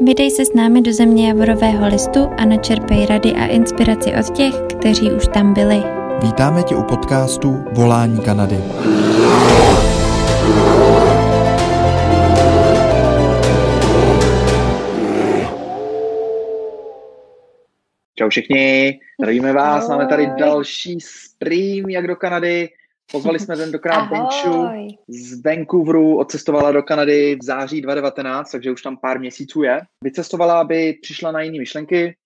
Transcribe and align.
Vydej 0.00 0.30
se 0.30 0.44
s 0.44 0.54
námi 0.54 0.82
do 0.82 0.92
země 0.92 1.28
Javorového 1.28 1.86
listu 1.88 2.20
a 2.38 2.44
načerpej 2.44 3.06
rady 3.06 3.32
a 3.32 3.46
inspiraci 3.46 4.12
od 4.20 4.36
těch, 4.36 4.54
kteří 4.78 5.12
už 5.12 5.28
tam 5.34 5.54
byli. 5.54 5.82
Vítáme 6.22 6.62
tě 6.62 6.76
u 6.76 6.82
podcastu 6.82 7.64
Volání 7.72 8.20
Kanady. 8.20 8.56
Čau 18.18 18.28
všichni, 18.28 18.98
zdravíme 19.20 19.52
vás, 19.52 19.88
máme 19.88 20.06
tady 20.06 20.26
další 20.38 21.00
stream 21.00 21.90
jak 21.90 22.06
do 22.06 22.16
Kanady. 22.16 22.68
Pozvali 23.12 23.38
jsme 23.38 23.56
tentokrát 23.56 24.10
Benču 24.10 24.66
z 25.08 25.42
Vancouveru, 25.42 26.18
odcestovala 26.18 26.72
do 26.72 26.82
Kanady 26.82 27.36
v 27.40 27.44
září 27.44 27.80
2019, 27.80 28.50
takže 28.50 28.70
už 28.70 28.82
tam 28.82 28.96
pár 28.96 29.20
měsíců 29.20 29.62
je. 29.62 29.80
Vycestovala, 30.04 30.60
aby 30.60 30.98
přišla 31.02 31.32
na 31.32 31.40
jiné 31.40 31.58
myšlenky, 31.58 32.16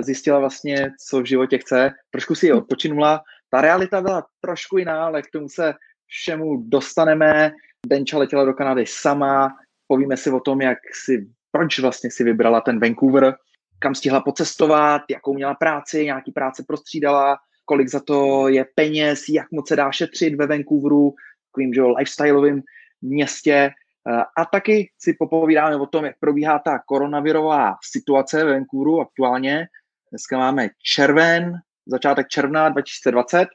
zjistila 0.00 0.38
vlastně, 0.38 0.90
co 1.08 1.20
v 1.20 1.26
životě 1.26 1.58
chce, 1.58 1.90
trošku 2.10 2.34
si 2.34 2.46
ji 2.46 2.52
odpočinula. 2.52 3.22
Ta 3.50 3.60
realita 3.60 4.00
byla 4.00 4.26
trošku 4.40 4.78
jiná, 4.78 5.04
ale 5.04 5.22
k 5.22 5.30
tomu 5.30 5.48
se 5.48 5.74
všemu 6.06 6.56
dostaneme. 6.56 7.52
Benča 7.86 8.18
letěla 8.18 8.44
do 8.44 8.52
Kanady 8.52 8.84
sama, 8.88 9.48
povíme 9.86 10.16
si 10.16 10.30
o 10.30 10.40
tom, 10.40 10.60
jak 10.60 10.78
si, 11.04 11.26
proč 11.50 11.78
vlastně 11.78 12.10
si 12.10 12.24
vybrala 12.24 12.60
ten 12.60 12.80
Vancouver, 12.80 13.34
kam 13.78 13.94
stihla 13.94 14.20
pocestovat, 14.20 15.02
jakou 15.10 15.34
měla 15.34 15.54
práci, 15.54 16.04
nějaký 16.04 16.32
práce 16.32 16.64
prostřídala, 16.66 17.36
kolik 17.64 17.88
za 17.88 18.00
to 18.00 18.48
je 18.48 18.66
peněz, 18.74 19.24
jak 19.28 19.46
moc 19.52 19.68
se 19.68 19.76
dá 19.76 19.92
šetřit 19.92 20.34
ve 20.34 20.46
Vancouveru, 20.46 21.14
takovým 21.50 21.74
že 21.74 21.82
lifestyleovým 21.82 22.62
městě. 23.02 23.70
Eh, 24.08 24.22
a 24.36 24.44
taky 24.44 24.90
si 24.98 25.14
popovídáme 25.18 25.76
o 25.76 25.86
tom, 25.86 26.04
jak 26.04 26.18
probíhá 26.20 26.58
ta 26.58 26.78
koronavirová 26.86 27.74
situace 27.92 28.44
ve 28.44 28.52
Vancouveru 28.52 29.00
aktuálně. 29.00 29.66
Dneska 30.10 30.38
máme 30.38 30.68
červen, 30.82 31.52
začátek 31.86 32.28
června 32.28 32.68
2020. 32.68 33.48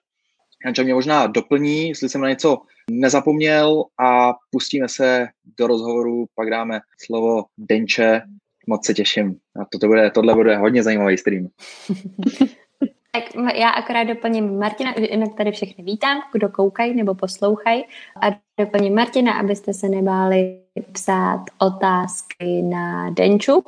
Janča 0.66 0.84
mě 0.84 0.94
možná 0.94 1.28
doplní, 1.28 1.90
jestli 1.90 2.10
jsem 2.10 2.22
na 2.22 2.30
něco 2.30 2.58
nezapomněl 2.92 3.84
a 4.00 4.34
pustíme 4.52 4.90
se 4.90 5.28
do 5.58 5.68
rozhovoru, 5.68 6.26
pak 6.36 6.50
dáme 6.50 6.80
slovo 7.06 7.46
Denče. 7.58 8.22
Moc 8.68 8.86
se 8.86 8.94
těším. 8.94 9.36
A 9.62 9.66
to 9.80 9.88
bude, 9.88 10.12
tohle 10.12 10.34
bude 10.34 10.58
hodně 10.58 10.84
zajímavý 10.84 11.18
stream. 11.18 11.48
Tak 13.12 13.24
já 13.56 13.70
akorát 13.70 14.04
doplním 14.04 14.60
Martina, 14.60 14.94
jinak 14.98 15.30
tady 15.38 15.52
všechny 15.52 15.84
vítám, 15.84 16.22
kdo 16.34 16.50
koukají 16.50 16.96
nebo 16.96 17.16
poslouchají 17.16 17.84
a 18.22 18.28
doplním 18.60 18.96
Martina, 18.96 19.34
abyste 19.34 19.74
se 19.74 19.90
nebáli 19.90 20.60
psát 20.94 21.46
otázky 21.60 22.62
na 22.62 23.10
Denču, 23.10 23.64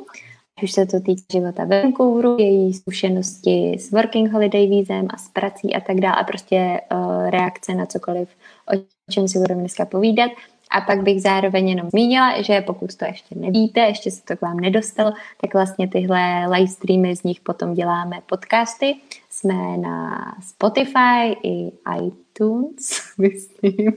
už 0.63 0.71
se 0.71 0.85
to 0.85 0.99
týká 0.99 1.23
života 1.31 1.65
Vancouveru, 1.65 2.37
její 2.39 2.73
zkušenosti 2.73 3.73
s 3.79 3.91
working 3.91 4.31
holiday 4.31 4.67
vízem 4.67 5.07
a 5.09 5.17
s 5.17 5.29
prací 5.29 5.75
a 5.75 5.79
tak 5.79 5.99
dále 5.99 6.15
a 6.15 6.23
prostě 6.23 6.81
uh, 6.91 7.29
reakce 7.29 7.75
na 7.75 7.85
cokoliv, 7.85 8.29
o 8.73 8.81
čem 9.11 9.27
si 9.27 9.39
budeme 9.39 9.59
dneska 9.59 9.85
povídat. 9.85 10.31
A 10.71 10.81
pak 10.81 11.03
bych 11.03 11.21
zároveň 11.21 11.69
jenom 11.69 11.89
zmínila, 11.89 12.41
že 12.41 12.61
pokud 12.61 12.95
to 12.95 13.05
ještě 13.05 13.35
nevíte, 13.35 13.79
ještě 13.79 14.11
se 14.11 14.23
to 14.23 14.37
k 14.37 14.41
vám 14.41 14.59
nedostalo, 14.59 15.11
tak 15.41 15.53
vlastně 15.53 15.87
tyhle 15.87 16.47
live 16.47 16.67
streamy 16.67 17.15
z 17.15 17.23
nich 17.23 17.39
potom 17.39 17.73
děláme 17.73 18.21
podcasty. 18.25 18.95
Jsme 19.33 19.77
na 19.77 20.25
Spotify 20.41 21.37
i 21.43 21.71
iTunes, 22.05 23.01
myslím. 23.17 23.93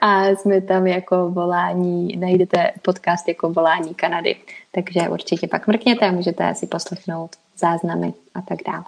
A 0.00 0.26
jsme 0.26 0.60
tam 0.60 0.86
jako 0.86 1.30
volání, 1.30 2.16
najdete 2.16 2.72
podcast 2.82 3.28
jako 3.28 3.52
volání 3.52 3.94
Kanady. 3.94 4.36
Takže 4.70 5.08
určitě 5.08 5.48
pak 5.48 5.66
mrkněte 5.66 6.08
a 6.08 6.12
můžete 6.12 6.54
si 6.54 6.66
poslechnout 6.66 7.30
záznamy 7.56 8.14
a 8.34 8.42
tak 8.42 8.58
dále. 8.66 8.84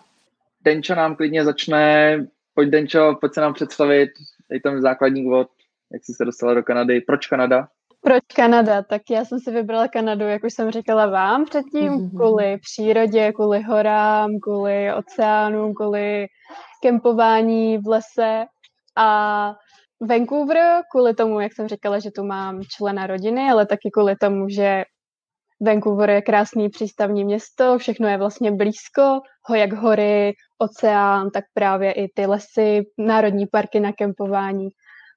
Denčo 0.65 0.95
nám 0.95 1.17
klidně 1.17 1.45
začne. 1.45 2.17
Pojď 2.55 2.69
Denčo, 2.69 3.17
pojď 3.21 3.35
se 3.35 3.41
nám 3.41 3.55
představit. 3.55 4.11
Dej 4.51 4.61
tam 4.61 4.81
základní 4.81 5.27
úvod 5.27 5.49
jak 5.93 6.05
jsi 6.05 6.15
se 6.15 6.25
dostala 6.25 6.55
do 6.55 6.63
Kanady? 6.63 7.01
Proč 7.01 7.27
Kanada? 7.27 7.69
Proč 8.07 8.23
Kanada? 8.37 8.83
Tak 8.83 9.03
já 9.11 9.25
jsem 9.25 9.39
si 9.39 9.51
vybrala 9.51 9.89
Kanadu, 9.89 10.25
jak 10.25 10.45
už 10.45 10.55
jsem 10.55 10.71
říkala 10.71 11.07
vám 11.07 11.45
předtím, 11.45 11.93
mm-hmm. 11.93 12.11
kvůli 12.11 12.59
přírodě, 12.59 13.33
kvůli 13.33 13.63
horám, 13.63 14.31
kvůli 14.43 14.95
oceánům, 14.95 15.75
kvůli 15.75 16.27
kempování 16.83 17.79
v 17.79 17.87
lese 17.87 18.45
a 18.97 19.53
Vancouver 20.09 20.83
kvůli 20.93 21.15
tomu, 21.15 21.41
jak 21.41 21.53
jsem 21.53 21.69
říkala, 21.69 21.99
že 21.99 22.11
tu 22.11 22.25
mám 22.25 22.63
člena 22.77 23.07
rodiny, 23.07 23.51
ale 23.51 23.67
taky 23.67 23.91
kvůli 23.93 24.17
tomu, 24.17 24.49
že 24.49 24.85
Vancouver 25.61 26.11
je 26.11 26.23
krásný 26.23 26.69
přístavní 26.69 27.25
město, 27.25 27.79
všechno 27.79 28.09
je 28.09 28.19
vlastně 28.19 28.53
blízko, 28.53 29.21
ho 29.49 29.55
jak 29.55 29.73
hory, 29.73 30.35
oceán, 30.59 31.31
tak 31.31 31.45
právě 31.55 31.93
i 31.93 32.09
ty 32.15 32.27
lesy, 32.27 32.83
národní 32.99 33.47
parky 33.47 33.81
na 33.81 33.93
kempování 33.93 34.69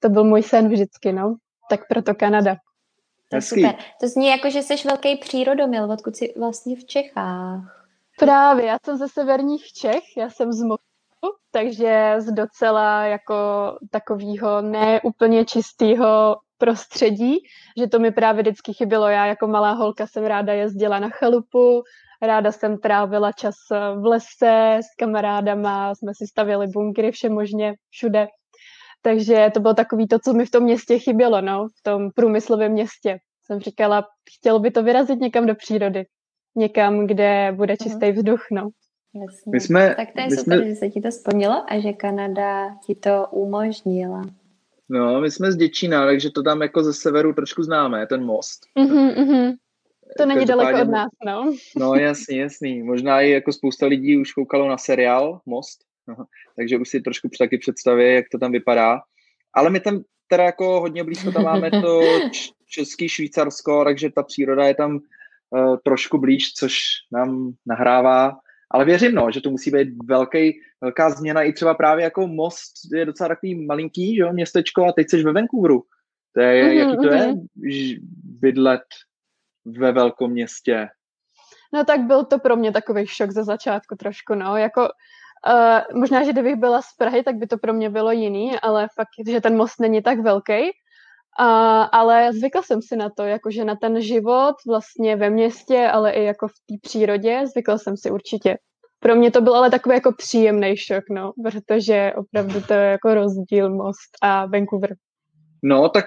to 0.02 0.10
byl 0.10 0.24
můj 0.24 0.44
sen 0.44 0.70
vždycky, 0.70 1.14
no. 1.14 1.36
Tak 1.70 1.88
proto 1.88 2.16
Kanada. 2.16 2.56
To 3.30 3.36
je 3.36 3.42
super. 3.42 3.76
To 4.02 4.08
zní 4.08 4.28
jako, 4.28 4.50
že 4.50 4.62
jsi 4.62 4.76
velký 4.86 5.18
přírodomil, 5.18 5.92
odkud 5.92 6.16
jsi 6.16 6.34
vlastně 6.38 6.76
v 6.76 6.86
Čechách. 6.86 7.86
Právě, 8.20 8.66
já 8.66 8.78
jsem 8.86 8.98
ze 8.98 9.08
severních 9.08 9.74
Čech, 9.74 10.18
já 10.18 10.30
jsem 10.30 10.54
z 10.54 10.64
Mostu, 10.64 11.38
takže 11.52 12.16
z 12.18 12.32
docela 12.32 13.04
jako 13.04 13.36
takového 13.92 14.62
neúplně 14.62 15.46
čistého 15.46 16.38
prostředí, 16.58 17.38
že 17.78 17.88
to 17.88 18.00
mi 18.00 18.12
právě 18.12 18.42
vždycky 18.42 18.74
chybělo. 18.74 19.08
Já 19.08 19.26
jako 19.26 19.48
malá 19.48 19.72
holka 19.72 20.08
jsem 20.08 20.26
ráda 20.26 20.54
jezdila 20.54 21.00
na 21.00 21.10
chalupu, 21.10 21.84
ráda 22.22 22.52
jsem 22.52 22.78
trávila 22.78 23.32
čas 23.32 23.56
v 23.96 24.06
lese 24.06 24.80
s 24.82 24.96
kamarádama, 24.98 25.96
jsme 25.96 26.12
si 26.16 26.28
stavěli 26.28 26.68
bunkry 26.68 27.12
všemožně 27.12 27.74
všude. 27.90 28.28
Takže 29.02 29.52
to 29.54 29.60
bylo 29.60 29.74
takový 29.74 30.08
to, 30.08 30.20
co 30.20 30.34
mi 30.34 30.46
v 30.46 30.52
tom 30.52 30.64
městě 30.64 31.00
chybělo, 31.00 31.42
no, 31.42 31.68
v 31.68 31.84
tom 31.84 32.12
průmyslovém 32.16 32.72
městě. 32.72 33.18
Jsem 33.46 33.60
říkala, 33.60 34.06
chtělo 34.38 34.60
by 34.60 34.72
to 34.72 34.84
vyrazit 34.84 35.20
někam 35.20 35.46
do 35.46 35.56
přírody. 35.56 36.06
Někam, 36.56 37.08
kde 37.08 37.54
bude 37.56 37.76
mhm. 37.80 37.90
čistý 37.90 38.12
vzduch, 38.12 38.42
no. 38.52 38.70
Jasně. 39.16 39.52
My 39.52 39.60
jsme, 39.60 39.96
tak 39.96 40.10
to 40.16 40.22
je 40.22 40.38
super, 40.38 40.60
jsme... 40.60 40.70
že 40.70 40.76
se 40.76 40.90
ti 40.90 41.02
to 41.02 41.12
splnilo 41.12 41.64
a 41.68 41.80
že 41.80 41.94
Kanada 41.94 42.76
ti 42.86 42.96
to 42.96 43.28
umožnila. 43.32 44.22
No, 44.90 45.22
my 45.22 45.32
jsme 45.32 45.52
z 45.52 45.56
Děčína, 45.56 46.06
takže 46.06 46.30
to 46.30 46.44
tam 46.44 46.62
jako 46.62 46.84
ze 46.84 46.94
severu 46.94 47.34
trošku 47.34 47.64
známe, 47.64 48.08
ten 48.08 48.26
most. 48.26 48.60
Mm-hmm, 48.80 49.14
mm-hmm. 49.14 49.56
To 50.18 50.26
není 50.26 50.46
daleko 50.46 50.82
od 50.82 50.90
nás, 50.90 51.10
no. 51.26 51.54
No, 51.78 51.96
jasný, 51.96 52.38
jasný. 52.38 52.84
Možná 52.84 53.22
i 53.22 53.30
jako 53.30 53.54
spousta 53.54 53.86
lidí 53.86 54.18
už 54.18 54.34
koukalo 54.34 54.68
na 54.68 54.78
seriál 54.78 55.42
Most. 55.46 55.89
Takže 56.56 56.78
už 56.78 56.90
si 56.90 57.02
trošku 57.02 57.30
taky 57.40 57.58
představí, 57.58 58.14
jak 58.14 58.26
to 58.32 58.38
tam 58.38 58.52
vypadá. 58.52 59.00
Ale 59.54 59.70
my 59.70 59.80
tam 59.80 60.04
teda 60.28 60.44
jako 60.44 60.82
hodně 60.82 61.04
blízko 61.04 61.32
tam 61.32 61.44
máme 61.44 61.72
to 61.72 62.02
český 62.70 63.10
Švýcarsko, 63.10 63.84
takže 63.84 64.10
ta 64.10 64.24
příroda 64.24 64.68
je 64.68 64.76
tam 64.76 64.96
uh, 64.96 65.78
trošku 65.86 66.18
blíž, 66.18 66.54
což 66.54 66.78
nám 67.12 67.52
nahrává. 67.66 68.38
Ale 68.72 68.86
věřím, 68.86 69.16
no, 69.16 69.32
že 69.32 69.42
to 69.42 69.50
musí 69.50 69.72
být 69.72 69.88
velký, 70.06 70.60
velká 70.82 71.10
změna. 71.10 71.44
I 71.44 71.54
třeba 71.54 71.74
právě 71.74 72.04
jako 72.04 72.28
most 72.28 72.72
je 72.94 73.06
docela 73.06 73.28
takový 73.28 73.66
malinký, 73.66 74.16
že 74.16 74.22
jo, 74.22 74.34
městečko 74.34 74.86
a 74.86 74.92
teď 74.92 75.10
jsi 75.10 75.24
ve 75.24 75.34
Vancouveru. 75.34 75.84
To 76.34 76.42
je, 76.42 76.64
mm-hmm, 76.64 76.72
jaký 76.72 76.96
to 76.96 77.04
mm-hmm. 77.04 77.40
je 77.64 77.98
bydlet 78.24 78.82
ve 79.66 79.92
velkom 79.92 80.32
městě? 80.32 80.88
No 81.74 81.84
tak 81.84 82.02
byl 82.02 82.26
to 82.26 82.40
pro 82.40 82.56
mě 82.56 82.72
takový 82.72 83.08
šok 83.08 83.32
ze 83.32 83.44
začátku 83.44 83.96
trošku, 83.96 84.36
no, 84.36 84.58
jako 84.58 84.88
Uh, 85.48 86.00
možná, 86.00 86.24
že 86.24 86.32
kdybych 86.32 86.56
byla 86.56 86.82
z 86.82 86.94
Prahy, 86.98 87.24
tak 87.24 87.36
by 87.36 87.48
to 87.48 87.58
pro 87.58 87.74
mě 87.74 87.90
bylo 87.90 88.12
jiný, 88.12 88.60
ale 88.60 88.88
fakt, 88.96 89.30
že 89.32 89.42
ten 89.42 89.58
most 89.58 89.80
není 89.80 90.02
tak 90.02 90.20
velký. 90.20 90.62
Uh, 91.40 91.86
ale 91.92 92.34
zvykla 92.34 92.62
jsem 92.62 92.82
si 92.82 92.96
na 92.96 93.10
to, 93.10 93.24
jakože 93.24 93.66
na 93.66 93.76
ten 93.76 94.02
život 94.02 94.56
vlastně 94.68 95.16
ve 95.16 95.30
městě, 95.30 95.88
ale 95.88 96.12
i 96.12 96.24
jako 96.24 96.48
v 96.48 96.52
té 96.52 96.76
přírodě, 96.82 97.48
zvykla 97.48 97.78
jsem 97.78 97.98
si 97.98 98.12
určitě. 98.12 98.58
Pro 99.00 99.16
mě 99.16 99.32
to 99.32 99.42
byl 99.42 99.56
ale 99.56 99.72
takový 99.72 99.96
jako 99.96 100.12
příjemný 100.12 100.78
šok, 100.78 101.04
no, 101.10 101.32
protože 101.44 102.14
opravdu 102.16 102.62
to 102.62 102.74
je 102.74 102.86
jako 102.92 103.14
rozdíl 103.14 103.70
most 103.70 104.10
a 104.22 104.46
Vancouver. 104.46 104.96
No, 105.64 105.90
tak 105.90 106.06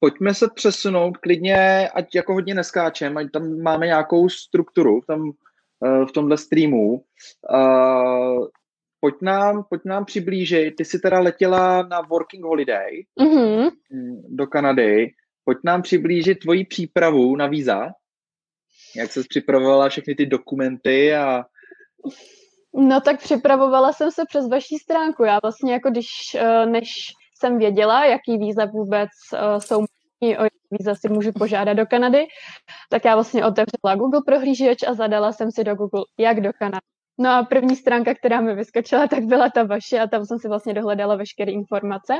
pojďme 0.00 0.34
se 0.34 0.48
přesunout 0.54 1.16
klidně, 1.16 1.88
ať 1.88 2.14
jako 2.14 2.32
hodně 2.32 2.54
neskáčem, 2.54 3.16
ať 3.16 3.26
tam 3.32 3.62
máme 3.62 3.86
nějakou 3.86 4.28
strukturu 4.28 5.00
tam 5.06 5.20
uh, 5.20 6.06
v 6.06 6.12
tomhle 6.12 6.36
streamu. 6.36 6.92
Uh, 6.94 8.46
pojď 9.00 9.14
nám, 9.22 9.64
pojď 9.68 9.80
nám 9.84 10.04
přiblížit, 10.04 10.76
ty 10.76 10.84
jsi 10.84 10.98
teda 10.98 11.20
letěla 11.20 11.82
na 11.82 12.00
working 12.00 12.44
holiday 12.44 13.04
mm-hmm. 13.20 13.70
do 14.28 14.46
Kanady, 14.46 15.10
pojď 15.44 15.58
nám 15.64 15.82
přiblížit 15.82 16.38
tvoji 16.38 16.64
přípravu 16.64 17.36
na 17.36 17.46
víza, 17.46 17.88
jak 18.96 19.12
jsi 19.12 19.24
připravovala 19.28 19.88
všechny 19.88 20.14
ty 20.14 20.26
dokumenty 20.26 21.14
a... 21.14 21.44
No 22.74 23.00
tak 23.00 23.20
připravovala 23.20 23.92
jsem 23.92 24.10
se 24.10 24.22
přes 24.28 24.48
vaší 24.48 24.78
stránku. 24.78 25.24
Já 25.24 25.38
vlastně 25.42 25.72
jako 25.72 25.90
když, 25.90 26.06
eh, 26.34 26.66
než 26.66 26.88
jsem 27.38 27.58
věděla, 27.58 28.04
jaký 28.04 28.38
víza 28.38 28.64
vůbec 28.64 29.08
eh, 29.34 29.60
jsou 29.60 29.84
o 30.38 30.46
víza 30.70 30.94
si 30.94 31.08
můžu 31.08 31.32
požádat 31.32 31.76
do 31.76 31.86
Kanady, 31.86 32.26
tak 32.90 33.04
já 33.04 33.14
vlastně 33.14 33.44
otevřela 33.44 33.94
Google 33.94 34.20
prohlížeč 34.26 34.82
a 34.82 34.94
zadala 34.94 35.32
jsem 35.32 35.50
si 35.50 35.64
do 35.64 35.74
Google, 35.74 36.04
jak 36.18 36.40
do 36.40 36.50
Kanady. 36.58 36.86
No 37.20 37.30
a 37.30 37.42
první 37.42 37.76
stránka, 37.76 38.14
která 38.14 38.40
mi 38.40 38.54
vyskočila, 38.54 39.06
tak 39.06 39.24
byla 39.24 39.50
ta 39.50 39.62
vaše 39.62 40.00
a 40.00 40.06
tam 40.06 40.26
jsem 40.26 40.38
si 40.38 40.48
vlastně 40.48 40.74
dohledala 40.74 41.16
veškeré 41.16 41.52
informace. 41.52 42.14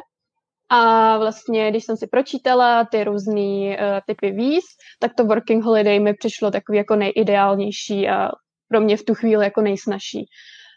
A 0.68 1.18
vlastně, 1.18 1.70
když 1.70 1.84
jsem 1.84 1.96
si 1.96 2.06
pročítala 2.06 2.84
ty 2.84 3.04
různé 3.04 3.40
uh, 3.40 3.76
typy 4.06 4.30
víz, 4.30 4.64
tak 4.98 5.14
to 5.14 5.24
Working 5.24 5.64
Holiday 5.64 6.00
mi 6.00 6.14
přišlo 6.14 6.50
takový 6.50 6.78
jako 6.78 6.96
nejideálnější 6.96 8.08
a 8.08 8.30
pro 8.68 8.80
mě 8.80 8.96
v 8.96 9.04
tu 9.04 9.14
chvíli 9.14 9.44
jako 9.44 9.60
nejsnažší. 9.60 10.26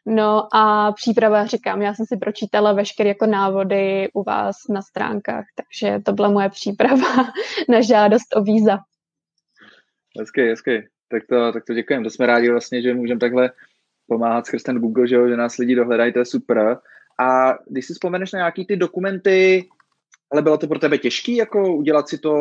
No 0.05 0.55
a 0.55 0.91
příprava, 0.91 1.45
říkám, 1.45 1.81
já 1.81 1.93
jsem 1.93 2.05
si 2.05 2.17
pročítala 2.17 2.73
veškeré 2.73 3.09
jako 3.09 3.25
návody 3.25 4.09
u 4.13 4.23
vás 4.23 4.55
na 4.69 4.81
stránkách, 4.81 5.45
takže 5.55 5.99
to 6.05 6.13
byla 6.13 6.29
moje 6.29 6.49
příprava 6.49 7.07
na 7.69 7.81
žádost 7.81 8.35
o 8.35 8.43
víza. 8.43 8.77
Hezky, 10.19 10.49
hezky. 10.49 10.89
Tak 11.09 11.23
to, 11.29 11.51
tak 11.51 11.63
to 11.65 11.73
děkujeme. 11.73 12.03
To 12.03 12.09
jsme 12.09 12.25
rádi 12.25 12.49
vlastně, 12.49 12.81
že 12.81 12.93
můžeme 12.93 13.19
takhle 13.19 13.51
pomáhat 14.07 14.45
skrz 14.45 14.63
ten 14.63 14.79
Google, 14.79 15.07
že, 15.07 15.15
jo, 15.15 15.27
že 15.27 15.38
nás 15.38 15.57
lidi 15.57 15.75
dohledají, 15.75 16.13
to 16.13 16.19
je 16.19 16.25
super. 16.25 16.77
A 17.19 17.53
když 17.67 17.85
si 17.85 17.94
vzpomeneš 17.94 18.31
na 18.31 18.38
nějaký 18.38 18.65
ty 18.65 18.75
dokumenty, 18.75 19.69
ale 20.31 20.41
bylo 20.41 20.57
to 20.57 20.67
pro 20.67 20.79
tebe 20.79 20.97
těžké 20.97 21.31
jako 21.31 21.75
udělat 21.75 22.09
si 22.09 22.17
to 22.17 22.33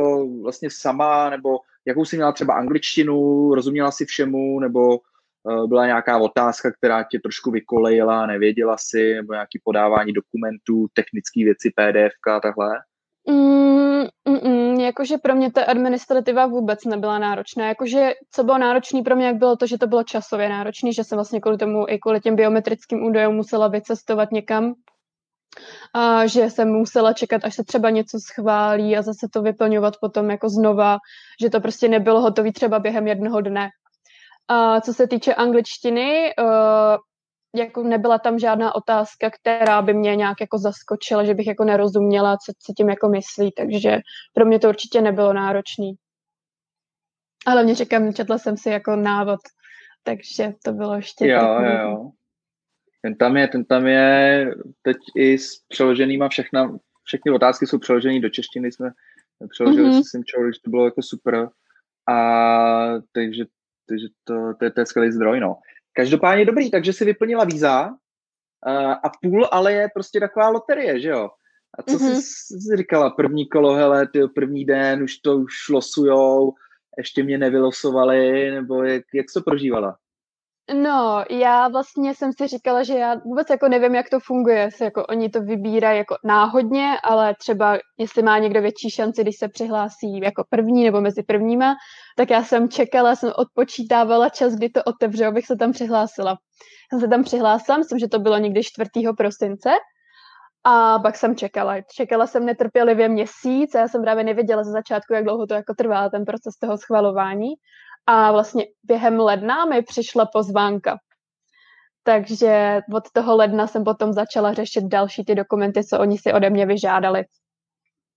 vlastně 0.42 0.68
sama, 0.72 1.30
nebo 1.30 1.58
jakou 1.86 2.04
jsi 2.04 2.16
měla 2.16 2.32
třeba 2.32 2.54
angličtinu, 2.54 3.54
rozuměla 3.54 3.90
si 3.90 4.04
všemu, 4.04 4.60
nebo 4.60 4.98
uh, 4.98 5.68
byla 5.68 5.86
nějaká 5.86 6.18
otázka, 6.18 6.72
která 6.72 7.02
tě 7.02 7.18
trošku 7.18 7.50
vykolejila, 7.50 8.26
nevěděla 8.26 8.76
si, 8.78 9.14
nebo 9.14 9.32
nějaký 9.32 9.60
podávání 9.64 10.12
dokumentů, 10.12 10.86
technické 10.92 11.44
věci, 11.44 11.70
PDF 11.76 12.12
a 12.28 12.40
takhle? 12.40 12.70
Mm, 13.30 13.71
mm, 14.28 14.50
mm, 14.52 14.80
jakože 14.80 15.18
pro 15.18 15.34
mě 15.34 15.52
ta 15.52 15.64
administrativa 15.64 16.46
vůbec 16.46 16.84
nebyla 16.84 17.18
náročná. 17.18 17.68
Jakože 17.68 18.12
co 18.30 18.44
bylo 18.44 18.58
náročné 18.58 19.02
pro 19.02 19.16
mě, 19.16 19.26
jak 19.26 19.36
bylo 19.36 19.56
to, 19.56 19.66
že 19.66 19.78
to 19.78 19.86
bylo 19.86 20.04
časově 20.04 20.48
náročné, 20.48 20.92
že 20.92 21.04
jsem 21.04 21.16
vlastně 21.16 21.40
kvůli 21.40 21.58
tomu 21.58 21.88
i 21.88 21.98
kvůli 21.98 22.20
těm 22.20 22.36
biometrickým 22.36 23.04
údajům 23.04 23.34
musela 23.34 23.68
vycestovat 23.68 24.32
někam 24.32 24.74
a 25.94 26.26
že 26.26 26.50
jsem 26.50 26.68
musela 26.68 27.12
čekat, 27.12 27.44
až 27.44 27.54
se 27.54 27.64
třeba 27.64 27.90
něco 27.90 28.18
schválí 28.30 28.96
a 28.96 29.02
zase 29.02 29.28
to 29.32 29.42
vyplňovat 29.42 29.94
potom 30.00 30.30
jako 30.30 30.48
znova, 30.48 30.98
že 31.42 31.50
to 31.50 31.60
prostě 31.60 31.88
nebylo 31.88 32.20
hotové 32.20 32.52
třeba 32.52 32.78
během 32.78 33.06
jednoho 33.06 33.40
dne. 33.40 33.68
A 34.48 34.80
co 34.80 34.94
se 34.94 35.06
týče 35.06 35.34
angličtiny, 35.34 36.34
uh, 36.38 36.96
jako 37.54 37.82
nebyla 37.82 38.18
tam 38.18 38.38
žádná 38.38 38.74
otázka, 38.74 39.30
která 39.30 39.82
by 39.82 39.94
mě 39.94 40.16
nějak 40.16 40.40
jako 40.40 40.58
zaskočila, 40.58 41.24
že 41.24 41.34
bych 41.34 41.46
jako 41.46 41.64
nerozuměla, 41.64 42.36
co, 42.36 42.52
co 42.58 42.72
tím 42.76 42.88
jako 42.88 43.08
myslí, 43.08 43.52
takže 43.56 43.98
pro 44.34 44.44
mě 44.44 44.58
to 44.58 44.68
určitě 44.68 45.00
nebylo 45.00 45.32
náročný. 45.32 45.94
Ale 47.46 47.64
mě 47.64 47.76
čekám, 47.76 48.14
četla 48.14 48.38
jsem 48.38 48.56
si 48.56 48.70
jako 48.70 48.96
návod, 48.96 49.40
takže 50.02 50.52
to 50.64 50.72
bylo 50.72 50.94
ještě... 50.94 51.26
Jo, 51.26 51.60
jo, 51.60 51.78
jo. 51.82 52.10
Ten 53.02 53.16
tam 53.16 53.36
je, 53.36 53.48
ten 53.48 53.64
tam 53.64 53.86
je 53.86 54.46
teď 54.82 54.96
i 55.16 55.38
s 55.38 55.64
přeloženýma 55.68 56.28
všechna, 56.28 56.78
všechny 57.04 57.32
otázky 57.32 57.66
jsou 57.66 57.78
přeložené 57.78 58.20
do 58.20 58.28
češtiny, 58.28 58.72
jsme 58.72 58.90
přeložili 59.50 59.90
mm-hmm. 59.90 60.02
jsem 60.10 60.22
že 60.26 60.60
to 60.64 60.70
bylo 60.70 60.84
jako 60.84 61.02
super. 61.02 61.48
A 62.08 62.16
takže, 63.12 63.44
takže 63.88 64.06
to, 64.24 64.34
to, 64.58 64.64
je, 64.64 64.70
to 64.70 64.80
je 64.80 64.86
skvělý 64.86 65.12
zdroj, 65.12 65.40
no. 65.40 65.56
Každopádně 65.92 66.44
dobrý, 66.44 66.70
takže 66.70 66.92
si 66.92 67.04
vyplnila 67.04 67.44
víza 67.44 67.88
uh, 67.88 68.92
a 68.92 69.10
půl 69.22 69.48
ale 69.50 69.72
je 69.72 69.88
prostě 69.94 70.20
taková 70.20 70.48
loterie, 70.48 71.00
že 71.00 71.08
jo? 71.08 71.30
A 71.78 71.82
co 71.82 71.96
mm-hmm. 71.96 72.14
jsi, 72.14 72.60
jsi 72.60 72.76
říkala? 72.76 73.10
První 73.10 73.48
kolo, 73.48 73.74
hele, 73.74 74.08
ty 74.08 74.20
první 74.34 74.64
den, 74.64 75.02
už 75.02 75.16
to 75.16 75.36
už 75.36 75.68
losujou, 75.68 76.54
ještě 76.98 77.22
mě 77.22 77.38
nevylosovali, 77.38 78.50
nebo 78.50 78.84
jak, 78.84 79.02
jak 79.14 79.30
jsi 79.30 79.34
to 79.34 79.42
prožívala? 79.42 79.98
No, 80.72 81.24
já 81.30 81.68
vlastně 81.68 82.14
jsem 82.14 82.32
si 82.32 82.46
říkala, 82.46 82.82
že 82.82 82.98
já 82.98 83.14
vůbec 83.14 83.50
jako 83.50 83.68
nevím, 83.68 83.94
jak 83.94 84.10
to 84.10 84.20
funguje, 84.20 84.58
jestli 84.58 84.84
jako 84.84 85.06
oni 85.06 85.28
to 85.28 85.40
vybírají 85.40 85.98
jako 85.98 86.16
náhodně, 86.24 86.96
ale 87.04 87.34
třeba 87.34 87.78
jestli 87.98 88.22
má 88.22 88.38
někdo 88.38 88.60
větší 88.60 88.90
šanci, 88.90 89.22
když 89.22 89.36
se 89.38 89.48
přihlásí 89.48 90.20
jako 90.22 90.44
první 90.50 90.84
nebo 90.84 91.00
mezi 91.00 91.22
prvníma, 91.22 91.74
tak 92.16 92.30
já 92.30 92.42
jsem 92.42 92.68
čekala, 92.68 93.16
jsem 93.16 93.32
odpočítávala 93.36 94.28
čas, 94.28 94.54
kdy 94.54 94.68
to 94.68 94.82
otevře, 94.84 95.26
abych 95.26 95.46
se 95.46 95.56
tam 95.56 95.72
přihlásila. 95.72 96.36
Jsem 96.90 97.00
se 97.00 97.08
tam 97.08 97.24
přihlásila, 97.24 97.78
myslím, 97.78 97.98
že 97.98 98.08
to 98.08 98.18
bylo 98.18 98.38
někdy 98.38 98.62
4. 98.64 98.90
prosince 99.16 99.70
a 100.64 100.98
pak 100.98 101.16
jsem 101.16 101.36
čekala. 101.36 101.74
Čekala 101.94 102.26
jsem 102.26 102.46
netrpělivě 102.46 103.08
měsíc 103.08 103.74
a 103.74 103.78
já 103.78 103.88
jsem 103.88 104.02
právě 104.02 104.24
nevěděla 104.24 104.64
ze 104.64 104.70
začátku, 104.70 105.14
jak 105.14 105.24
dlouho 105.24 105.46
to 105.46 105.54
jako 105.54 105.74
trvá, 105.74 106.08
ten 106.08 106.24
proces 106.24 106.54
toho 106.60 106.78
schvalování. 106.78 107.48
A 108.06 108.32
vlastně 108.32 108.66
během 108.82 109.20
ledna 109.20 109.64
mi 109.64 109.82
přišla 109.82 110.26
pozvánka. 110.26 110.98
Takže 112.02 112.80
od 112.94 113.10
toho 113.12 113.36
ledna 113.36 113.66
jsem 113.66 113.84
potom 113.84 114.12
začala 114.12 114.52
řešit 114.52 114.84
další 114.84 115.24
ty 115.24 115.34
dokumenty, 115.34 115.84
co 115.84 116.00
oni 116.00 116.18
si 116.18 116.32
ode 116.32 116.50
mě 116.50 116.66
vyžádali. 116.66 117.24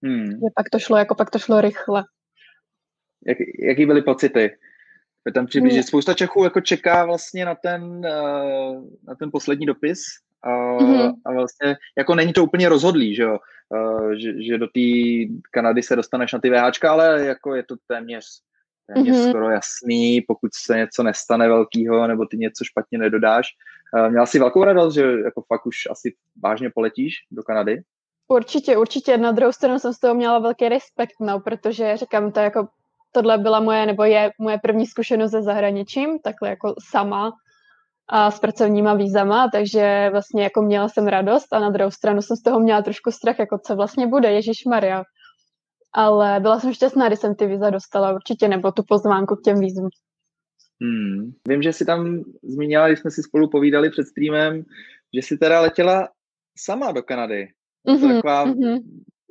Hmm. 0.03 0.39
Pak 0.55 0.69
to 0.71 0.79
šlo, 0.79 0.97
jako 0.97 1.15
pak 1.15 1.29
to 1.29 1.39
šlo 1.39 1.61
rychle. 1.61 2.03
Jak, 3.27 3.37
jaký 3.59 3.85
byly 3.85 4.01
pocity? 4.01 4.57
Tam 5.33 5.45
přiblížit. 5.45 5.77
Hmm. 5.77 5.87
Spousta 5.87 6.13
Čechů 6.13 6.43
jako 6.43 6.61
čeká 6.61 7.05
vlastně 7.05 7.45
na 7.45 7.55
ten, 7.55 8.05
eh, 8.05 8.81
na 9.03 9.15
ten 9.19 9.31
poslední 9.31 9.65
dopis 9.65 9.99
a, 10.43 10.49
mm-hmm. 10.49 11.13
a 11.25 11.31
vlastně 11.31 11.75
jako 11.97 12.15
není 12.15 12.33
to 12.33 12.43
úplně 12.43 12.69
rozhodlý, 12.69 13.15
že 13.15 13.23
jo, 13.23 13.37
eh, 13.75 14.19
že, 14.19 14.43
že 14.43 14.57
do 14.57 14.67
té 14.67 14.79
Kanady 15.51 15.83
se 15.83 15.95
dostaneš 15.95 16.33
na 16.33 16.39
ty 16.39 16.49
VHčka, 16.49 16.91
ale 16.91 17.25
jako 17.25 17.55
je 17.55 17.63
to 17.63 17.75
téměř 17.87 18.25
téměř 18.93 19.15
mm-hmm. 19.15 19.29
skoro 19.29 19.49
jasný, 19.49 20.21
pokud 20.21 20.51
se 20.53 20.77
něco 20.77 21.03
nestane 21.03 21.47
velkého, 21.47 22.07
nebo 22.07 22.25
ty 22.25 22.37
něco 22.37 22.63
špatně 22.63 22.97
nedodáš. 22.97 23.47
Uh, 23.93 24.09
měla 24.09 24.25
jsi 24.25 24.39
velkou 24.39 24.63
radost, 24.63 24.93
že 24.93 25.01
jako 25.01 25.41
fakt 25.41 25.65
už 25.65 25.75
asi 25.91 26.15
vážně 26.43 26.69
poletíš 26.69 27.13
do 27.31 27.43
Kanady? 27.43 27.81
Určitě, 28.27 28.77
určitě. 28.77 29.17
Na 29.17 29.31
druhou 29.31 29.51
stranu 29.51 29.79
jsem 29.79 29.93
z 29.93 29.99
toho 29.99 30.15
měla 30.15 30.39
velký 30.39 30.69
respekt, 30.69 31.15
no, 31.19 31.39
protože 31.39 31.97
říkám, 31.97 32.31
to 32.31 32.39
jako 32.39 32.67
tohle 33.11 33.37
byla 33.37 33.59
moje, 33.59 33.85
nebo 33.85 34.03
je 34.03 34.31
moje 34.39 34.57
první 34.57 34.85
zkušenost 34.85 35.31
se 35.31 35.41
zahraničím, 35.41 36.19
takhle 36.19 36.49
jako 36.49 36.75
sama 36.89 37.31
a 38.07 38.31
s 38.31 38.39
pracovníma 38.39 38.93
vízama, 38.93 39.49
takže 39.51 40.09
vlastně 40.11 40.43
jako 40.43 40.61
měla 40.61 40.89
jsem 40.89 41.07
radost 41.07 41.53
a 41.53 41.59
na 41.59 41.69
druhou 41.69 41.91
stranu 41.91 42.21
jsem 42.21 42.37
z 42.37 42.41
toho 42.41 42.59
měla 42.59 42.81
trošku 42.81 43.11
strach, 43.11 43.39
jako 43.39 43.59
co 43.65 43.75
vlastně 43.75 44.07
bude, 44.07 44.31
Ježíš 44.31 44.65
Maria 44.65 45.03
ale 45.95 46.39
byla 46.39 46.59
jsem 46.59 46.73
šťastná, 46.73 47.07
když 47.07 47.19
jsem 47.19 47.35
ty 47.35 47.47
víza 47.47 47.69
dostala 47.69 48.13
určitě, 48.13 48.47
nebo 48.47 48.71
tu 48.71 48.83
pozvánku 48.87 49.35
k 49.35 49.41
těm 49.41 49.59
vízům. 49.59 49.89
Hmm. 50.81 51.31
Vím, 51.47 51.61
že 51.61 51.73
jsi 51.73 51.85
tam 51.85 52.23
zmínila, 52.43 52.87
když 52.87 52.99
jsme 52.99 53.11
si 53.11 53.23
spolu 53.23 53.49
povídali 53.49 53.89
před 53.89 54.07
streamem, 54.07 54.63
že 55.13 55.21
jsi 55.21 55.37
teda 55.37 55.61
letěla 55.61 56.09
sama 56.57 56.91
do 56.91 57.03
Kanady. 57.03 57.47
Mm-hmm, 57.87 57.99
to 57.99 58.05
mhm, 58.07 58.15
taková 58.15 58.45
mm-hmm. 58.45 58.79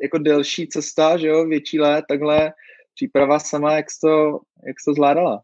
jako 0.03 0.19
delší 0.19 0.69
cesta, 0.69 1.17
že 1.17 1.27
jo, 1.27 1.47
větší 1.47 1.81
let, 1.81 2.05
takhle 2.09 2.53
příprava 2.95 3.39
sama, 3.39 3.77
jak 3.77 3.91
jsi 3.91 4.01
to, 4.01 4.41
jak 4.67 4.81
jsi 4.81 4.85
to 4.85 4.95
zvládala? 4.95 5.43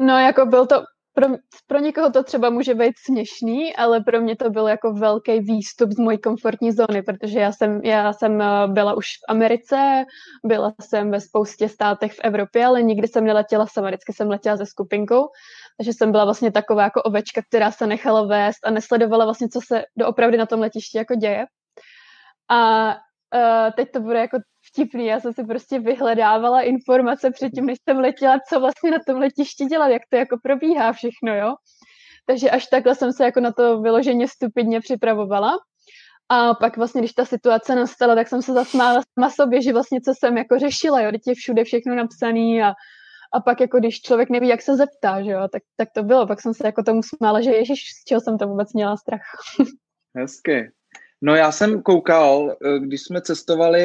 No, 0.00 0.18
jako 0.18 0.46
byl 0.46 0.66
to 0.66 0.76
pro, 1.14 1.26
pro 1.66 1.78
někoho 1.78 2.10
to 2.10 2.22
třeba 2.22 2.50
může 2.50 2.74
být 2.74 2.94
směšný, 3.06 3.76
ale 3.76 4.00
pro 4.00 4.20
mě 4.20 4.36
to 4.36 4.50
byl 4.50 4.68
jako 4.68 4.92
velký 4.92 5.40
výstup 5.40 5.90
z 5.90 5.98
mojí 5.98 6.18
komfortní 6.18 6.72
zóny, 6.72 7.02
protože 7.02 7.40
já 7.40 7.52
jsem, 7.52 7.80
já 7.84 8.12
jsem 8.12 8.42
eh, 8.42 8.46
byla 8.66 8.94
už 8.94 9.06
v 9.06 9.24
Americe, 9.28 10.04
byla 10.46 10.74
jsem 10.80 11.10
ve 11.10 11.20
spoustě 11.20 11.68
státech 11.68 12.12
v 12.12 12.20
Evropě, 12.24 12.66
ale 12.66 12.82
nikdy 12.82 13.08
jsem 13.08 13.24
neletěla 13.24 13.66
sama, 13.66 13.88
vždycky 13.88 14.12
jsem 14.12 14.28
letěla 14.28 14.56
se 14.56 14.66
skupinkou, 14.66 15.28
takže 15.76 15.92
jsem 15.92 16.12
byla 16.12 16.24
vlastně 16.24 16.52
taková 16.52 16.82
jako 16.82 17.02
ovečka, 17.02 17.42
která 17.48 17.70
se 17.70 17.86
nechala 17.86 18.26
vést 18.26 18.66
a 18.66 18.70
nesledovala 18.70 19.24
vlastně, 19.24 19.48
co 19.48 19.60
se 19.66 19.84
doopravdy 19.96 20.36
na 20.36 20.46
tom 20.46 20.60
letišti 20.60 20.98
jako 20.98 21.14
děje. 21.14 21.46
A 22.50 22.90
uh, 23.34 23.72
teď 23.76 23.90
to 23.92 24.00
bude 24.00 24.18
jako 24.18 24.38
vtipný. 24.66 25.06
Já 25.06 25.20
jsem 25.20 25.32
si 25.32 25.44
prostě 25.44 25.78
vyhledávala 25.78 26.60
informace 26.60 27.30
předtím, 27.30 27.66
než 27.66 27.78
jsem 27.88 27.98
letěla, 27.98 28.38
co 28.48 28.60
vlastně 28.60 28.90
na 28.90 28.98
tom 29.06 29.16
letišti 29.16 29.64
dělat, 29.64 29.88
jak 29.88 30.02
to 30.10 30.16
jako 30.16 30.36
probíhá 30.42 30.92
všechno, 30.92 31.34
jo. 31.34 31.54
Takže 32.26 32.50
až 32.50 32.66
takhle 32.66 32.94
jsem 32.94 33.12
se 33.12 33.24
jako 33.24 33.40
na 33.40 33.52
to 33.52 33.80
vyloženě 33.80 34.28
stupidně 34.28 34.80
připravovala. 34.80 35.58
A 36.28 36.54
pak 36.54 36.76
vlastně, 36.76 37.00
když 37.00 37.12
ta 37.12 37.24
situace 37.24 37.74
nastala, 37.74 38.14
tak 38.14 38.28
jsem 38.28 38.42
se 38.42 38.52
zasmála 38.52 39.00
sama 39.14 39.30
sobě, 39.30 39.62
že 39.62 39.72
vlastně 39.72 40.00
co 40.00 40.12
jsem 40.14 40.36
jako 40.36 40.58
řešila, 40.58 41.00
jo, 41.00 41.12
teď 41.12 41.22
je 41.26 41.34
všude 41.34 41.64
všechno 41.64 41.94
napsané 41.94 42.62
a, 42.64 42.72
a 43.32 43.40
pak 43.40 43.60
jako 43.60 43.78
když 43.78 44.00
člověk 44.00 44.30
neví, 44.30 44.48
jak 44.48 44.62
se 44.62 44.76
zeptá, 44.76 45.22
že 45.22 45.30
jo, 45.30 45.48
tak, 45.52 45.62
tak 45.76 45.88
to 45.94 46.02
bylo. 46.02 46.26
Pak 46.26 46.40
jsem 46.40 46.54
se 46.54 46.66
jako 46.66 46.82
tomu 46.82 47.02
smála, 47.02 47.40
že 47.40 47.50
ježiš, 47.50 47.80
z 48.00 48.04
čeho 48.04 48.20
jsem 48.20 48.38
to 48.38 48.46
vůbec 48.46 48.72
měla 48.72 48.96
strach. 48.96 49.22
Hezky. 50.16 50.72
No 51.26 51.34
já 51.34 51.52
jsem 51.52 51.82
koukal, 51.82 52.56
eh, 52.64 52.78
když 52.78 53.02
jsme 53.02 53.20
cestovali, 53.20 53.82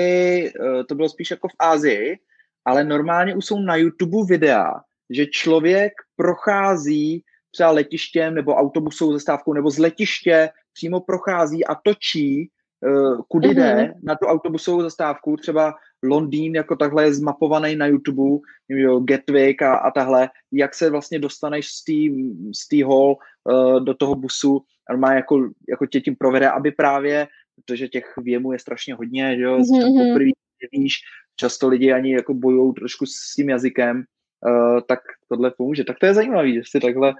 eh, 0.47 0.83
to 0.83 0.95
bylo 0.95 1.09
spíš 1.09 1.31
jako 1.31 1.47
v 1.47 1.55
Ázii, 1.59 2.17
ale 2.65 2.83
normálně 2.83 3.35
už 3.35 3.45
jsou 3.45 3.59
na 3.59 3.75
YouTube 3.75 4.17
videa, 4.29 4.73
že 5.09 5.25
člověk 5.25 5.93
prochází 6.15 7.23
třeba 7.51 7.71
letištěm 7.71 8.35
nebo 8.35 8.55
autobusovou 8.55 9.13
zastávkou 9.13 9.53
nebo 9.53 9.71
z 9.71 9.77
letiště 9.77 10.49
přímo 10.73 10.99
prochází 10.99 11.65
a 11.65 11.75
točí 11.75 12.49
uh, 12.85 13.21
kudy 13.27 13.47
mm-hmm. 13.47 13.55
jde 13.55 13.93
na 14.03 14.15
tu 14.15 14.25
autobusovou 14.25 14.81
zastávku, 14.81 15.37
třeba 15.37 15.73
Londýn 16.03 16.55
jako 16.55 16.75
takhle 16.75 17.03
je 17.03 17.13
zmapovaný 17.13 17.75
na 17.75 17.85
YouTube, 17.85 18.39
jo, 18.69 18.99
Gatwick 18.99 19.61
a, 19.61 19.75
a 19.75 19.91
tahle, 19.91 20.29
jak 20.51 20.75
se 20.75 20.89
vlastně 20.89 21.19
dostaneš 21.19 21.67
z 22.53 22.67
té 22.67 22.85
hall 22.85 23.15
uh, 23.43 23.79
do 23.79 23.93
toho 23.93 24.15
busu, 24.15 24.61
má 24.97 25.13
jako, 25.13 25.49
jako 25.69 25.85
tě 25.85 26.01
tím 26.01 26.15
provede, 26.15 26.49
aby 26.49 26.71
právě, 26.71 27.27
protože 27.55 27.87
těch 27.87 28.13
věmů 28.17 28.53
je 28.53 28.59
strašně 28.59 28.93
hodně, 28.93 29.35
že 29.35 29.43
jo, 29.43 29.57
mm-hmm. 29.57 30.09
poprvé 30.09 30.31
víš, 30.71 30.95
často 31.35 31.67
lidi 31.67 31.93
ani 31.93 32.13
jako 32.13 32.33
bojují 32.33 32.73
trošku 32.73 33.05
s 33.05 33.35
tím 33.35 33.49
jazykem, 33.49 34.03
uh, 34.45 34.81
tak 34.87 34.99
tohle 35.29 35.51
pomůže. 35.57 35.83
Tak 35.83 35.99
to 35.99 36.05
je 36.05 36.13
zajímavé, 36.13 36.53
že 36.53 36.61
jsi 36.65 36.79
takhle 36.79 37.13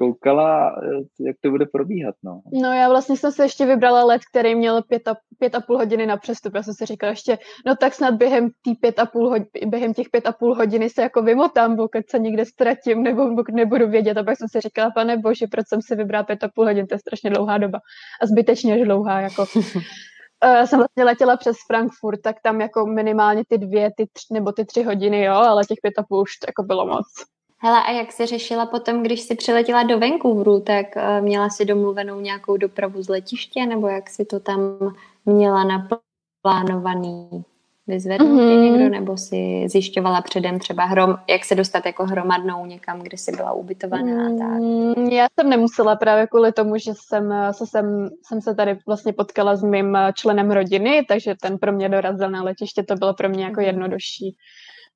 koukala, 0.00 0.72
eh, 0.82 1.24
jak 1.26 1.36
to 1.40 1.50
bude 1.50 1.66
probíhat. 1.66 2.14
No, 2.24 2.40
no 2.52 2.72
já 2.72 2.88
vlastně 2.88 3.16
jsem 3.16 3.32
se 3.32 3.42
ještě 3.44 3.66
vybrala 3.66 4.04
let, 4.04 4.22
který 4.30 4.54
měl 4.54 4.82
pět 4.82 5.08
a, 5.08 5.16
pět 5.38 5.54
a 5.54 5.60
půl 5.60 5.76
hodiny 5.76 6.06
na 6.06 6.16
přestup. 6.16 6.54
Já 6.54 6.62
jsem 6.62 6.74
si 6.74 6.86
říkala 6.86 7.10
ještě, 7.10 7.38
no 7.66 7.76
tak 7.76 7.94
snad 7.94 8.14
během, 8.14 8.50
tý 8.64 8.74
pět 8.74 8.98
a 8.98 9.06
půl 9.06 9.36
během 9.66 9.94
těch 9.94 10.08
pět 10.10 10.26
a 10.26 10.32
půl 10.32 10.54
hodiny 10.54 10.90
se 10.90 11.02
jako 11.02 11.22
vymotám, 11.22 11.76
pokud 11.76 12.10
se 12.10 12.18
někde 12.18 12.44
ztratím 12.44 13.02
nebo 13.02 13.36
pokud 13.36 13.54
nebudu 13.54 13.88
vědět. 13.88 14.16
A 14.16 14.24
pak 14.24 14.38
jsem 14.38 14.48
si 14.48 14.60
říkala, 14.60 14.90
pane 14.90 15.16
bože, 15.16 15.46
proč 15.46 15.68
jsem 15.68 15.82
si 15.82 15.96
vybrala 15.96 16.24
pět 16.24 16.44
a 16.44 16.48
půl 16.54 16.64
hodin, 16.64 16.86
to 16.86 16.94
je 16.94 16.98
strašně 16.98 17.30
dlouhá 17.30 17.58
doba. 17.58 17.78
A 18.22 18.26
zbytečně 18.26 18.84
dlouhá, 18.84 19.20
jako 19.20 19.42
uh, 20.44 20.64
jsem 20.64 20.78
vlastně 20.78 21.04
letěla 21.04 21.36
přes 21.36 21.56
Frankfurt, 21.66 22.20
tak 22.22 22.36
tam 22.42 22.60
jako 22.60 22.86
minimálně 22.86 23.42
ty 23.48 23.58
dvě, 23.58 23.90
ty 23.96 24.06
tři, 24.12 24.34
nebo 24.34 24.52
ty 24.52 24.64
tři 24.64 24.82
hodiny, 24.82 25.24
jo, 25.24 25.34
ale 25.34 25.64
těch 25.64 25.78
pět 25.82 25.98
a 25.98 26.02
půl 26.02 26.22
už 26.22 26.36
to 26.36 26.46
jako 26.48 26.62
bylo 26.62 26.86
moc. 26.86 27.06
Hele, 27.62 27.82
a 27.82 27.90
jak 27.90 28.12
se 28.12 28.26
řešila 28.26 28.66
potom, 28.66 29.02
když 29.02 29.20
jsi 29.20 29.34
přiletěla 29.34 29.82
do 29.82 29.98
Vancouveru, 29.98 30.60
tak 30.60 30.86
uh, 30.96 31.24
měla 31.24 31.50
si 31.50 31.64
domluvenou 31.64 32.20
nějakou 32.20 32.56
dopravu 32.56 33.02
z 33.02 33.08
letiště, 33.08 33.66
nebo 33.66 33.88
jak 33.88 34.10
si 34.10 34.24
to 34.24 34.40
tam 34.40 34.60
měla 35.26 35.64
naplánovaný? 35.64 37.44
Vyzvedl 37.86 38.24
mm-hmm. 38.24 38.62
někdo, 38.62 38.88
nebo 38.88 39.16
si 39.16 39.66
zjišťovala 39.68 40.20
předem 40.20 40.58
třeba, 40.58 40.84
hrom, 40.84 41.16
jak 41.28 41.44
se 41.44 41.54
dostat 41.54 41.86
jako 41.86 42.04
hromadnou 42.04 42.66
někam, 42.66 43.00
kde 43.00 43.16
jsi 43.16 43.32
byla 43.32 43.52
ubytovaná 43.52 44.26
a 44.26 44.38
tak? 44.38 44.60
Mm, 44.60 45.08
já 45.08 45.26
jsem 45.34 45.50
nemusela 45.50 45.96
právě 45.96 46.26
kvůli 46.26 46.52
tomu, 46.52 46.78
že 46.78 46.92
jsem, 46.94 47.34
se 47.52 47.66
jsem, 47.66 48.10
jsem 48.22 48.40
se 48.40 48.54
tady 48.54 48.78
vlastně 48.86 49.12
potkala 49.12 49.56
s 49.56 49.62
mým 49.62 49.98
členem 50.14 50.50
rodiny, 50.50 51.04
takže 51.08 51.34
ten 51.42 51.58
pro 51.58 51.72
mě 51.72 51.88
dorazil 51.88 52.30
na 52.30 52.42
letiště, 52.42 52.82
to 52.82 52.94
bylo 52.94 53.14
pro 53.14 53.28
mě 53.28 53.44
jako 53.44 53.60
mhm. 53.60 53.66
jednodušší. 53.66 54.36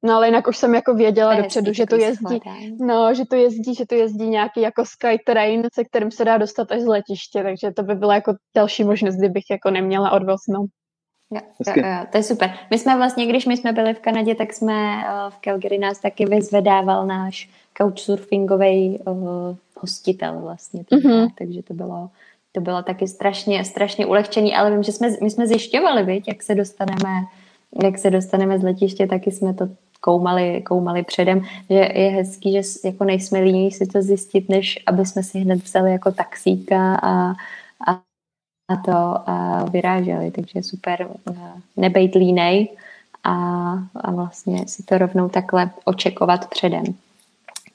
No 0.04 0.14
ale 0.14 0.26
jinak 0.26 0.48
už 0.48 0.56
jsem 0.56 0.74
jako 0.74 0.94
věděla 0.94 1.34
dopředu, 1.34 1.72
že 1.72 1.86
to 1.86 1.96
jezdí, 1.96 2.40
no, 2.78 3.14
že 3.14 3.24
to 3.24 3.36
jezdí, 3.36 3.74
že 3.74 3.86
to 3.86 3.94
jezdí 3.94 4.28
nějaký 4.28 4.60
jako 4.60 4.84
Skytrain, 4.84 5.62
se 5.72 5.84
kterým 5.84 6.10
se 6.10 6.24
dá 6.24 6.38
dostat 6.38 6.72
až 6.72 6.80
z 6.80 6.86
letiště, 6.86 7.42
takže 7.42 7.70
to 7.70 7.82
by 7.82 7.94
byla 7.94 8.14
jako 8.14 8.34
další 8.54 8.84
možnost, 8.84 9.16
kdybych 9.16 9.44
jako 9.50 9.70
neměla 9.70 10.10
odvoz, 10.10 10.40
no. 10.48 10.66
Jo, 11.30 11.40
jo, 11.66 11.72
jo, 11.76 12.06
to 12.12 12.16
je 12.16 12.22
super. 12.22 12.54
My 12.70 12.78
jsme 12.78 12.96
vlastně, 12.96 13.26
když 13.26 13.46
my 13.46 13.56
jsme 13.56 13.72
byli 13.72 13.94
v 13.94 14.00
Kanadě, 14.00 14.34
tak 14.34 14.52
jsme 14.52 14.96
uh, 14.96 15.30
v 15.30 15.40
Calgary 15.40 15.78
nás 15.78 15.98
taky 15.98 16.26
vyzvedával 16.26 17.06
náš 17.06 17.50
couchsurfingový 17.78 18.98
uh, 19.06 19.56
hostitel 19.76 20.40
vlastně. 20.40 20.82
Mm-hmm. 20.82 21.28
Takže 21.38 21.62
to 21.62 21.74
bylo, 21.74 22.10
to 22.52 22.60
bylo 22.60 22.82
taky 22.82 23.08
strašně, 23.08 23.64
strašně 23.64 24.06
ulehčený, 24.06 24.54
ale 24.54 24.70
vím, 24.70 24.82
že 24.82 24.92
jsme, 24.92 25.08
my 25.22 25.30
jsme 25.30 25.46
zjišťovali, 25.46 26.02
viď, 26.02 26.28
jak 26.28 26.42
se 26.42 26.54
dostaneme 26.54 27.10
jak 27.82 27.98
se 27.98 28.10
dostaneme 28.10 28.58
z 28.58 28.62
letiště, 28.62 29.06
taky 29.06 29.30
jsme 29.30 29.54
to 29.54 29.68
koumali, 30.04 30.62
koumali 30.62 31.02
předem, 31.02 31.40
že 31.70 31.88
je 31.94 32.10
hezký, 32.10 32.52
že 32.52 32.60
jako 32.84 33.04
nejsme 33.04 33.40
líní 33.40 33.72
si 33.72 33.86
to 33.86 34.02
zjistit, 34.02 34.48
než 34.48 34.78
aby 34.86 35.06
jsme 35.06 35.22
si 35.22 35.38
hned 35.38 35.64
vzali 35.64 35.92
jako 35.92 36.12
taxíka 36.12 36.94
a, 36.94 37.30
a 37.88 38.00
a 38.68 38.76
to 38.76 39.30
a 39.30 39.64
vyráželi, 39.64 40.30
takže 40.30 40.62
super 40.62 41.08
nebejt 41.76 42.14
línej 42.14 42.76
a, 43.24 43.34
a 43.94 44.10
vlastně 44.10 44.68
si 44.68 44.82
to 44.82 44.98
rovnou 44.98 45.28
takhle 45.28 45.70
očekovat 45.84 46.48
předem. 46.50 46.84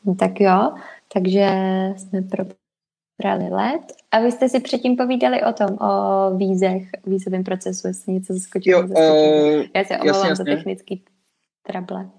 No 0.05 0.15
tak 0.15 0.41
jo, 0.41 0.73
takže 1.13 1.49
jsme 1.97 2.21
probrali 2.21 3.49
let. 3.49 3.81
A 4.11 4.19
vy 4.19 4.31
jste 4.31 4.49
si 4.49 4.59
předtím 4.59 4.97
povídali 4.97 5.43
o 5.43 5.53
tom, 5.53 5.77
o 5.77 6.37
vízech, 6.37 6.89
vízovém 7.05 7.43
procesu, 7.43 7.87
jestli 7.87 8.13
něco 8.13 8.33
zaskočilo. 8.33 8.81
Jo, 8.81 8.87
uh, 8.87 9.63
Já 9.75 9.83
se 9.83 9.97
omlouvám 9.97 10.35
za 10.35 10.43
technický 10.43 11.03
trable. 11.67 12.18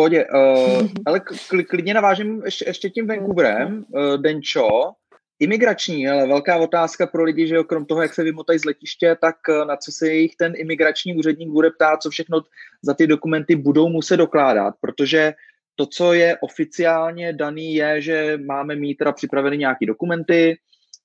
Pohodě, 0.00 0.24
uh, 0.24 0.88
ale 1.06 1.20
klidně 1.68 1.94
navážím 1.94 2.42
ještě, 2.44 2.64
ještě 2.68 2.90
tím 2.90 3.06
Vancouverem. 3.06 3.84
Uh, 3.88 4.16
Denčo, 4.16 4.68
Imigrační, 5.40 6.08
ale 6.08 6.26
velká 6.26 6.56
otázka 6.56 7.06
pro 7.06 7.22
lidi, 7.22 7.46
že 7.46 7.54
jo, 7.54 7.64
krom 7.64 7.84
toho, 7.84 8.02
jak 8.02 8.14
se 8.14 8.24
vymotají 8.24 8.58
z 8.58 8.64
letiště, 8.64 9.16
tak 9.20 9.36
eh, 9.48 9.64
na 9.64 9.76
co 9.76 9.92
se 9.92 10.12
jich 10.12 10.36
ten 10.36 10.52
imigrační 10.56 11.16
úředník 11.16 11.48
bude 11.48 11.70
ptát, 11.70 12.02
co 12.02 12.10
všechno 12.10 12.40
za 12.82 12.94
ty 12.94 13.06
dokumenty 13.06 13.56
budou 13.56 13.88
muset 13.88 14.16
dokládat, 14.16 14.74
protože 14.80 15.32
to, 15.76 15.86
co 15.86 16.12
je 16.12 16.36
oficiálně 16.40 17.32
daný, 17.32 17.74
je, 17.74 18.00
že 18.00 18.38
máme 18.46 18.76
mít 18.76 18.94
teda 18.94 19.12
připraveny 19.12 19.58
nějaké 19.58 19.86
dokumenty, 19.86 20.58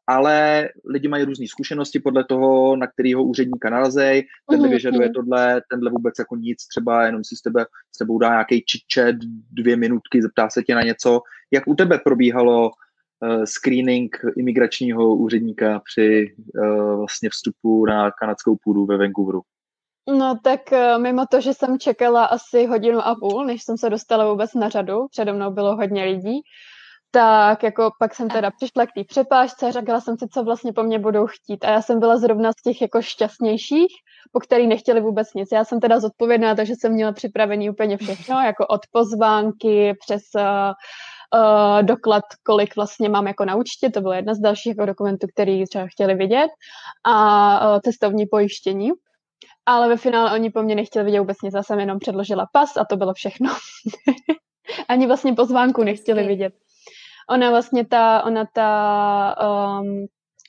ale 0.08 0.70
lidi 0.86 1.08
mají 1.08 1.24
různé 1.24 1.48
zkušenosti 1.48 2.00
podle 2.00 2.24
toho, 2.24 2.76
na 2.76 2.88
kterého 2.88 3.24
úředníka 3.24 3.70
narazej, 3.70 4.24
tenhle 4.50 4.68
mhm, 4.68 4.74
vyžaduje 4.74 5.06
mhm. 5.06 5.14
tohle, 5.14 5.62
tenhle 5.70 5.92
vůbec 5.92 6.14
jako 6.20 6.36
nic, 6.36 6.68
třeba 6.68 7.06
jenom 7.06 7.24
si 7.24 7.36
s, 7.36 7.42
tebe, 7.42 7.66
s 7.96 7.98
tebou 7.98 8.20
dá 8.20 8.30
nějaký 8.30 8.64
chit 8.94 9.16
dvě 9.52 9.76
minutky, 9.76 10.22
zeptá 10.22 10.50
se 10.50 10.64
tě 10.64 10.76
na 10.76 10.82
něco. 10.82 11.22
Jak 11.52 11.68
u 11.68 11.76
tebe 11.76 12.00
probíhalo 12.04 12.72
Eh, 13.24 13.48
screening 13.48 14.18
imigračního 14.38 15.16
úředníka 15.16 15.82
při 15.92 16.36
uh, 16.58 16.98
vlastně 16.98 17.30
vstupu 17.30 17.86
na 17.86 18.12
kanadskou 18.12 18.58
půdu 18.64 18.86
ve 18.86 18.98
Vancouveru? 18.98 19.42
No 20.18 20.40
tak 20.44 20.60
uh, 20.72 21.02
mimo 21.02 21.26
to, 21.32 21.42
že 21.42 21.54
jsem 21.54 21.80
čekala 21.80 22.26
asi 22.26 22.66
hodinu 22.66 23.00
a 23.00 23.16
půl, 23.16 23.46
než 23.46 23.64
jsem 23.64 23.78
se 23.78 23.90
dostala 23.90 24.30
vůbec 24.30 24.54
na 24.54 24.70
řadu, 24.70 25.08
přede 25.12 25.34
mnou 25.34 25.52
bylo 25.52 25.76
hodně 25.76 26.04
lidí, 26.04 26.42
tak 27.12 27.64
jako 27.64 27.92
pak 28.00 28.16
jsem 28.16 28.30
teda 28.30 28.52
přišla 28.52 28.86
k 28.86 28.92
té 28.96 29.04
přepážce 29.04 29.68
a 29.68 29.72
řekla 29.72 30.02
jsem 30.02 30.18
si, 30.18 30.28
co 30.28 30.44
vlastně 30.44 30.74
po 30.74 30.84
mně 30.84 31.00
budou 31.00 31.28
chtít. 31.28 31.66
A 31.66 31.70
já 31.70 31.82
jsem 31.82 32.00
byla 32.00 32.18
zrovna 32.18 32.52
z 32.52 32.62
těch 32.64 32.82
jako 32.82 33.02
šťastnějších, 33.02 33.94
po 34.32 34.40
který 34.40 34.68
nechtěli 34.68 35.02
vůbec 35.02 35.34
nic. 35.34 35.50
Já 35.52 35.64
jsem 35.64 35.80
teda 35.80 36.00
zodpovědná, 36.00 36.56
takže 36.56 36.74
jsem 36.76 36.94
měla 36.94 37.12
připravený 37.12 37.70
úplně 37.70 37.98
všechno, 37.98 38.42
jako 38.42 38.68
od 38.68 38.82
pozvánky 38.92 39.94
přes 40.06 40.22
uh, 40.36 40.42
uh, 41.42 41.84
doklad, 41.84 42.24
kolik 42.44 42.76
vlastně 42.76 43.10
mám 43.10 43.28
jako 43.28 43.46
na 43.46 43.56
účtě, 43.56 43.90
to 43.90 44.02
bylo 44.02 44.14
jedna 44.14 44.34
z 44.34 44.40
dalších 44.40 44.70
jako 44.70 44.86
dokumentů, 44.86 45.28
který 45.34 45.66
třeba 45.66 45.88
chtěli 45.88 46.16
vidět, 46.16 46.50
a 47.06 47.74
uh, 47.74 47.80
cestovní 47.80 48.26
pojištění. 48.26 48.92
Ale 49.66 49.90
ve 49.90 49.98
finále 49.98 50.34
oni 50.34 50.50
po 50.50 50.64
mně 50.64 50.76
nechtěli 50.76 51.06
vidět 51.06 51.20
vůbec 51.20 51.38
nic, 51.44 51.54
já 51.54 51.64
jsem 51.64 51.80
jenom 51.80 52.00
předložila 52.00 52.46
pas 52.52 52.78
a 52.78 52.86
to 52.86 52.98
bylo 52.98 53.14
všechno. 53.14 53.50
Ani 54.88 55.08
vlastně 55.08 55.34
pozvánku 55.34 55.84
nechtěli 55.84 56.28
vidět. 56.28 56.54
Ona 57.30 57.50
vlastně 57.50 57.86
ta, 57.86 58.24
ona 58.24 58.46
ta, 58.54 59.36
um, 59.82 60.06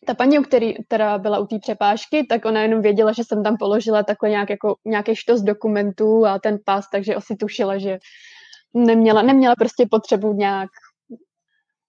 ta 0.06 0.14
paní, 0.14 0.44
který 0.44 0.74
teda 0.88 1.18
byla 1.18 1.38
u 1.38 1.46
té 1.46 1.58
přepážky, 1.58 2.26
tak 2.26 2.44
ona 2.44 2.62
jenom 2.62 2.82
věděla, 2.82 3.12
že 3.12 3.24
jsem 3.24 3.44
tam 3.44 3.56
položila 3.56 4.02
takhle 4.02 4.30
nějak 4.30 4.50
jako, 4.50 4.76
nějaký 4.84 5.16
štos 5.16 5.42
dokumentů 5.42 6.26
a 6.26 6.38
ten 6.38 6.58
pas, 6.64 6.84
takže 6.92 7.14
asi 7.14 7.36
tušila, 7.36 7.78
že 7.78 7.98
neměla, 8.74 9.22
neměla 9.22 9.54
prostě 9.58 9.86
potřebu 9.90 10.32
nějak 10.32 10.70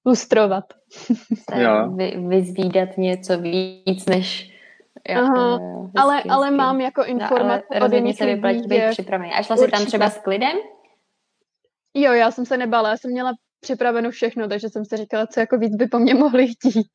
lustrovat. 0.06 0.64
Vy, 1.96 2.14
vyzvídat 2.28 2.98
něco 2.98 3.38
víc, 3.38 4.06
než 4.06 4.58
Jo, 5.10 5.22
Aha, 5.22 5.60
ale, 5.96 6.16
hezky, 6.16 6.30
ale 6.30 6.52
mám 6.52 6.82
jako 6.82 7.04
informace 7.04 7.66
no, 7.80 7.86
od 7.86 7.94
jiných 7.94 8.18
se 8.18 8.26
vyplatí 8.26 8.68
být 8.68 8.82
připravený. 8.90 9.32
A 9.34 9.44
šla 9.44 9.58
jsi 9.58 9.68
tam 9.68 9.86
třeba 9.86 10.10
s 10.10 10.18
klidem? 10.18 10.58
Jo, 11.94 12.14
já 12.14 12.32
jsem 12.32 12.46
se 12.46 12.58
nebala, 12.58 12.90
já 12.90 12.98
jsem 12.98 13.12
měla 13.12 13.34
připraveno 13.60 14.12
všechno, 14.12 14.48
takže 14.48 14.70
jsem 14.70 14.86
si 14.86 14.98
říkala, 14.98 15.28
co 15.28 15.40
jako 15.40 15.58
víc 15.58 15.76
by 15.76 15.88
po 15.88 16.00
mně 16.00 16.14
mohli 16.14 16.48
chtít. 16.48 16.88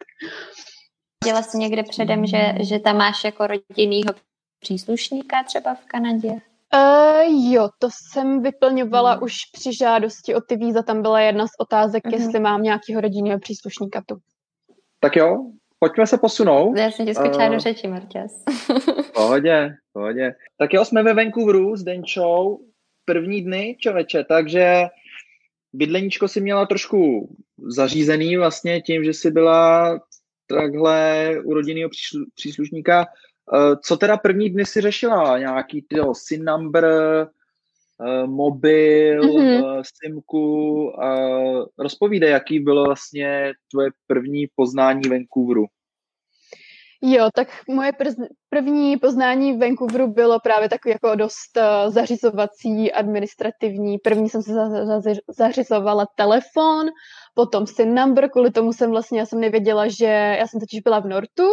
Dělala 1.25 1.43
jsi 1.43 1.59
někde 1.59 1.83
předem, 1.83 2.27
že, 2.27 2.55
že 2.61 2.79
tam 2.79 2.97
máš 2.97 3.25
jako 3.25 3.47
rodinného 3.47 4.15
příslušníka 4.61 5.43
třeba 5.43 5.75
v 5.75 5.85
Kanadě? 5.87 6.29
Uh, 6.75 7.53
jo, 7.53 7.69
to 7.79 7.89
jsem 7.93 8.43
vyplňovala 8.43 9.17
mm. 9.17 9.23
už 9.23 9.35
při 9.53 9.77
žádosti 9.77 10.35
o 10.35 10.41
ty 10.41 10.57
víza. 10.57 10.83
Tam 10.83 11.03
byla 11.03 11.21
jedna 11.21 11.47
z 11.47 11.51
otázek, 11.61 12.07
mm. 12.07 12.13
jestli 12.13 12.41
mám 12.41 12.63
nějakého 12.63 13.01
rodinného 13.01 13.41
příslušníka 13.41 14.03
tu. 14.07 14.17
Tak 15.01 15.17
jo, 15.17 15.37
pojďme 15.79 16.07
se 16.07 16.19
posunout. 16.19 16.77
Já 16.77 16.91
jsem 16.91 17.07
tě 17.07 17.15
skočila 17.15 17.47
uh, 17.47 17.53
do 17.53 17.61
řeči, 17.61 17.89
Marťas. 17.89 18.45
pohodě, 19.15 19.75
pohodě. 19.93 20.35
Tak 20.59 20.73
jo, 20.73 20.85
jsme 20.85 21.03
ve 21.03 21.15
Vancouveru 21.15 21.77
s 21.77 21.83
Denčou 21.83 22.59
první 23.05 23.43
dny, 23.43 23.77
čověče, 23.81 24.25
takže 24.25 24.87
bydleníčko 25.73 26.29
si 26.29 26.41
měla 26.41 26.67
trošku 26.67 27.29
zařízený 27.59 28.37
vlastně 28.37 28.81
tím, 28.81 29.05
že 29.05 29.15
si 29.15 29.31
byla 29.31 29.99
takhle 30.47 31.35
u 31.45 31.55
rodinného 31.55 31.91
příslušníka 32.35 33.07
Eh, 33.55 33.77
co 33.83 33.97
teda 33.97 34.17
první 34.17 34.51
dny 34.51 34.67
si 34.67 34.81
řešila? 34.81 35.39
Nějaký 35.39 35.83
ty 35.83 36.01
SIN 36.13 36.45
number, 36.45 36.85
eh, 36.85 38.27
mobil, 38.27 39.23
mm-hmm. 39.23 39.83
simku. 40.03 40.93
Rozpovídej, 41.79 42.31
jaký 42.31 42.61
bylo 42.61 42.85
vlastně 42.85 43.53
tvoje 43.71 43.91
první 44.07 44.47
poznání 44.55 45.09
Vancouveru. 45.09 45.67
Jo, 47.05 47.29
tak 47.35 47.49
moje 47.69 47.93
první 48.49 48.97
poznání 48.97 49.53
v 49.53 49.61
Vancouveru 49.61 50.13
bylo 50.13 50.41
právě 50.41 50.69
takový 50.69 50.93
jako 50.93 51.15
dost 51.15 51.57
uh, 51.57 51.93
zařizovací, 51.93 52.93
administrativní. 52.93 53.99
První 53.99 54.29
jsem 54.29 54.43
se 54.43 54.53
za, 54.53 55.01
za, 55.01 55.11
zařizovala 55.39 56.07
telefon, 56.17 56.87
potom 57.35 57.67
SIN 57.67 57.95
number, 57.95 58.31
kvůli 58.31 58.51
tomu 58.51 58.73
jsem 58.73 58.91
vlastně, 58.91 59.21
já 59.21 59.27
jsem 59.27 59.41
nevěděla, 59.41 59.89
že, 59.89 60.37
já 60.39 60.47
jsem 60.47 60.61
totiž 60.61 60.81
byla 60.81 61.01
v 61.01 61.07
Nortu, 61.07 61.45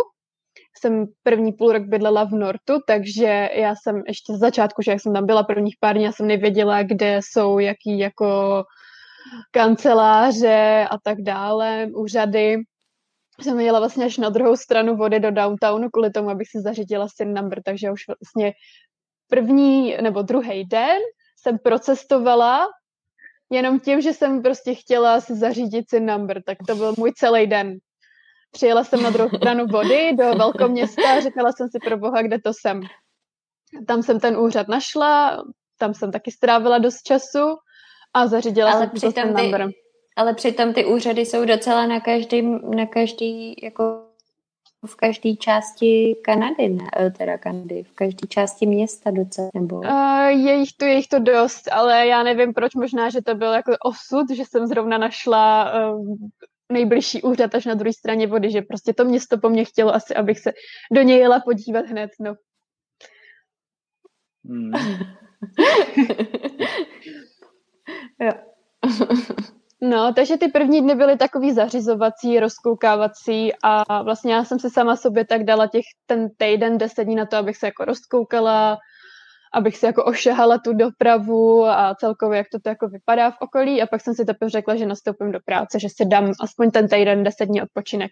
jsem 0.80 1.06
první 1.24 1.52
půl 1.52 1.72
rok 1.72 1.84
bydlela 1.84 2.24
v 2.24 2.32
Nortu, 2.32 2.74
takže 2.88 3.50
já 3.54 3.76
jsem 3.76 4.04
ještě 4.08 4.34
z 4.34 4.40
začátku, 4.40 4.82
že 4.82 4.92
jak 4.92 5.02
jsem 5.02 5.14
tam 5.14 5.26
byla 5.26 5.44
prvních 5.44 5.76
pár 5.80 5.96
dní, 5.96 6.04
já 6.04 6.12
jsem 6.12 6.28
nevěděla, 6.28 6.84
kde 6.84 7.20
jsou 7.24 7.60
jaký 7.60 8.00
jako 8.00 8.64
kanceláře 9.52 10.88
a 10.92 10.98
tak 11.04 11.22
dále, 11.22 11.88
úřady 11.96 12.58
jsem 13.44 13.60
jela 13.60 13.80
vlastně 13.80 14.06
až 14.06 14.18
na 14.18 14.30
druhou 14.30 14.56
stranu 14.56 14.96
vody 14.96 15.20
do 15.20 15.32
downtownu 15.32 15.90
kvůli 15.90 16.12
tomu, 16.12 16.30
abych 16.30 16.48
si 16.50 16.62
zařídila 16.62 17.08
SIN 17.16 17.34
number, 17.34 17.62
takže 17.64 17.92
už 17.92 18.02
vlastně 18.08 18.54
první 19.30 19.98
nebo 20.02 20.22
druhý 20.22 20.66
den 20.66 21.00
jsem 21.42 21.58
procestovala 21.58 22.68
jenom 23.50 23.80
tím, 23.80 24.02
že 24.02 24.14
jsem 24.14 24.42
prostě 24.42 24.76
chtěla 24.76 25.22
si 25.22 25.36
zařídit 25.36 25.90
SIN 25.90 26.06
number, 26.06 26.44
tak 26.44 26.58
to 26.68 26.76
byl 26.76 26.94
můj 26.98 27.14
celý 27.16 27.48
den. 27.48 27.78
Přijela 28.52 28.84
jsem 28.84 29.04
na 29.04 29.10
druhou 29.10 29.38
stranu 29.38 29.66
vody 29.66 30.14
do 30.14 30.34
velkoměsta 30.34 31.02
a 31.18 31.20
říkala 31.20 31.52
jsem 31.52 31.68
si 31.70 31.80
pro 31.86 31.98
boha, 31.98 32.22
kde 32.22 32.40
to 32.40 32.52
jsem. 32.54 32.82
Tam 33.88 34.04
jsem 34.04 34.20
ten 34.20 34.38
úřad 34.38 34.68
našla, 34.68 35.44
tam 35.78 35.94
jsem 35.94 36.12
taky 36.12 36.32
strávila 36.32 36.78
dost 36.78 37.02
času 37.02 37.58
a 38.14 38.28
zařídila 38.28 38.72
Ale 38.72 38.80
jsem 38.80 39.00
si 39.00 39.12
SIN 39.12 39.34
number. 39.34 39.70
Ale 40.20 40.34
přitom 40.34 40.74
ty 40.74 40.86
úřady 40.86 41.22
jsou 41.22 41.46
docela 41.46 41.86
na 41.86 42.00
každý, 42.00 42.42
na 42.76 42.86
každý 42.86 43.56
jako 43.64 44.06
v 44.86 44.96
každé 44.96 45.36
části 45.36 46.16
Kanady, 46.24 46.70
ne, 46.70 46.90
eh, 47.00 47.12
teda 47.12 47.38
Kanady, 47.38 47.84
v 47.84 47.92
každé 47.92 48.28
části 48.28 48.66
města 48.66 49.12
docela, 49.12 49.50
nebo? 49.54 49.76
Uh, 49.76 50.26
je, 50.26 50.54
jich 50.54 50.74
to, 50.78 50.86
je 50.86 50.94
jich 50.94 51.08
to 51.08 51.20
dost, 51.20 51.72
ale 51.72 52.08
já 52.08 52.24
nevím 52.24 52.54
proč, 52.54 52.76
možná, 52.76 53.10
že 53.10 53.22
to 53.22 53.36
byl 53.36 53.54
jako 53.54 53.72
osud, 53.84 54.30
že 54.36 54.44
jsem 54.46 54.68
zrovna 54.68 54.98
našla 54.98 55.74
uh, 55.92 56.16
nejbližší 56.72 57.22
úřad 57.22 57.56
až 57.56 57.66
na 57.66 57.74
druhé 57.74 57.94
straně 57.94 58.28
vody, 58.28 58.52
že 58.52 58.62
prostě 58.62 58.94
to 58.94 59.06
město 59.06 59.38
po 59.38 59.50
mně 59.50 59.66
chtělo 59.66 59.96
asi, 59.96 60.16
abych 60.16 60.40
se 60.40 60.54
do 60.92 61.02
něj 61.02 61.20
jela 61.20 61.40
podívat 61.40 61.86
hned, 61.86 62.12
no. 62.20 62.36
Hmm. 64.46 64.72
jo. 68.22 68.32
No, 69.82 70.14
takže 70.14 70.38
ty 70.38 70.48
první 70.48 70.82
dny 70.82 70.96
byly 70.96 71.18
takový 71.18 71.54
zařizovací, 71.54 72.40
rozkoukávací 72.40 73.52
a 73.64 74.04
vlastně 74.04 74.34
já 74.34 74.44
jsem 74.44 74.60
si 74.60 74.70
sama 74.70 74.96
sobě 74.96 75.26
tak 75.26 75.44
dala 75.44 75.68
těch 75.68 75.86
ten 76.06 76.30
týden, 76.38 76.78
deset 76.78 77.04
dní 77.04 77.16
na 77.16 77.26
to, 77.26 77.38
abych 77.38 77.58
se 77.58 77.66
jako 77.66 77.86
rozkoukala, 77.86 78.78
abych 79.54 79.78
si 79.78 79.86
jako 79.86 80.06
ošahala 80.06 80.58
tu 80.58 80.74
dopravu 80.74 81.66
a 81.66 81.96
celkově, 81.96 82.38
jak 82.38 82.48
to, 82.52 82.60
to 82.60 82.70
jako 82.70 82.88
vypadá 82.88 83.32
v 83.32 83.38
okolí 83.40 83.82
a 83.82 83.88
pak 83.88 84.02
jsem 84.02 84.14
si 84.14 84.26
teprve 84.26 84.50
řekla, 84.50 84.76
že 84.76 84.86
nastoupím 84.86 85.32
do 85.32 85.40
práce, 85.46 85.80
že 85.80 85.90
si 85.90 86.06
dám 86.06 86.32
aspoň 86.42 86.72
ten 86.72 86.88
týden, 86.88 87.24
deset 87.24 87.46
dní 87.46 87.62
odpočinek. 87.62 88.12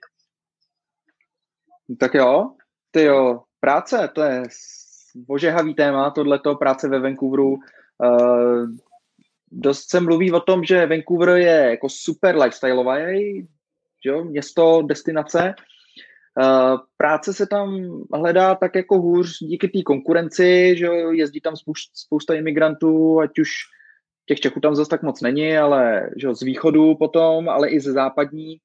Tak 2.00 2.14
jo, 2.14 2.52
ty 2.92 3.04
jo, 3.04 3.42
práce, 3.60 4.10
to 4.16 4.22
je 4.22 4.44
ožehavý 5.28 5.74
téma, 5.74 6.12
tohleto, 6.12 6.56
práce 6.56 6.90
ve 6.90 7.00
Vancouveru. 7.00 7.50
Uh, 7.50 8.68
dost 9.52 9.90
se 9.90 10.00
mluví 10.00 10.32
o 10.32 10.40
tom, 10.40 10.64
že 10.64 10.86
Vancouver 10.86 11.30
je 11.30 11.68
jako 11.70 11.90
super 11.90 12.38
lifestyleový, 12.38 13.48
jo, 14.06 14.24
město, 14.24 14.82
destinace. 14.82 15.54
Uh, 16.42 16.78
práce 16.98 17.34
se 17.34 17.48
tam 17.48 17.88
hledá 18.14 18.56
tak 18.56 18.76
jako 18.76 18.98
hůř 18.98 19.38
díky 19.40 19.68
té 19.68 19.82
konkurenci, 19.82 20.76
že 20.78 20.86
jezdí 21.12 21.42
tam 21.42 21.54
spousta, 21.94 22.34
imigrantů, 22.34 23.20
ať 23.20 23.40
už 23.40 23.50
těch 24.26 24.40
Čechů 24.40 24.60
tam 24.60 24.76
zase 24.76 24.90
tak 24.90 25.04
moc 25.04 25.22
není, 25.22 25.58
ale 25.58 26.10
že 26.18 26.36
z 26.36 26.42
východu 26.42 26.96
potom, 26.96 27.50
ale 27.50 27.70
i 27.70 27.80
ze 27.80 27.92
západní 27.92 28.58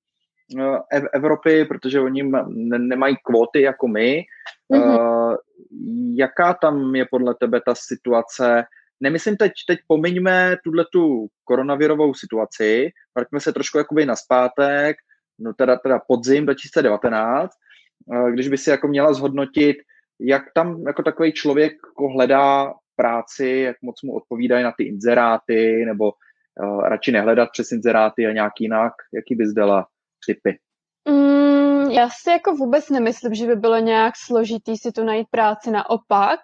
uh, 0.54 0.76
Evropy, 1.12 1.64
protože 1.64 2.00
oni 2.00 2.22
ne, 2.22 2.78
nemají 2.78 3.16
kvóty 3.24 3.62
jako 3.62 3.88
my. 3.88 4.22
Mm-hmm. 4.72 5.36
Jaká 6.16 6.54
tam 6.54 6.94
je 6.94 7.06
podle 7.10 7.34
tebe 7.34 7.60
ta 7.66 7.74
situace 7.74 8.64
nemyslím 9.02 9.36
teď, 9.36 9.52
teď 9.66 9.78
pomiňme 9.86 10.56
tuhle 10.64 10.84
tu 10.92 11.26
koronavirovou 11.44 12.14
situaci, 12.14 12.90
vraťme 13.14 13.40
se 13.40 13.52
trošku 13.52 13.78
jakoby 13.78 14.06
na 14.06 14.16
zpátek, 14.16 14.96
no 15.38 15.54
teda, 15.54 15.76
teda 15.76 16.00
podzim 16.08 16.44
2019, 16.44 17.50
eh, 17.50 18.32
když 18.32 18.48
by 18.48 18.58
si 18.58 18.70
jako 18.70 18.88
měla 18.88 19.12
zhodnotit, 19.12 19.76
jak 20.20 20.42
tam 20.54 20.82
jako 20.86 21.02
takový 21.02 21.32
člověk 21.32 21.72
jako 21.72 22.08
hledá 22.08 22.74
práci, 22.96 23.48
jak 23.48 23.76
moc 23.82 24.02
mu 24.02 24.14
odpovídají 24.14 24.64
na 24.64 24.72
ty 24.72 24.84
inzeráty, 24.84 25.84
nebo 25.86 26.12
uh, 26.12 26.80
radši 26.80 27.12
nehledat 27.12 27.48
přes 27.52 27.72
inzeráty 27.72 28.26
a 28.26 28.32
nějak 28.32 28.52
jinak, 28.60 28.92
jaký 29.14 29.34
bys 29.34 29.52
dala 29.52 29.86
typy? 30.26 30.58
Mm, 31.08 31.90
já 31.90 32.08
si 32.22 32.30
jako 32.30 32.54
vůbec 32.54 32.90
nemyslím, 32.90 33.34
že 33.34 33.46
by 33.46 33.56
bylo 33.56 33.78
nějak 33.78 34.14
složitý 34.16 34.76
si 34.76 34.92
tu 34.92 35.04
najít 35.04 35.26
práci. 35.30 35.70
Naopak, 35.70 36.40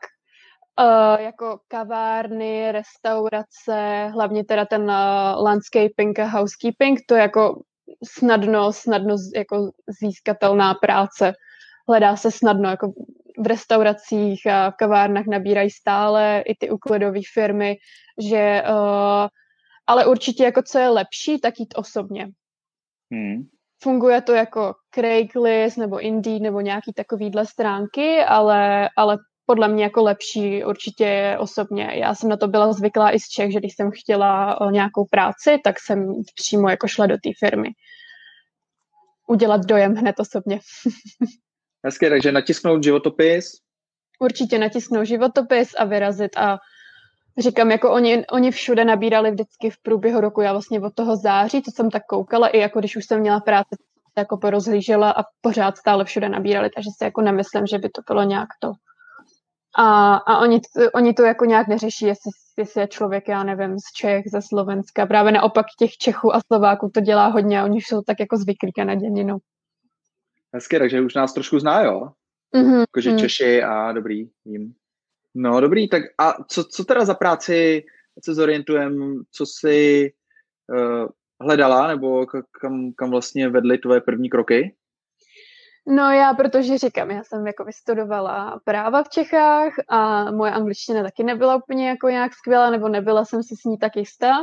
Uh, 0.80 1.20
jako 1.20 1.60
kavárny, 1.68 2.72
restaurace, 2.72 4.08
hlavně 4.12 4.44
teda 4.44 4.64
ten 4.64 4.82
uh, 4.82 5.42
landscaping 5.44 6.18
a 6.18 6.24
housekeeping, 6.24 6.98
to 7.08 7.14
je 7.14 7.20
jako 7.20 7.62
snadno, 8.04 8.72
snadno 8.72 9.16
jako 9.36 9.70
získatelná 10.00 10.74
práce. 10.74 11.32
Hledá 11.88 12.16
se 12.16 12.30
snadno, 12.30 12.70
jako 12.70 12.92
v 13.38 13.46
restauracích 13.46 14.46
a 14.46 14.70
v 14.70 14.74
kavárnách 14.74 15.26
nabírají 15.26 15.70
stále 15.70 16.42
i 16.46 16.54
ty 16.54 16.70
uklidové 16.70 17.20
firmy, 17.34 17.76
že 18.30 18.62
uh, 18.70 19.28
ale 19.86 20.06
určitě 20.06 20.44
jako 20.44 20.62
co 20.62 20.78
je 20.78 20.88
lepší, 20.88 21.38
tak 21.40 21.54
jít 21.58 21.74
osobně. 21.76 22.28
Hmm. 23.12 23.42
Funguje 23.82 24.22
to 24.22 24.32
jako 24.32 24.74
Craigslist 24.94 25.76
nebo 25.76 26.00
Indeed 26.00 26.42
nebo 26.42 26.60
nějaký 26.60 26.92
takovýhle 26.92 27.46
stránky, 27.46 28.24
ale, 28.24 28.88
ale 28.96 29.18
podle 29.48 29.68
mě 29.68 29.84
jako 29.84 30.02
lepší 30.02 30.64
určitě 30.64 31.36
osobně. 31.38 31.90
Já 31.94 32.14
jsem 32.14 32.28
na 32.28 32.36
to 32.36 32.48
byla 32.48 32.72
zvyklá 32.72 33.10
i 33.10 33.20
z 33.20 33.28
Čech, 33.28 33.52
že 33.52 33.58
když 33.58 33.74
jsem 33.74 33.90
chtěla 33.90 34.58
nějakou 34.70 35.04
práci, 35.10 35.58
tak 35.64 35.80
jsem 35.80 36.14
přímo 36.34 36.68
jako 36.68 36.88
šla 36.88 37.06
do 37.06 37.14
té 37.14 37.30
firmy. 37.38 37.68
Udělat 39.28 39.60
dojem 39.64 39.94
hned 39.94 40.20
osobně. 40.20 40.60
Hezky, 41.84 42.08
takže 42.08 42.32
natisknout 42.32 42.84
životopis. 42.84 43.44
Určitě 44.18 44.58
natisknout 44.58 45.06
životopis 45.06 45.74
a 45.78 45.84
vyrazit 45.84 46.36
a 46.36 46.58
říkám, 47.38 47.70
jako 47.70 47.92
oni, 47.92 48.26
oni 48.26 48.50
všude 48.50 48.84
nabírali 48.84 49.30
vždycky 49.30 49.70
v 49.70 49.82
průběhu 49.82 50.20
roku, 50.20 50.40
já 50.40 50.52
vlastně 50.52 50.80
od 50.80 50.94
toho 50.94 51.16
září, 51.16 51.62
co 51.62 51.70
jsem 51.70 51.90
tak 51.90 52.02
koukala, 52.08 52.48
i 52.48 52.58
jako 52.58 52.78
když 52.78 52.96
už 52.96 53.04
jsem 53.06 53.20
měla 53.20 53.40
práci, 53.40 53.76
jako 54.18 54.36
porozhlížela 54.36 55.10
a 55.10 55.22
pořád 55.40 55.76
stále 55.76 56.04
všude 56.04 56.28
nabírali, 56.28 56.70
takže 56.74 56.90
si 56.98 57.04
jako 57.04 57.20
nemyslím, 57.20 57.66
že 57.66 57.78
by 57.78 57.88
to 57.88 58.02
bylo 58.06 58.22
nějak 58.22 58.48
to 58.60 58.72
a, 59.80 60.16
a 60.16 60.38
oni, 60.38 60.60
oni 60.94 61.14
to 61.14 61.22
jako 61.22 61.44
nějak 61.44 61.68
neřeší, 61.68 62.06
jestli, 62.06 62.30
jestli 62.58 62.80
je 62.80 62.88
člověk, 62.88 63.28
já 63.28 63.44
nevím, 63.44 63.78
z 63.78 63.92
Čech, 63.96 64.24
ze 64.32 64.42
Slovenska. 64.42 65.06
Právě 65.06 65.32
naopak 65.32 65.66
těch 65.78 65.96
Čechů 65.96 66.34
a 66.34 66.40
Slováků 66.46 66.90
to 66.94 67.00
dělá 67.00 67.26
hodně 67.26 67.60
a 67.60 67.64
oni 67.64 67.80
jsou 67.80 68.02
tak 68.02 68.20
jako 68.20 68.36
zvyklí 68.36 68.72
Kanaděni, 68.72 69.24
no. 69.24 69.38
Hezky, 70.54 70.78
takže 70.78 71.00
už 71.00 71.14
nás 71.14 71.32
trošku 71.32 71.58
zná, 71.58 71.82
jo? 71.82 72.08
Mm-hmm. 72.54 72.80
Jakože 72.80 73.10
mm. 73.10 73.18
Češi 73.18 73.62
a 73.62 73.92
dobrý, 73.92 74.30
jim. 74.44 74.74
No 75.34 75.60
dobrý, 75.60 75.88
tak 75.88 76.02
a 76.18 76.44
co, 76.44 76.64
co 76.64 76.84
teda 76.84 77.04
za 77.04 77.14
práci 77.14 77.84
se 78.24 78.34
zorientujem, 78.34 79.22
co 79.30 79.46
jsi 79.46 80.12
uh, 80.72 81.08
hledala, 81.40 81.86
nebo 81.86 82.26
kam, 82.60 82.92
kam 82.96 83.10
vlastně 83.10 83.48
vedly 83.48 83.78
tvoje 83.78 84.00
první 84.00 84.30
kroky? 84.30 84.74
No 85.90 86.10
já, 86.12 86.34
protože 86.34 86.78
říkám, 86.78 87.10
já 87.10 87.24
jsem 87.24 87.46
jako 87.46 87.64
vystudovala 87.64 88.60
práva 88.64 89.02
v 89.02 89.08
Čechách 89.08 89.72
a 89.88 90.30
moje 90.30 90.52
angličtina 90.52 91.02
taky 91.02 91.24
nebyla 91.24 91.56
úplně 91.56 91.88
jako 91.88 92.08
nějak 92.08 92.34
skvělá, 92.34 92.70
nebo 92.70 92.88
nebyla 92.88 93.24
jsem 93.24 93.42
si 93.42 93.56
s 93.56 93.64
ní 93.64 93.78
tak 93.78 93.96
jistá. 93.96 94.34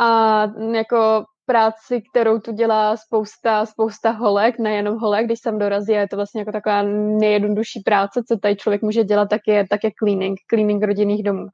A 0.00 0.42
jako 0.72 1.24
práci, 1.46 2.02
kterou 2.10 2.38
tu 2.38 2.52
dělá 2.52 2.96
spousta, 2.96 3.66
spousta 3.66 4.10
holek, 4.10 4.58
nejenom 4.58 4.98
holek, 4.98 5.24
když 5.24 5.40
jsem 5.40 5.58
dorazí, 5.58 5.92
je 5.92 6.08
to 6.08 6.16
vlastně 6.16 6.40
jako 6.40 6.52
taková 6.52 6.82
nejjednodušší 7.18 7.80
práce, 7.80 8.22
co 8.28 8.36
tady 8.36 8.56
člověk 8.56 8.82
může 8.82 9.04
dělat, 9.04 9.28
tak 9.28 9.40
je, 9.46 9.68
tak 9.70 9.84
je 9.84 9.90
cleaning, 9.98 10.38
cleaning 10.50 10.84
rodinných 10.84 11.22
domů. 11.22 11.46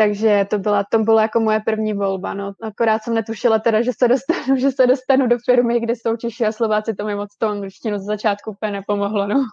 Takže 0.00 0.46
to 0.50 0.58
byla, 0.58 0.84
to 0.90 0.98
byla 0.98 1.22
jako 1.22 1.40
moje 1.40 1.60
první 1.60 1.92
volba. 1.92 2.34
No. 2.34 2.52
Akorát 2.62 3.02
jsem 3.02 3.14
netušila 3.14 3.58
teda, 3.58 3.82
že 3.82 3.90
se, 3.98 4.08
dostanu, 4.08 4.56
že 4.56 4.70
se 4.70 4.86
dostanu 4.86 5.26
do 5.26 5.36
firmy, 5.44 5.80
kde 5.80 5.96
jsou 5.96 6.16
Češi 6.16 6.46
a 6.46 6.52
Slováci, 6.52 6.94
to 6.94 7.04
mi 7.04 7.14
moc 7.14 7.36
to 7.36 7.46
angličtinu 7.46 7.98
z 7.98 8.02
začátku 8.02 8.50
úplně 8.50 8.72
nepomohlo. 8.72 9.26
No. 9.26 9.44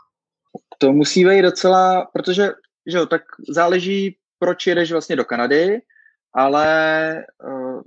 To 0.78 0.94
musí 0.94 1.26
být 1.26 1.42
docela, 1.42 2.08
protože 2.14 2.50
že 2.88 2.98
jo, 2.98 3.06
tak 3.06 3.22
záleží, 3.50 4.18
proč 4.40 4.68
jedeš 4.68 4.92
vlastně 4.92 5.16
do 5.16 5.26
Kanady, 5.26 5.82
ale 6.34 6.66
uh, 7.44 7.82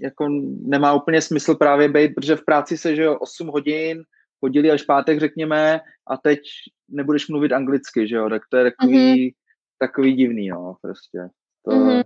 jako 0.00 0.28
nemá 0.66 0.92
úplně 0.92 1.22
smysl 1.22 1.54
právě 1.54 1.88
být, 1.88 2.14
protože 2.14 2.36
v 2.36 2.44
práci 2.44 2.78
se, 2.78 2.96
že 2.96 3.02
jo, 3.02 3.18
8 3.18 3.48
hodin, 3.48 4.02
pondělí 4.40 4.70
až 4.70 4.82
pátek, 4.82 5.20
řekněme, 5.20 5.80
a 6.06 6.16
teď 6.16 6.40
nebudeš 6.88 7.28
mluvit 7.28 7.52
anglicky, 7.52 8.08
že 8.08 8.16
jo, 8.16 8.30
tak 8.30 8.42
to 8.50 8.56
je 8.56 8.64
takový, 8.64 8.96
mm-hmm. 8.96 9.34
takový 9.78 10.12
divný, 10.12 10.48
no, 10.48 10.76
prostě. 10.82 11.18
To, 11.64 11.70
mm-hmm. 11.70 12.02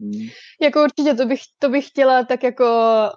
Hmm. 0.00 0.28
Jako 0.60 0.82
určitě 0.82 1.14
to 1.14 1.26
bych, 1.26 1.40
to 1.58 1.68
bych 1.68 1.86
chtěla 1.86 2.24
tak 2.24 2.42
jako 2.42 2.64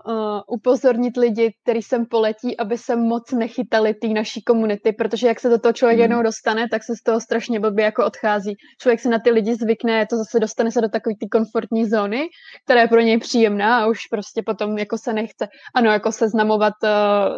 uh, 0.07 0.39
upozornit 0.47 1.17
lidi, 1.17 1.53
kteří 1.63 1.81
sem 1.81 2.05
poletí, 2.05 2.57
aby 2.57 2.77
se 2.77 2.95
moc 2.95 3.31
nechytali 3.31 3.93
té 3.93 4.07
naší 4.07 4.41
komunity, 4.41 4.91
protože 4.91 5.27
jak 5.27 5.39
se 5.39 5.49
do 5.49 5.59
toho 5.59 5.73
člověk 5.73 5.97
hmm. 5.97 6.01
jednou 6.01 6.23
dostane, 6.23 6.69
tak 6.69 6.83
se 6.83 6.95
z 6.95 7.03
toho 7.03 7.21
strašně 7.21 7.59
blbě 7.59 7.85
jako 7.85 8.05
odchází. 8.05 8.55
Člověk 8.81 8.99
se 8.99 9.09
na 9.09 9.19
ty 9.19 9.31
lidi 9.31 9.55
zvykne, 9.55 10.05
to 10.09 10.17
zase 10.17 10.39
dostane 10.39 10.71
se 10.71 10.81
do 10.81 10.89
takové 10.89 11.15
té 11.15 11.27
komfortní 11.31 11.89
zóny, 11.89 12.27
která 12.65 12.81
je 12.81 12.87
pro 12.87 13.01
něj 13.01 13.19
příjemná 13.19 13.83
a 13.83 13.87
už 13.87 13.99
prostě 14.11 14.43
potom 14.45 14.77
jako 14.77 14.97
se 14.97 15.13
nechce, 15.13 15.47
ano, 15.75 15.91
jako 15.91 16.11
seznamovat 16.11 16.73
uh, 16.83 16.89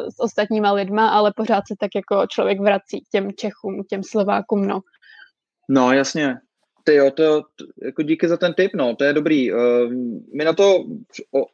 s 0.10 0.20
ostatníma 0.20 0.72
lidma, 0.72 1.10
ale 1.10 1.32
pořád 1.36 1.64
se 1.68 1.76
tak 1.80 1.90
jako 1.96 2.28
člověk 2.28 2.60
vrací 2.60 3.02
k 3.02 3.10
těm 3.12 3.32
Čechům, 3.32 3.84
těm 3.90 4.04
Slovákům, 4.04 4.68
no. 4.68 4.80
No, 5.70 5.94
jasně, 5.94 6.36
ty 6.88 6.96
jo, 6.96 7.12
to, 7.12 7.44
jako 7.84 8.02
díky 8.02 8.28
za 8.28 8.38
ten 8.38 8.54
tip, 8.54 8.72
no, 8.76 8.96
to 8.96 9.04
je 9.04 9.14
dobrý. 9.14 9.54
Uh, 9.54 9.60
my 10.38 10.44
na 10.46 10.54
to 10.54 10.86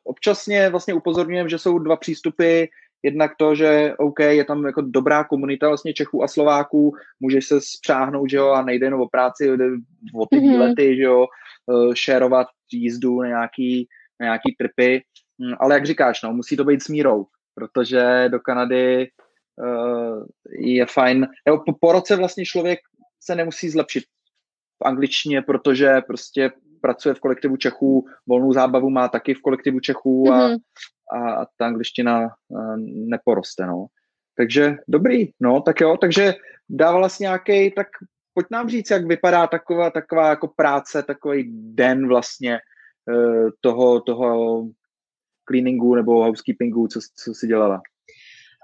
občasně 0.04 0.70
vlastně 0.70 0.94
upozorňujeme, 0.94 1.50
že 1.50 1.58
jsou 1.58 1.80
dva 1.80 1.96
přístupy, 1.96 2.66
jednak 3.04 3.32
to, 3.38 3.56
že 3.56 3.94
OK, 3.98 4.20
je 4.20 4.46
tam 4.46 4.66
jako 4.66 4.82
dobrá 4.82 5.24
komunita 5.24 5.68
vlastně 5.68 5.94
Čechů 5.94 6.24
a 6.24 6.28
Slováků, 6.28 6.94
můžeš 7.20 7.48
se 7.48 7.62
spřáhnout, 7.62 8.30
že 8.30 8.38
jo, 8.38 8.50
a 8.50 8.62
nejde 8.62 8.86
jenom 8.86 9.02
o 9.02 9.10
práci, 9.10 9.58
jde 9.58 9.66
o 10.16 10.26
ty 10.26 10.36
mm-hmm. 10.36 10.52
výlety, 10.52 10.96
že 10.96 11.04
jo, 11.04 11.28
uh, 11.66 11.94
šerovat 11.94 12.48
jízdu 12.72 13.22
na 13.22 13.28
nějaký, 13.28 13.88
na 14.20 14.26
nějaký 14.26 14.56
tripy, 14.58 15.04
um, 15.38 15.56
ale 15.60 15.76
jak 15.76 15.86
říkáš, 15.86 16.22
no, 16.22 16.34
musí 16.34 16.58
to 16.58 16.64
být 16.64 16.84
s 16.84 16.88
mírou, 16.88 17.26
protože 17.56 18.30
do 18.32 18.40
Kanady 18.40 19.08
uh, 19.64 20.26
je 20.60 20.86
fajn, 20.86 21.28
jo, 21.48 21.64
po, 21.66 21.74
po 21.80 21.92
roce 21.92 22.16
vlastně 22.16 22.46
člověk 22.46 22.80
se 23.24 23.36
nemusí 23.36 23.70
zlepšit 23.70 24.04
v 24.82 24.86
angličtině, 24.86 25.42
protože 25.42 26.02
prostě 26.08 26.52
pracuje 26.82 27.16
v 27.16 27.20
kolektivu 27.20 27.58
Čechů, 27.58 28.06
volnou 28.28 28.54
zábavu 28.54 28.90
má 28.90 29.08
taky 29.08 29.34
v 29.34 29.42
kolektivu 29.42 29.80
Čechů 29.80 30.34
a, 30.34 30.50
mm-hmm. 30.50 30.58
a, 31.14 31.32
a 31.32 31.46
ta 31.58 31.66
angličtina 31.66 32.30
neporoste, 32.86 33.66
no. 33.66 33.86
Takže 34.38 34.76
dobrý, 34.88 35.30
no, 35.40 35.62
tak 35.62 35.82
jo, 35.82 35.98
takže 36.02 36.34
dávala 36.70 37.10
jsi 37.10 37.24
nějaký, 37.24 37.72
tak 37.72 37.88
pojď 38.34 38.48
nám 38.52 38.70
říct, 38.70 38.90
jak 38.90 39.06
vypadá 39.06 39.48
taková, 39.48 39.90
taková 39.90 40.30
jako 40.30 40.48
práce, 40.48 41.04
takový 41.04 41.52
den 41.54 42.08
vlastně 42.08 42.60
uh, 43.12 43.50
toho, 43.62 44.02
toho 44.02 44.64
cleaningu 45.50 45.96
nebo 45.96 46.24
housekeepingu, 46.24 46.88
co, 46.88 47.00
co 47.16 47.34
jsi 47.34 47.48
dělala? 47.48 47.82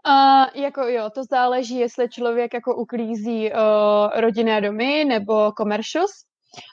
Uh, 0.06 0.62
jako 0.64 0.82
jo, 0.82 1.10
to 1.10 1.24
záleží, 1.24 1.80
jestli 1.80 2.10
člověk 2.10 2.54
jako 2.54 2.76
uklízí 2.76 3.52
uh, 3.52 4.22
rodinné 4.22 4.62
domy 4.62 5.06
nebo 5.06 5.52
commercials. 5.58 6.12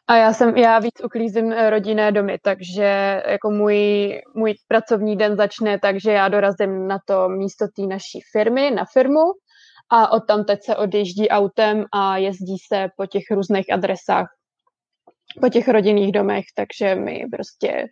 A 0.07 0.17
já 0.17 0.33
jsem, 0.33 0.57
já 0.57 0.79
víc 0.79 1.05
uklízím 1.05 1.53
eh, 1.53 1.71
rodinné 1.71 2.13
domy, 2.13 2.39
takže 2.43 3.23
jako 3.27 3.51
můj, 3.51 4.21
můj 4.35 4.55
pracovní 4.69 5.17
den 5.17 5.37
začne 5.37 5.79
tak, 5.79 6.01
že 6.01 6.13
já 6.13 6.29
dorazím 6.29 6.89
na 6.89 6.99
to 7.07 7.29
místo 7.29 7.67
té 7.77 7.83
naší 7.83 8.21
firmy, 8.33 8.71
na 8.71 8.85
firmu 8.93 9.21
a 9.91 10.13
od 10.13 10.21
tam 10.21 10.45
teď 10.45 10.59
se 10.63 10.77
odjíždí 10.77 11.29
autem 11.29 11.85
a 11.93 12.17
jezdí 12.17 12.57
se 12.73 12.89
po 12.97 13.07
těch 13.07 13.23
různých 13.31 13.73
adresách, 13.73 14.27
po 15.41 15.49
těch 15.49 15.69
rodinných 15.69 16.13
domech, 16.13 16.45
takže 16.55 16.95
my 16.95 17.25
prostě 17.33 17.87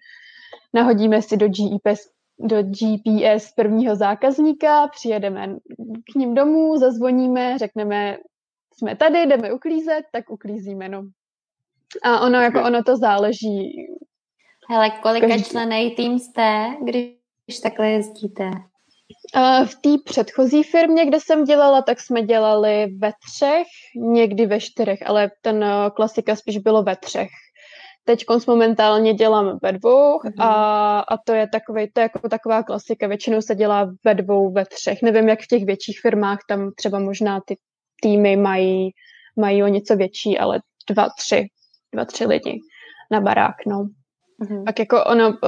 nahodíme 0.75 1.23
si 1.23 1.37
do 1.37 1.49
GIP 1.49 1.89
do 2.43 2.63
GPS 2.63 3.53
prvního 3.53 3.97
zákazníka, 3.97 4.89
přijedeme 4.89 5.57
k 6.13 6.15
ním 6.15 6.35
domů, 6.35 6.77
zazvoníme, 6.79 7.59
řekneme, 7.59 8.19
jsme 8.75 8.97
tady, 8.97 9.27
jdeme 9.27 9.53
uklízet, 9.53 10.05
tak 10.13 10.31
uklízíme, 10.31 10.89
no. 10.89 11.03
A 12.03 12.21
ono, 12.21 12.41
jako 12.41 12.63
ono 12.63 12.83
to 12.83 12.97
záleží. 12.97 13.87
Hele, 14.71 14.91
kolika 14.91 15.29
každý. 15.29 15.45
členej 15.45 15.91
tým 15.91 16.19
jste, 16.19 16.67
když 16.85 17.61
takhle 17.63 17.91
jezdíte? 17.91 18.51
V 19.65 19.75
té 19.75 19.91
předchozí 20.05 20.63
firmě, 20.63 21.07
kde 21.07 21.21
jsem 21.21 21.45
dělala, 21.45 21.83
tak 21.83 22.01
jsme 22.01 22.23
dělali 22.23 22.87
ve 22.99 23.13
třech, 23.27 23.67
někdy 23.97 24.47
ve 24.47 24.61
čtyřech, 24.61 24.99
ale 25.07 25.31
ten 25.43 25.65
eh, 25.65 25.91
klasika 25.95 26.37
spíš 26.37 26.59
bylo 26.59 26.83
ve 26.83 26.97
třech. 26.97 27.29
Teď 28.05 28.25
momentálně 28.47 29.15
dělám 29.15 29.59
ve 29.63 29.73
dvou 29.73 30.19
mm-hmm. 30.19 30.43
a, 30.43 31.01
a 31.01 31.17
to 31.17 31.33
je 31.33 31.49
takový, 31.49 31.91
to 31.93 32.01
je 32.01 32.03
jako 32.03 32.29
taková 32.29 32.63
klasika. 32.63 33.07
Většinou 33.07 33.41
se 33.41 33.55
dělá 33.55 33.91
ve 34.05 34.15
dvou, 34.15 34.53
ve 34.53 34.65
třech. 34.65 35.03
Nevím, 35.03 35.29
jak 35.29 35.41
v 35.41 35.47
těch 35.47 35.65
větších 35.65 36.01
firmách, 36.01 36.39
tam 36.49 36.71
třeba 36.77 36.99
možná 36.99 37.41
ty 37.47 37.57
týmy 38.03 38.37
mají, 38.37 38.91
mají 39.37 39.63
o 39.63 39.67
něco 39.67 39.97
větší, 39.97 40.39
ale 40.39 40.61
dva, 40.91 41.09
tři, 41.19 41.47
dva, 41.95 42.05
tři 42.05 42.27
lidi 42.27 42.59
na 43.11 43.21
barák, 43.21 43.57
no. 43.67 43.87
Mm-hmm. 44.43 44.65
Tak 44.65 44.79
jako 44.79 45.05
ono, 45.05 45.39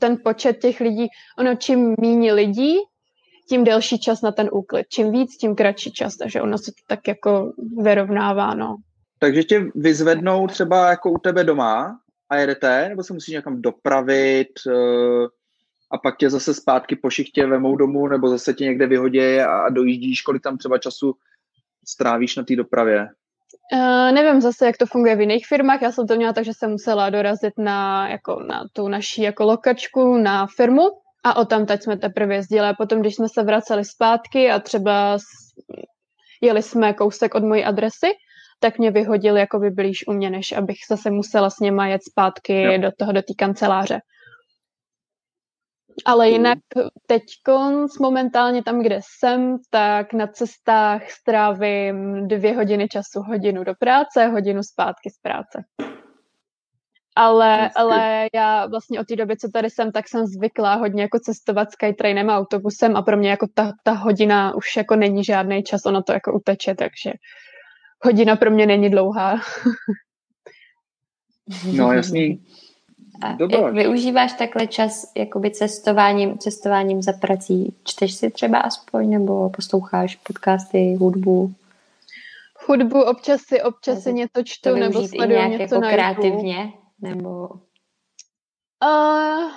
ten 0.00 0.16
počet 0.24 0.60
těch 0.60 0.80
lidí, 0.80 1.06
ono 1.38 1.56
čím 1.56 1.94
méně 2.00 2.32
lidí, 2.32 2.76
tím 3.48 3.64
delší 3.64 3.98
čas 3.98 4.22
na 4.22 4.32
ten 4.32 4.48
úklid. 4.52 4.86
Čím 4.88 5.12
víc, 5.12 5.36
tím 5.36 5.54
kratší 5.54 5.92
čas, 5.92 6.16
takže 6.16 6.42
ono 6.42 6.58
se 6.58 6.70
to 6.70 6.82
tak 6.88 7.08
jako 7.08 7.52
vyrovnává, 7.82 8.54
no. 8.54 8.76
Takže 9.18 9.44
tě 9.44 9.66
vyzvednou 9.74 10.46
třeba 10.46 10.90
jako 10.90 11.10
u 11.10 11.18
tebe 11.18 11.44
doma 11.44 11.98
a 12.28 12.36
jedete, 12.36 12.88
nebo 12.88 13.02
se 13.02 13.12
musíš 13.12 13.34
někam 13.34 13.62
dopravit 13.62 14.48
uh, 14.66 15.26
a 15.90 15.98
pak 15.98 16.16
tě 16.16 16.30
zase 16.30 16.54
zpátky 16.54 16.96
po 16.96 17.10
šichtě 17.10 17.46
vemou 17.46 17.76
domů, 17.76 18.08
nebo 18.08 18.28
zase 18.28 18.54
tě 18.54 18.64
někde 18.64 18.86
vyhodí 18.86 19.40
a 19.40 19.68
dojíždíš, 19.68 20.22
kolik 20.22 20.42
tam 20.42 20.58
třeba 20.58 20.78
času 20.78 21.14
strávíš 21.88 22.36
na 22.36 22.42
té 22.42 22.56
dopravě? 22.56 23.08
Uh, 23.72 24.12
nevím 24.12 24.40
zase, 24.40 24.66
jak 24.66 24.76
to 24.76 24.86
funguje 24.86 25.16
v 25.16 25.20
jiných 25.20 25.46
firmách. 25.46 25.82
Já 25.82 25.92
jsem 25.92 26.06
to 26.06 26.16
měla 26.16 26.32
tak, 26.32 26.44
že 26.44 26.52
jsem 26.54 26.70
musela 26.70 27.10
dorazit 27.10 27.54
na, 27.58 28.08
jako, 28.08 28.42
na 28.48 28.64
tu 28.72 28.88
naší 28.88 29.22
jako 29.22 29.44
lokačku, 29.44 30.16
na 30.16 30.46
firmu 30.56 30.82
a 31.24 31.36
o 31.36 31.44
tam 31.44 31.66
teď 31.66 31.82
jsme 31.82 31.96
teprve 31.96 32.34
jezdili. 32.34 32.68
A 32.68 32.74
potom, 32.74 33.00
když 33.00 33.14
jsme 33.14 33.28
se 33.28 33.42
vraceli 33.42 33.84
zpátky 33.84 34.50
a 34.50 34.58
třeba 34.58 35.18
jeli 36.40 36.62
jsme 36.62 36.92
kousek 36.92 37.34
od 37.34 37.44
mojí 37.44 37.64
adresy, 37.64 38.06
tak 38.64 38.78
mě 38.78 38.90
vyhodil 38.90 39.36
jako 39.36 39.58
by 39.58 39.70
blíž 39.70 40.06
u 40.06 40.12
mě, 40.12 40.30
než 40.30 40.52
abych 40.52 40.76
zase 40.90 41.10
musela 41.10 41.50
s 41.50 41.60
něma 41.60 41.86
jet 41.86 42.00
zpátky 42.10 42.62
jo. 42.62 42.78
do 42.78 42.90
toho, 42.98 43.12
do 43.12 43.22
té 43.22 43.34
kanceláře. 43.38 44.00
Ale 46.04 46.30
jinak 46.30 46.58
teď 47.06 47.22
momentálně 48.00 48.62
tam, 48.62 48.82
kde 48.82 49.00
jsem, 49.02 49.56
tak 49.70 50.12
na 50.12 50.26
cestách 50.26 51.10
strávím 51.10 52.28
dvě 52.28 52.56
hodiny 52.56 52.88
času, 52.88 53.20
hodinu 53.20 53.64
do 53.64 53.74
práce, 53.78 54.26
hodinu 54.26 54.62
zpátky 54.62 55.10
z 55.10 55.18
práce. 55.18 55.64
Ale, 57.16 57.70
ale 57.76 58.26
já 58.34 58.66
vlastně 58.66 59.00
od 59.00 59.06
té 59.06 59.16
doby, 59.16 59.36
co 59.36 59.48
tady 59.48 59.70
jsem, 59.70 59.92
tak 59.92 60.08
jsem 60.08 60.26
zvyklá 60.26 60.74
hodně 60.74 61.02
jako 61.02 61.18
cestovat 61.18 61.70
Skytrainem 61.70 62.30
a 62.30 62.38
autobusem 62.38 62.96
a 62.96 63.02
pro 63.02 63.16
mě 63.16 63.30
jako 63.30 63.46
ta, 63.54 63.72
ta 63.82 63.92
hodina 63.92 64.54
už 64.54 64.76
jako 64.76 64.96
není 64.96 65.24
žádný 65.24 65.62
čas, 65.62 65.86
ono 65.86 66.02
to 66.02 66.12
jako 66.12 66.32
uteče, 66.32 66.74
takže 66.74 67.12
hodina 68.04 68.36
pro 68.36 68.50
mě 68.50 68.66
není 68.66 68.90
dlouhá. 68.90 69.40
no 71.72 71.92
jasný. 71.92 72.46
A 73.22 73.28
jak 73.50 73.74
využíváš 73.74 74.32
takhle 74.32 74.66
čas 74.66 75.12
jakoby 75.16 75.50
cestováním, 75.50 76.38
cestováním 76.38 77.02
za 77.02 77.12
prací? 77.12 77.74
Čteš 77.84 78.14
si 78.14 78.30
třeba 78.30 78.58
aspoň 78.58 79.10
nebo 79.10 79.50
posloucháš 79.50 80.16
podcasty, 80.16 80.94
hudbu? 80.94 81.54
Hudbu 82.66 83.02
občas 83.02 83.40
si, 83.40 83.62
občas 83.62 84.02
si 84.02 84.12
něco 84.12 84.42
čtu 84.44 84.74
nebo 84.74 85.08
sleduju 85.08 85.48
něco 85.48 85.62
jako 85.62 85.80
na 85.80 85.90
kreativně? 85.90 86.72
Nebo... 87.00 87.48
Uh, 88.84 89.50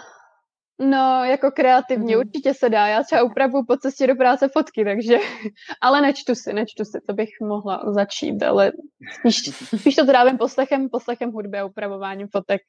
No, 0.80 1.24
jako 1.26 1.52
kreativně 1.52 2.16
mm. 2.16 2.20
určitě 2.20 2.54
se 2.54 2.70
dá. 2.70 2.88
Já 2.88 3.04
třeba 3.04 3.24
upravu 3.24 3.66
po 3.66 3.78
cestě 3.78 4.08
do 4.08 4.16
práce 4.16 4.48
fotky, 4.48 4.86
takže, 4.86 5.18
ale 5.82 6.02
nečtu 6.02 6.36
si, 6.36 6.54
nečtu 6.54 6.86
si, 6.86 7.02
to 7.08 7.14
bych 7.14 7.30
mohla 7.42 7.84
začít, 7.94 8.44
ale 8.44 8.72
spíš, 9.20 9.56
spíš 9.80 9.96
to 9.96 10.06
trávím 10.06 10.38
poslechem, 10.38 10.90
poslechem 10.90 11.32
hudby 11.32 11.60
a 11.60 11.66
upravováním 11.66 12.28
fotek 12.28 12.62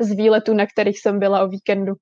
z 0.00 0.16
výletů, 0.16 0.54
na 0.54 0.66
kterých 0.66 0.98
jsem 0.98 1.18
byla 1.18 1.44
o 1.44 1.48
víkendu. 1.48 1.94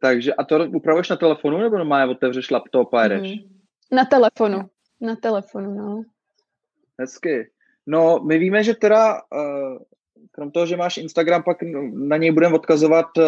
Takže 0.00 0.34
a 0.34 0.44
to 0.44 0.66
upravuješ 0.74 1.08
na 1.08 1.16
telefonu 1.16 1.58
nebo 1.58 1.78
normálně 1.78 2.12
otevřeš 2.12 2.50
laptop 2.50 2.94
a 2.94 3.02
jedeš? 3.02 3.32
Mm. 3.32 3.38
Na 3.92 4.04
telefonu, 4.04 4.58
na 5.00 5.16
telefonu, 5.16 5.74
no. 5.74 6.02
Hezky. 7.00 7.50
No, 7.86 8.18
my 8.26 8.38
víme, 8.38 8.62
že 8.62 8.74
teda, 8.74 9.14
uh, 9.14 9.78
krom 10.30 10.50
toho, 10.50 10.66
že 10.66 10.76
máš 10.76 10.96
Instagram, 10.96 11.42
pak 11.42 11.56
na 11.92 12.16
něj 12.16 12.32
budeme 12.32 12.54
odkazovat 12.54 13.06
uh, 13.18 13.24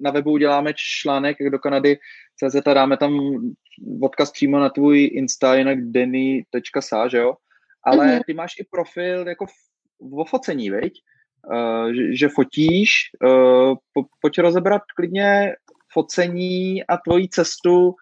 na 0.00 0.10
webu 0.10 0.30
uděláme 0.30 0.72
článek 0.76 1.36
jak 1.40 1.52
do 1.52 1.58
Kanady 1.58 1.98
CZ 2.36 2.66
a 2.66 2.74
dáme 2.74 2.96
tam 2.96 3.20
odkaz 4.02 4.30
přímo 4.30 4.60
na 4.60 4.68
tvůj 4.68 5.10
Insta, 5.12 5.54
jinak 5.54 5.78
denny.sa, 5.80 7.08
že 7.08 7.18
jo? 7.18 7.34
Ale 7.84 8.06
mm-hmm. 8.06 8.22
ty 8.26 8.34
máš 8.34 8.52
i 8.58 8.64
profil 8.70 9.28
jako 9.28 9.46
v 9.46 10.24
focení, 10.28 10.70
viď? 10.70 10.92
Uh, 11.52 11.92
že, 11.92 12.16
že 12.16 12.28
fotíš, 12.28 12.90
uh, 13.24 13.74
po, 13.92 14.04
pojď 14.20 14.38
rozebrat 14.38 14.82
klidně 14.96 15.54
focení 15.92 16.84
a 16.86 16.96
tvoji 16.96 17.28
cestu 17.28 17.94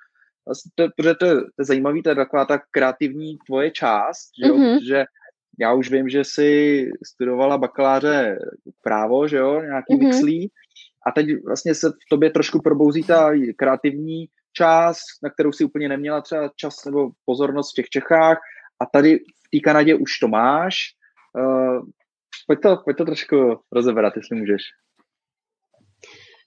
to, 0.74 0.88
protože 0.96 1.14
to, 1.14 1.26
je 1.26 1.34
zajímavý, 1.60 2.02
to 2.02 2.08
je 2.08 2.14
taková 2.14 2.44
ta 2.44 2.60
kreativní 2.70 3.38
tvoje 3.46 3.70
část, 3.70 4.30
že, 4.42 4.48
jo? 4.48 4.56
Mm-hmm. 4.56 4.78
že 4.88 5.04
já 5.60 5.72
už 5.72 5.90
vím, 5.90 6.08
že 6.08 6.24
jsi 6.24 6.90
studovala 7.06 7.58
bakaláře 7.58 8.38
právo, 8.82 9.28
že 9.28 9.36
jo, 9.36 9.60
nějaký 9.60 9.94
mm-hmm. 9.94 10.04
mixlí, 10.04 10.50
a 11.06 11.12
teď 11.12 11.26
vlastně 11.46 11.74
se 11.74 11.90
v 11.90 12.08
tobě 12.10 12.30
trošku 12.30 12.62
probouzí 12.62 13.02
ta 13.02 13.30
kreativní 13.56 14.26
část, 14.52 15.04
na 15.22 15.30
kterou 15.30 15.52
si 15.52 15.64
úplně 15.64 15.88
neměla 15.88 16.20
třeba 16.20 16.50
čas 16.56 16.84
nebo 16.84 17.10
pozornost 17.24 17.72
v 17.72 17.74
těch 17.74 17.88
Čechách 17.88 18.38
a 18.82 18.86
tady 18.86 19.18
v 19.18 19.50
té 19.52 19.60
Kanadě 19.64 19.94
už 19.94 20.18
to 20.18 20.28
máš. 20.28 20.76
Uh, 21.38 21.82
pojď, 22.46 22.60
to, 22.62 22.76
pojď 22.84 22.96
to 22.96 23.04
trošku 23.04 23.60
rozeberat, 23.72 24.16
jestli 24.16 24.36
můžeš. 24.36 24.62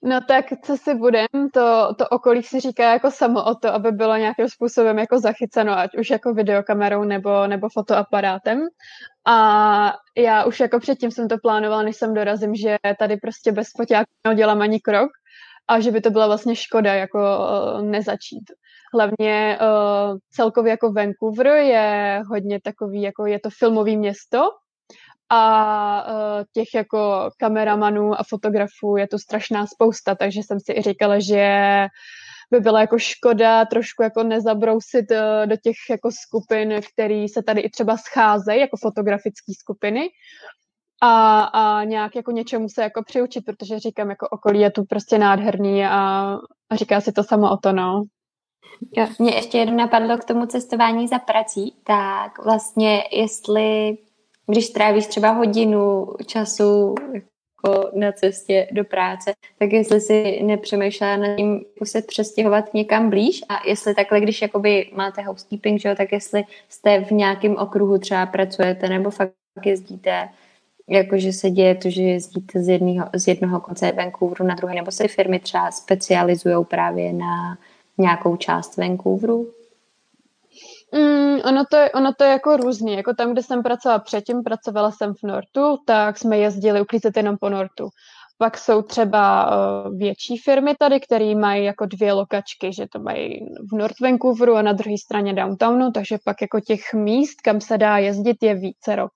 No 0.04 0.20
tak 0.28 0.44
co 0.64 0.76
si 0.76 0.94
budem, 0.94 1.26
to, 1.54 1.94
to 1.98 2.08
okolí 2.08 2.42
si 2.42 2.60
říká 2.60 2.92
jako 2.92 3.10
samo 3.10 3.44
o 3.44 3.54
to, 3.54 3.74
aby 3.74 3.92
bylo 3.92 4.16
nějakým 4.16 4.48
způsobem 4.48 4.98
jako 4.98 5.18
zachyceno, 5.18 5.78
ať 5.78 5.90
už 5.98 6.10
jako 6.10 6.34
videokamerou 6.34 7.04
nebo, 7.04 7.46
nebo 7.46 7.68
fotoaparátem. 7.68 8.60
A 9.26 9.94
já 10.16 10.44
už 10.44 10.60
jako 10.60 10.78
předtím 10.78 11.10
jsem 11.10 11.28
to 11.28 11.38
plánovala, 11.38 11.82
než 11.82 11.96
jsem 11.96 12.14
dorazím, 12.14 12.54
že 12.54 12.76
tady 12.98 13.16
prostě 13.16 13.52
bez 13.52 13.68
foťáku 13.76 14.10
neudělám 14.26 14.60
ani 14.60 14.80
krok 14.80 15.10
a 15.68 15.80
že 15.80 15.90
by 15.90 16.00
to 16.00 16.10
byla 16.10 16.26
vlastně 16.26 16.56
škoda 16.56 16.94
jako 16.94 17.18
uh, 17.18 17.82
nezačít. 17.82 18.44
Hlavně 18.94 19.58
uh, 19.60 20.18
celkově 20.30 20.70
jako 20.70 20.92
Vancouver 20.92 21.46
je 21.46 22.22
hodně 22.28 22.60
takový, 22.60 23.02
jako 23.02 23.26
je 23.26 23.40
to 23.40 23.50
filmový 23.50 23.96
město, 23.96 24.50
a 25.34 26.04
uh, 26.04 26.44
těch 26.52 26.68
jako 26.74 27.30
kameramanů 27.38 28.20
a 28.20 28.22
fotografů 28.28 28.96
je 28.96 29.08
tu 29.08 29.18
strašná 29.18 29.66
spousta, 29.66 30.14
takže 30.14 30.40
jsem 30.42 30.60
si 30.60 30.72
i 30.72 30.82
říkala, 30.82 31.18
že 31.18 31.46
by 32.50 32.60
byla 32.60 32.80
jako 32.80 32.98
škoda 32.98 33.64
trošku 33.64 34.02
jako 34.02 34.22
nezabrousit 34.22 35.10
uh, 35.10 35.46
do 35.46 35.56
těch 35.56 35.76
jako 35.90 36.10
skupin, 36.12 36.80
které 36.92 37.26
se 37.32 37.42
tady 37.42 37.60
i 37.60 37.70
třeba 37.70 37.96
scházejí, 37.96 38.60
jako 38.60 38.76
fotografické 38.76 39.52
skupiny, 39.60 40.08
a, 41.02 41.42
a 41.42 41.84
nějak 41.84 42.16
jako 42.16 42.30
něčemu 42.30 42.68
se 42.68 42.82
jako 42.82 43.02
přiučit, 43.02 43.44
protože 43.44 43.78
říkám, 43.78 44.10
jako 44.10 44.28
okolí 44.28 44.60
je 44.60 44.70
tu 44.70 44.84
prostě 44.84 45.18
nádherný 45.18 45.86
a, 45.86 46.36
a 46.70 46.76
říká 46.76 47.00
si 47.00 47.12
to 47.12 47.24
samo 47.24 47.50
o 47.50 47.56
to, 47.56 47.72
no. 47.72 48.04
Jo, 48.96 49.06
mě 49.18 49.34
ještě 49.34 49.58
jedno 49.58 49.76
napadlo 49.76 50.18
k 50.18 50.24
tomu 50.24 50.46
cestování 50.46 51.08
za 51.08 51.18
prací, 51.18 51.76
tak 51.84 52.44
vlastně 52.44 53.02
jestli 53.12 53.98
když 54.46 54.70
trávíš 54.70 55.06
třeba 55.06 55.30
hodinu 55.30 56.06
času 56.26 56.94
jako 57.14 57.90
na 57.94 58.12
cestě 58.12 58.68
do 58.72 58.84
práce, 58.84 59.32
tak 59.58 59.72
jestli 59.72 60.00
si 60.00 60.42
nepřemýšlela 60.42 61.16
nad 61.16 61.36
tím 61.36 61.54
jako 61.54 61.86
se 61.86 62.02
přestěhovat 62.02 62.74
někam 62.74 63.10
blíž 63.10 63.42
a 63.48 63.68
jestli 63.68 63.94
takhle, 63.94 64.20
když 64.20 64.42
jakoby 64.42 64.90
máte 64.94 65.22
housekeeping, 65.22 65.80
že 65.80 65.88
jo, 65.88 65.94
tak 65.94 66.12
jestli 66.12 66.44
jste 66.68 67.04
v 67.04 67.10
nějakém 67.10 67.56
okruhu 67.56 67.98
třeba 67.98 68.26
pracujete 68.26 68.88
nebo 68.88 69.10
fakt 69.10 69.32
jezdíte 69.64 70.28
jakože 70.88 71.32
se 71.32 71.50
děje 71.50 71.74
to, 71.74 71.90
že 71.90 72.02
jezdíte 72.02 72.62
z 72.62 72.68
jednoho, 72.68 73.08
z 73.14 73.28
jednoho 73.28 73.60
konce 73.60 73.92
Vancouveru 73.92 74.44
na 74.44 74.54
druhý, 74.54 74.74
nebo 74.74 74.90
se 74.90 75.08
firmy 75.08 75.40
třeba 75.40 75.70
specializují 75.70 76.64
právě 76.64 77.12
na 77.12 77.58
nějakou 77.98 78.36
část 78.36 78.76
Vancouveru? 78.76 79.48
Mm, 80.94 81.40
ono, 81.44 81.64
to 81.70 81.76
je, 81.76 81.90
ono 81.90 82.12
to 82.14 82.24
je 82.24 82.30
jako 82.30 82.56
různý. 82.56 82.92
Jako 82.92 83.14
tam, 83.14 83.32
kde 83.32 83.42
jsem 83.42 83.62
pracovala 83.62 83.98
předtím, 83.98 84.42
pracovala 84.42 84.90
jsem 84.90 85.14
v 85.14 85.22
Nortu, 85.22 85.76
tak 85.86 86.18
jsme 86.18 86.38
jezdili 86.38 86.80
uklízet 86.80 87.16
jenom 87.16 87.36
po 87.40 87.48
Nortu. 87.48 87.88
Pak 88.38 88.58
jsou 88.58 88.82
třeba 88.82 89.46
uh, 89.46 89.98
větší 89.98 90.38
firmy 90.38 90.74
tady, 90.78 91.00
které 91.00 91.34
mají 91.34 91.64
jako 91.64 91.86
dvě 91.86 92.12
lokačky, 92.12 92.72
že 92.72 92.86
to 92.92 92.98
mají 92.98 93.46
v 93.72 93.76
North 93.76 94.00
Vancouveru 94.00 94.54
a 94.54 94.62
na 94.62 94.72
druhé 94.72 94.98
straně 94.98 95.34
downtownu, 95.34 95.90
takže 95.90 96.18
pak 96.24 96.42
jako 96.42 96.60
těch 96.60 96.80
míst, 96.94 97.40
kam 97.40 97.60
se 97.60 97.78
dá 97.78 97.98
jezdit, 97.98 98.42
je 98.42 98.54
vícero. 98.54 99.08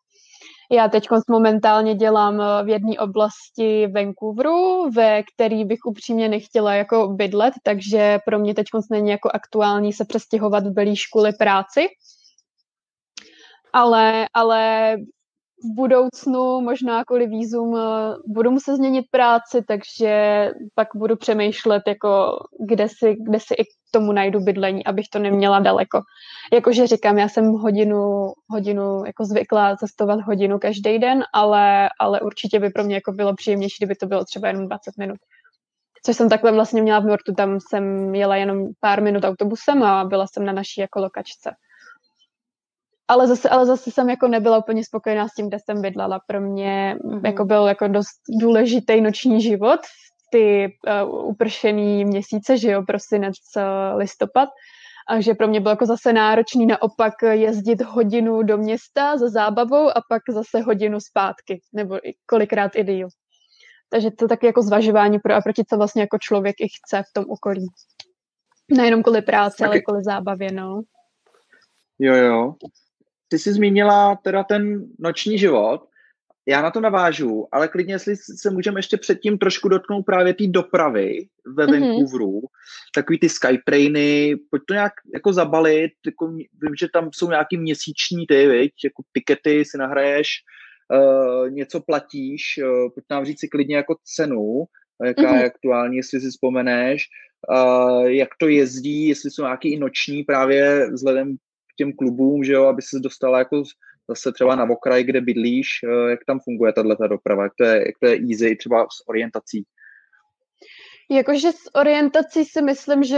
Já 0.70 0.88
teď 0.88 1.08
momentálně 1.30 1.94
dělám 1.94 2.40
eh, 2.40 2.64
v 2.64 2.68
jedné 2.68 2.98
oblasti 2.98 3.86
Vancouveru, 3.86 4.90
ve 4.90 5.22
který 5.22 5.64
bych 5.64 5.78
upřímně 5.84 6.28
nechtěla 6.28 6.74
jako 6.74 7.08
bydlet, 7.08 7.54
takže 7.62 8.18
pro 8.24 8.38
mě 8.38 8.54
teď 8.54 8.66
není 8.90 9.10
jako 9.10 9.30
aktuální 9.34 9.92
se 9.92 10.04
přestěhovat 10.04 10.66
v 10.66 10.70
Belíš 10.70 11.06
kvůli 11.06 11.32
práci. 11.32 11.86
Ale, 13.72 14.28
ale 14.34 14.96
v 15.64 15.74
budoucnu 15.74 16.60
možná 16.60 17.04
kvůli 17.04 17.26
vízum 17.26 17.76
eh, 17.76 18.14
budu 18.26 18.50
muset 18.50 18.76
změnit 18.76 19.06
práci, 19.10 19.64
takže 19.68 20.50
pak 20.74 20.88
budu 20.94 21.16
přemýšlet, 21.16 21.82
jako 21.86 22.38
kde 22.66 22.88
si, 22.88 23.16
kde 23.28 23.40
si 23.40 23.54
i 23.54 23.64
k 23.64 23.68
tomu 23.90 24.12
najdu 24.12 24.40
bydlení, 24.40 24.86
abych 24.86 25.08
to 25.12 25.18
neměla 25.18 25.60
daleko. 25.60 26.00
Jakože 26.52 26.86
říkám, 26.86 27.18
já 27.18 27.28
jsem 27.28 27.52
hodinu, 27.52 28.32
hodinu 28.50 29.04
jako 29.06 29.24
zvyklá 29.24 29.76
cestovat 29.76 30.20
hodinu 30.20 30.58
každý 30.58 30.98
den, 30.98 31.24
ale, 31.34 31.88
ale 32.00 32.20
určitě 32.20 32.60
by 32.60 32.70
pro 32.70 32.84
mě 32.84 32.94
jako 32.94 33.12
bylo 33.12 33.34
příjemnější, 33.34 33.76
kdyby 33.78 33.94
to 33.94 34.06
bylo 34.06 34.24
třeba 34.24 34.48
jenom 34.48 34.66
20 34.66 34.98
minut. 34.98 35.18
Což 36.04 36.16
jsem 36.16 36.28
takhle 36.28 36.52
vlastně 36.52 36.82
měla 36.82 37.00
v 37.00 37.04
Nortu, 37.04 37.34
tam 37.34 37.58
jsem 37.60 38.14
jela 38.14 38.36
jenom 38.36 38.66
pár 38.80 39.02
minut 39.02 39.24
autobusem 39.24 39.82
a 39.82 40.04
byla 40.04 40.26
jsem 40.26 40.44
na 40.44 40.52
naší 40.52 40.80
jako 40.80 41.00
lokačce 41.00 41.50
ale 43.08 43.26
zase, 43.26 43.48
ale 43.48 43.66
zase 43.66 43.90
jsem 43.90 44.10
jako 44.10 44.28
nebyla 44.28 44.58
úplně 44.58 44.84
spokojená 44.84 45.28
s 45.28 45.34
tím, 45.34 45.48
kde 45.48 45.58
jsem 45.58 45.82
bydlela. 45.82 46.20
Pro 46.26 46.40
mě 46.40 46.96
mm-hmm. 47.04 47.26
jako 47.26 47.44
byl 47.44 47.66
jako 47.66 47.88
dost 47.88 48.22
důležitý 48.40 49.00
noční 49.00 49.40
život 49.40 49.80
ty 50.32 50.72
uh, 51.04 51.28
upršený 51.28 52.04
měsíce, 52.04 52.58
že 52.58 52.70
jo, 52.70 52.82
prosinec, 52.82 53.36
uh, 53.56 53.98
listopad. 53.98 54.48
A 55.08 55.20
že 55.20 55.34
pro 55.34 55.48
mě 55.48 55.60
bylo 55.60 55.70
jako 55.70 55.86
zase 55.86 56.12
náročný 56.12 56.66
naopak 56.66 57.14
jezdit 57.30 57.82
hodinu 57.82 58.42
do 58.42 58.58
města 58.58 59.18
za 59.18 59.28
zábavou 59.28 59.88
a 59.88 60.02
pak 60.08 60.22
zase 60.30 60.60
hodinu 60.60 61.00
zpátky, 61.00 61.60
nebo 61.72 62.08
i 62.08 62.14
kolikrát 62.26 62.72
i 62.76 62.84
díl. 62.84 63.08
Takže 63.88 64.10
to 64.10 64.28
taky 64.28 64.46
jako 64.46 64.62
zvažování 64.62 65.18
pro 65.18 65.34
a 65.34 65.40
proti, 65.40 65.62
co 65.68 65.76
vlastně 65.76 66.02
jako 66.02 66.18
člověk 66.18 66.56
i 66.60 66.68
chce 66.68 67.02
v 67.02 67.12
tom 67.12 67.24
okolí. 67.28 67.66
Nejenom 68.76 69.02
kvůli 69.02 69.22
práci, 69.22 69.64
ale 69.64 69.80
kvůli 69.80 70.04
zábavě, 70.04 70.52
no. 70.52 70.82
Jo, 71.98 72.14
jo 72.14 72.54
ty 73.28 73.38
jsi 73.38 73.52
zmínila 73.52 74.16
teda 74.24 74.44
ten 74.44 74.86
noční 74.98 75.38
život, 75.38 75.88
já 76.48 76.62
na 76.62 76.70
to 76.70 76.80
navážu, 76.80 77.48
ale 77.52 77.68
klidně, 77.68 77.94
jestli 77.94 78.16
se 78.16 78.50
můžeme 78.50 78.78
ještě 78.78 78.96
předtím 78.96 79.38
trošku 79.38 79.68
dotknout 79.68 80.06
právě 80.06 80.34
té 80.34 80.46
dopravy 80.46 81.26
ve 81.56 81.66
mm-hmm. 81.66 81.80
Vancouveru, 81.80 82.40
takový 82.94 83.18
ty 83.18 83.28
Skytrainy, 83.28 84.36
pojď 84.50 84.62
to 84.68 84.74
nějak 84.74 84.92
jako 85.14 85.32
zabalit, 85.32 85.92
jako 86.06 86.28
vím, 86.28 86.74
že 86.78 86.88
tam 86.92 87.10
jsou 87.14 87.30
nějaký 87.30 87.56
měsíční 87.56 88.26
ty, 88.26 88.46
viď? 88.46 88.72
jako 88.84 89.02
tikety 89.12 89.64
si 89.64 89.78
nahraješ, 89.78 90.28
uh, 90.94 91.50
něco 91.50 91.80
platíš, 91.80 92.60
uh, 92.62 92.92
pojď 92.94 93.04
nám 93.10 93.24
říct 93.24 93.40
si 93.40 93.48
klidně 93.48 93.76
jako 93.76 93.96
cenu, 94.04 94.64
jaká 95.04 95.22
mm-hmm. 95.22 95.40
je 95.40 95.46
aktuální, 95.46 95.96
jestli 95.96 96.20
si 96.20 96.30
vzpomeneš, 96.30 97.04
uh, 97.50 98.06
jak 98.06 98.28
to 98.40 98.48
jezdí, 98.48 99.08
jestli 99.08 99.30
jsou 99.30 99.42
nějaký 99.42 99.72
i 99.72 99.78
noční 99.78 100.24
právě 100.24 100.90
vzhledem 100.90 101.36
těm 101.76 101.92
klubům, 101.92 102.44
že 102.44 102.52
jo, 102.52 102.64
aby 102.64 102.82
se 102.82 102.98
dostala 102.98 103.38
jako 103.38 103.62
zase 104.08 104.32
třeba 104.32 104.56
na 104.56 104.70
okraj, 104.70 105.04
kde 105.04 105.20
bydlíš, 105.20 105.68
eh, 105.84 106.10
jak 106.10 106.20
tam 106.26 106.40
funguje 106.40 106.72
tato 106.72 107.06
doprava, 107.08 107.42
jak 107.42 107.52
to 107.58 107.64
je, 107.64 107.76
jak 107.76 107.98
to 108.00 108.06
je 108.06 108.18
easy 108.30 108.56
třeba 108.56 108.86
s 108.90 109.08
orientací. 109.08 109.64
Jakože 111.10 111.52
s 111.52 111.74
orientací 111.74 112.44
si 112.44 112.62
myslím, 112.62 113.04
že 113.04 113.16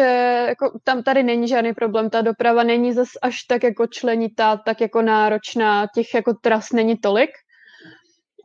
jako 0.49 0.79
tam 0.85 1.03
tady 1.03 1.23
není 1.23 1.49
žádný 1.49 1.75
problém. 1.75 2.11
Ta 2.11 2.21
doprava 2.21 2.63
není 2.63 2.93
zas 2.93 3.09
až 3.23 3.43
tak 3.43 3.63
jako 3.63 3.87
členitá, 3.87 4.57
tak 4.57 4.81
jako 4.81 5.03
náročná. 5.03 5.87
Těch 5.95 6.15
jako 6.15 6.35
tras 6.35 6.73
není 6.73 6.97
tolik. 6.97 7.31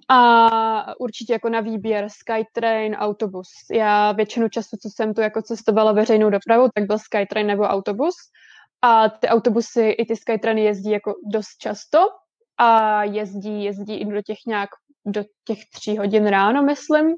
A 0.09 0.99
určitě 0.99 1.33
jako 1.33 1.49
na 1.49 1.59
výběr 1.59 2.07
Skytrain, 2.09 2.95
autobus. 2.95 3.47
Já 3.73 4.11
většinu 4.11 4.49
času, 4.49 4.77
co 4.81 4.89
jsem 4.89 5.13
tu 5.13 5.21
jako 5.21 5.41
cestovala 5.41 5.91
veřejnou 5.91 6.29
dopravou, 6.29 6.67
tak 6.75 6.87
byl 6.87 6.99
Skytrain 6.99 7.47
nebo 7.47 7.63
autobus. 7.63 8.15
A 8.83 9.09
ty 9.09 9.27
autobusy 9.27 9.89
i 9.89 10.05
ty 10.05 10.15
Skytrany 10.15 10.63
jezdí 10.63 10.91
jako 10.91 11.13
dost 11.33 11.57
často 11.57 11.99
a 12.57 13.03
jezdí, 13.03 13.63
jezdí 13.63 13.95
i 13.95 14.05
do 14.05 14.21
těch 14.21 14.37
nějak 14.47 14.69
do 15.05 15.23
těch 15.47 15.59
tří 15.73 15.97
hodin 15.97 16.27
ráno, 16.27 16.63
myslím. 16.63 17.15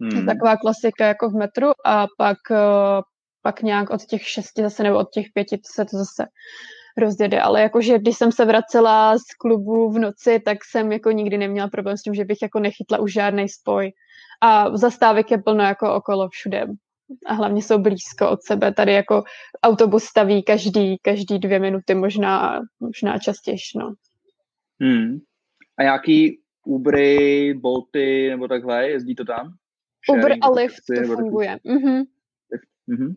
Hmm. 0.00 0.26
Taková 0.26 0.56
klasika 0.56 1.06
jako 1.06 1.28
v 1.28 1.34
metru 1.34 1.70
a 1.84 2.06
pak, 2.18 2.38
eh, 2.50 3.00
pak 3.42 3.62
nějak 3.62 3.90
od 3.90 4.04
těch 4.04 4.28
šesti 4.28 4.62
zase 4.62 4.82
nebo 4.82 4.98
od 4.98 5.10
těch 5.10 5.26
pěti 5.34 5.60
se 5.66 5.84
to 5.84 5.96
zase 5.96 6.26
rozjede, 6.98 7.40
ale 7.40 7.62
jakože 7.62 7.98
když 7.98 8.16
jsem 8.16 8.32
se 8.32 8.44
vracela 8.44 9.18
z 9.18 9.34
klubu 9.40 9.92
v 9.92 9.98
noci, 9.98 10.40
tak 10.40 10.58
jsem 10.70 10.92
jako 10.92 11.10
nikdy 11.10 11.38
neměla 11.38 11.68
problém 11.68 11.96
s 11.96 12.02
tím, 12.02 12.14
že 12.14 12.24
bych 12.24 12.38
jako 12.42 12.60
nechytla 12.60 12.98
už 12.98 13.12
žádný 13.12 13.48
spoj. 13.48 13.92
A 14.42 14.76
zastávek 14.76 15.30
je 15.30 15.38
plno 15.38 15.64
jako 15.64 15.94
okolo 15.94 16.28
všude 16.28 16.66
a 17.26 17.34
hlavně 17.34 17.62
jsou 17.62 17.78
blízko 17.78 18.30
od 18.30 18.42
sebe. 18.42 18.74
Tady 18.74 18.92
jako 18.92 19.22
autobus 19.62 20.04
staví 20.04 20.42
každý, 20.42 20.98
každý 21.02 21.38
dvě 21.38 21.58
minuty, 21.58 21.94
možná, 21.94 22.60
možná 22.80 23.18
častěji, 23.18 23.56
no. 23.76 23.94
Hmm. 24.80 25.18
A 25.78 25.82
nějaký 25.82 26.40
Ubery, 26.66 27.54
Bolty 27.54 28.30
nebo 28.30 28.48
takhle, 28.48 28.88
jezdí 28.88 29.14
to 29.14 29.24
tam? 29.24 29.54
Uber 30.08 30.36
a 30.40 30.50
Lyft 30.50 30.82
to 30.96 31.14
funguje. 31.14 31.58
Mm-hmm. 31.66 32.02
Mm-hmm. 32.88 33.14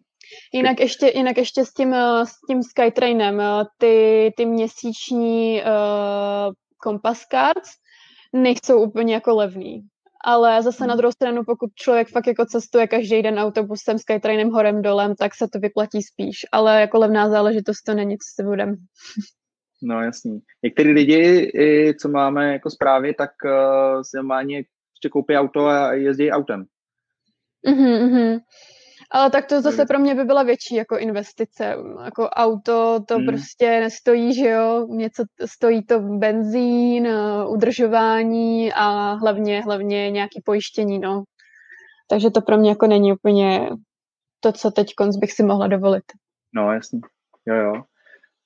Jinak 0.53 0.79
ještě, 0.79 1.11
jinak 1.15 1.37
ještě 1.37 1.65
s 1.65 1.73
tím, 1.73 1.93
s 2.23 2.31
tím 2.47 2.63
Skytrainem, 2.63 3.41
ty, 3.77 4.31
ty 4.37 4.45
měsíční 4.45 5.61
uh, 5.61 6.53
Compass 6.83 7.25
Cards 7.25 7.69
nejsou 8.33 8.83
úplně 8.83 9.13
jako 9.13 9.35
levný. 9.35 9.81
Ale 10.25 10.63
zase 10.63 10.83
hmm. 10.83 10.89
na 10.89 10.95
druhou 10.95 11.11
stranu, 11.11 11.43
pokud 11.43 11.69
člověk 11.75 12.09
fakt 12.09 12.27
jako 12.27 12.45
cestuje 12.45 12.87
každý 12.87 13.21
den 13.21 13.39
autobusem, 13.39 13.99
Skytrainem 13.99 14.49
horem 14.49 14.81
dolem, 14.81 15.15
tak 15.15 15.35
se 15.35 15.47
to 15.47 15.59
vyplatí 15.59 16.01
spíš. 16.01 16.45
Ale 16.51 16.81
jako 16.81 16.97
levná 16.99 17.29
záležitost 17.29 17.81
to 17.81 17.93
není, 17.93 18.17
co 18.17 18.41
si 18.41 18.47
budem. 18.47 18.75
No 19.83 20.01
jasný. 20.01 20.39
Některý 20.63 20.91
lidi, 20.91 21.51
co 22.01 22.09
máme 22.09 22.53
jako 22.53 22.69
zprávy, 22.69 23.13
tak 23.13 23.29
uh, 23.45 24.01
si 24.01 24.17
normálně 24.17 24.57
ještě 24.57 25.09
koupí 25.11 25.35
auto 25.35 25.65
a 25.65 25.93
jezdí 25.93 26.31
autem. 26.31 26.65
Mm-hmm. 27.67 28.39
Ale 29.15 29.29
tak 29.29 29.45
to 29.45 29.61
zase 29.61 29.85
pro 29.85 29.99
mě 29.99 30.15
by 30.15 30.23
byla 30.23 30.43
větší 30.43 30.75
jako 30.75 30.97
investice. 30.97 31.75
Jako 32.05 32.29
auto 32.29 32.99
to 33.07 33.15
hmm. 33.15 33.25
prostě 33.25 33.79
nestojí, 33.79 34.33
že 34.33 34.49
jo, 34.49 34.87
něco 34.89 35.23
stojí 35.45 35.85
to 35.85 35.99
benzín, 35.99 37.07
eh, 37.07 37.45
udržování 37.47 38.73
a 38.73 39.13
hlavně, 39.13 39.61
hlavně 39.61 40.11
nějaký 40.11 40.41
pojištění, 40.45 40.99
no. 40.99 41.23
Takže 42.09 42.29
to 42.29 42.41
pro 42.41 42.57
mě 42.57 42.69
jako 42.69 42.87
není 42.87 43.13
úplně 43.13 43.69
to, 44.39 44.51
co 44.51 44.71
teď 44.71 44.87
konc 44.97 45.17
bych 45.17 45.31
si 45.31 45.43
mohla 45.43 45.67
dovolit. 45.67 46.03
No, 46.53 46.73
jasně. 46.73 46.99
Jo, 47.45 47.55
jo. 47.55 47.73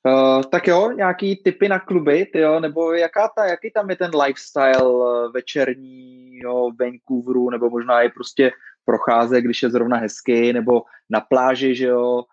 Uh, 0.07 0.43
tak 0.51 0.67
jo, 0.67 0.91
nějaký 0.91 1.43
typy 1.43 1.69
na 1.69 1.79
kluby, 1.79 2.27
jo, 2.35 2.59
nebo 2.59 2.93
jaká 2.93 3.29
ta, 3.37 3.45
jaký 3.45 3.71
tam 3.71 3.89
je 3.89 3.95
ten 3.95 4.11
lifestyle 4.21 4.91
uh, 4.91 5.31
večerní 5.31 6.37
jo, 6.37 6.69
Vancouveru, 6.79 7.49
nebo 7.49 7.69
možná 7.69 8.01
i 8.01 8.09
prostě 8.09 8.51
procházet, 8.89 9.41
když 9.41 9.63
je 9.63 9.69
zrovna 9.69 9.97
hezky, 9.97 10.53
nebo 10.53 10.81
na 11.09 11.21
pláži, 11.21 11.75
že 11.75 11.85
jo, 11.85 12.23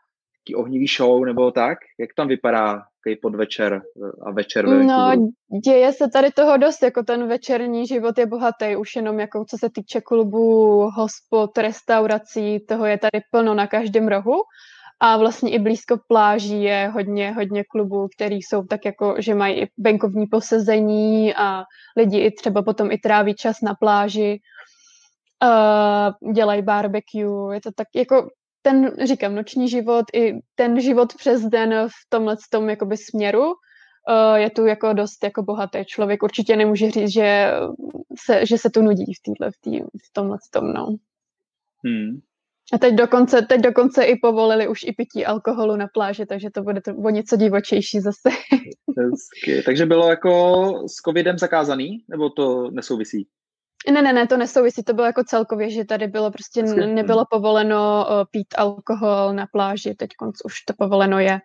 taký 0.41 0.55
ohnivý 0.55 0.87
show, 0.87 1.25
nebo 1.25 1.51
tak? 1.51 1.79
Jak 2.01 2.11
tam 2.17 2.29
vypadá 2.29 2.83
takový 2.97 3.17
podvečer 3.23 3.83
uh, 3.95 4.11
a 4.29 4.31
večer 4.31 4.67
ve 4.67 4.85
No, 4.85 5.13
děje 5.65 5.93
se 5.93 6.09
tady 6.09 6.31
toho 6.31 6.57
dost, 6.57 6.83
jako 6.83 7.03
ten 7.03 7.29
večerní 7.29 7.87
život 7.87 8.19
je 8.19 8.27
bohatý, 8.27 8.77
už 8.77 8.97
jenom 8.97 9.21
jako 9.21 9.45
co 9.45 9.59
se 9.59 9.69
týče 9.71 10.01
klubů, 10.01 10.91
hospod, 10.97 11.59
restaurací, 11.59 12.61
toho 12.61 12.87
je 12.87 12.99
tady 12.99 13.21
plno 13.31 13.55
na 13.55 13.67
každém 13.67 14.09
rohu. 14.09 14.37
A 15.01 15.17
vlastně 15.17 15.51
i 15.51 15.59
blízko 15.59 15.97
pláží 16.09 16.63
je 16.63 16.91
hodně, 16.95 17.33
hodně 17.33 17.65
klubů, 17.65 18.09
který 18.17 18.37
jsou 18.37 18.63
tak 18.65 18.85
jako, 18.85 19.15
že 19.19 19.35
mají 19.35 19.61
i 19.61 19.69
venkovní 19.79 20.27
posezení 20.27 21.35
a 21.35 21.65
lidi 21.97 22.19
i 22.19 22.31
třeba 22.31 22.63
potom 22.63 22.91
i 22.91 22.99
tráví 22.99 23.35
čas 23.35 23.57
na 23.63 23.75
pláži, 23.75 24.41
uh, 25.45 26.33
dělají 26.33 26.63
barbecue, 26.63 27.55
je 27.55 27.61
to 27.61 27.71
tak 27.75 27.89
jako 27.95 28.31
ten, 28.63 28.97
říkám, 29.07 29.35
noční 29.35 29.69
život 29.69 30.05
i 30.15 30.33
ten 30.55 30.81
život 30.81 31.15
přes 31.15 31.43
den 31.43 31.89
v 31.89 32.09
tomhle 32.09 32.37
tom 32.51 32.69
jakoby 32.69 32.97
směru 32.97 33.45
uh, 33.47 34.35
je 34.35 34.51
tu 34.51 34.67
jako 34.67 34.93
dost 34.93 35.25
jako 35.25 35.43
bohatý. 35.43 35.85
Člověk 35.85 36.23
určitě 36.23 36.57
nemůže 36.57 36.91
říct, 36.91 37.13
že 37.13 37.53
se, 38.19 38.47
že 38.47 38.59
se 38.59 38.71
tu 38.71 38.83
nudí 38.83 39.05
v, 39.15 39.23
týhle, 39.23 39.51
v, 39.51 39.61
tý, 39.61 39.81
v 39.81 40.13
tomhle 40.13 40.39
tom, 40.51 40.73
no. 40.73 40.97
Hmm. 41.85 42.21
A 42.73 42.79
teď 42.79 42.95
dokonce, 42.95 43.43
teď 43.43 43.61
dokonce 43.61 44.05
i 44.05 44.17
povolili 44.23 44.69
už 44.69 44.83
i 44.83 44.93
pití 44.93 45.27
alkoholu 45.27 45.77
na 45.77 45.87
pláži, 45.95 46.27
takže 46.27 46.51
to 46.51 46.63
bude 46.63 46.81
to 46.81 46.95
o 46.95 47.11
něco 47.11 47.37
divočejší 47.37 48.01
zase. 48.01 48.29
Hezky. 48.99 49.63
Takže 49.63 49.87
bylo 49.87 50.11
jako 50.11 50.73
s 50.87 50.95
covidem 50.95 51.39
zakázaný, 51.39 52.05
nebo 52.09 52.31
to 52.31 52.71
nesouvisí? 52.71 53.29
Ne, 53.91 54.03
ne, 54.03 54.13
ne, 54.13 54.27
to 54.27 54.37
nesouvisí, 54.37 54.83
to 54.83 54.95
bylo 54.95 55.07
jako 55.07 55.25
celkově, 55.25 55.71
že 55.71 55.85
tady 55.85 56.07
bylo 56.07 56.31
prostě, 56.31 56.63
nebylo 56.63 57.25
povoleno 57.31 58.07
pít 58.31 58.55
alkohol 58.57 59.33
na 59.33 59.47
pláži, 59.53 59.95
teď 59.95 60.11
už 60.45 60.61
to 60.67 60.75
povoleno 60.79 61.19
je. 61.19 61.41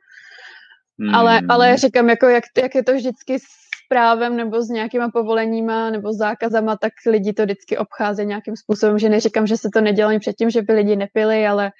Hmm. 0.99 1.15
Ale, 1.15 1.41
ale 1.49 1.77
říkám, 1.77 2.09
jako 2.09 2.27
jak, 2.27 2.43
jak 2.61 2.75
je 2.75 2.83
to 2.83 2.93
vždycky 2.93 3.39
s 3.39 3.45
právem 3.89 4.37
nebo 4.37 4.61
s 4.61 4.69
nějakýma 4.69 5.09
povoleníma 5.09 5.89
nebo 5.89 6.13
zákazama, 6.13 6.77
tak 6.77 6.93
lidi 7.07 7.33
to 7.33 7.43
vždycky 7.43 7.77
obcházejí 7.77 8.27
nějakým 8.27 8.55
způsobem, 8.55 8.99
že 8.99 9.09
neříkám, 9.09 9.47
že 9.47 9.57
se 9.57 9.69
to 9.73 9.81
nedělo 9.81 10.19
předtím, 10.19 10.49
že 10.49 10.61
by 10.61 10.73
lidi 10.73 10.95
nepili, 10.95 11.47
ale, 11.47 11.71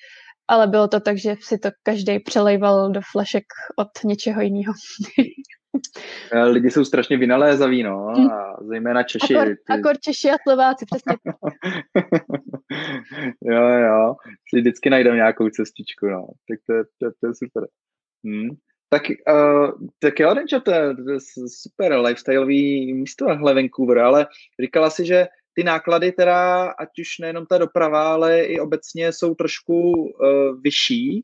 ale 0.48 0.68
bylo 0.68 0.88
to 0.88 1.00
tak, 1.00 1.18
že 1.18 1.36
si 1.42 1.58
to 1.58 1.70
každý 1.84 2.20
přelejval 2.20 2.92
do 2.92 3.02
flašek 3.12 3.44
od 3.78 3.88
něčeho 4.04 4.42
jiného. 4.42 4.74
Eh, 6.34 6.44
lidi 6.44 6.72
jsou 6.72 6.86
strašně 6.86 7.18
vynalézaví, 7.18 7.84
no, 7.84 8.14
hm. 8.18 8.28
a 8.32 8.58
zejména 8.62 9.04
Češi. 9.04 9.36
Akor, 9.36 9.48
ty... 9.48 9.74
akor 9.80 9.98
Češi 9.98 10.30
a 10.30 10.36
Slováci, 10.44 10.86
přesně. 10.86 11.16
jo, 13.44 13.68
jo, 13.68 14.16
si 14.50 14.60
vždycky 14.60 14.90
najdeme 14.90 15.16
nějakou 15.16 15.50
cestičku, 15.50 16.06
no, 16.08 16.28
tak 16.50 16.60
to, 16.68 16.74
to, 17.00 17.12
to 17.20 17.28
je 17.28 17.34
super. 17.36 17.68
Hmm. 18.26 18.50
Tak, 18.90 19.02
uh, 19.34 19.72
tak 20.00 20.20
jo, 20.20 20.34
Denčo, 20.34 20.60
to 20.60 20.72
je, 20.72 20.96
to 20.96 21.12
je 21.12 21.20
super 21.48 22.00
lifestyleový 22.00 22.94
místo 22.94 23.26
hle 23.26 23.54
Vancouver, 23.54 24.00
ale 24.00 24.28
říkala 24.62 24.90
si, 24.90 25.06
že 25.06 25.28
ty 25.54 25.64
náklady 25.64 26.12
teda, 26.12 26.64
ať 26.72 26.90
už 27.00 27.20
nejenom 27.20 27.46
ta 27.46 27.58
doprava, 27.58 28.14
ale 28.14 28.42
i 28.42 28.60
obecně 28.60 29.12
jsou 29.12 29.36
trošku 29.36 29.92
uh, 29.92 30.62
vyšší. 30.64 31.24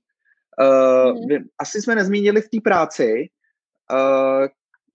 Uh, 0.61 1.37
mm. 1.37 1.45
Asi 1.59 1.81
jsme 1.81 1.95
nezmínili 1.95 2.41
v 2.41 2.49
té 2.49 2.57
práci, 2.63 3.29
uh, 3.93 4.47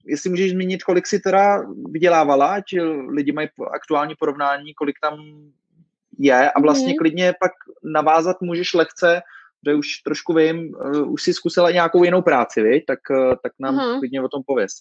jestli 0.06 0.30
můžeš 0.30 0.50
zmínit, 0.50 0.82
kolik 0.82 1.06
si 1.06 1.20
teda 1.20 1.62
vydělávala, 1.90 2.60
či 2.60 2.80
lidi 2.82 3.32
mají 3.32 3.48
aktuální 3.74 4.14
porovnání, 4.18 4.74
kolik 4.74 4.96
tam 5.00 5.18
je 6.18 6.50
a 6.50 6.60
vlastně 6.60 6.92
mm. 6.92 6.96
klidně 6.98 7.34
pak 7.40 7.52
navázat 7.84 8.40
můžeš 8.40 8.74
lehce 8.74 9.22
že 9.66 9.74
už 9.74 9.98
trošku 9.98 10.34
vím, 10.34 10.74
uh, 10.74 11.12
už 11.12 11.22
si 11.22 11.34
zkusila 11.34 11.70
nějakou 11.70 12.04
jinou 12.04 12.22
práci, 12.22 12.62
viď? 12.62 12.84
Tak, 12.86 12.98
uh, 13.10 13.34
tak 13.42 13.52
nám 13.58 13.76
uh-huh. 13.76 13.98
klidně 13.98 14.22
o 14.22 14.28
tom 14.28 14.42
pověz. 14.46 14.72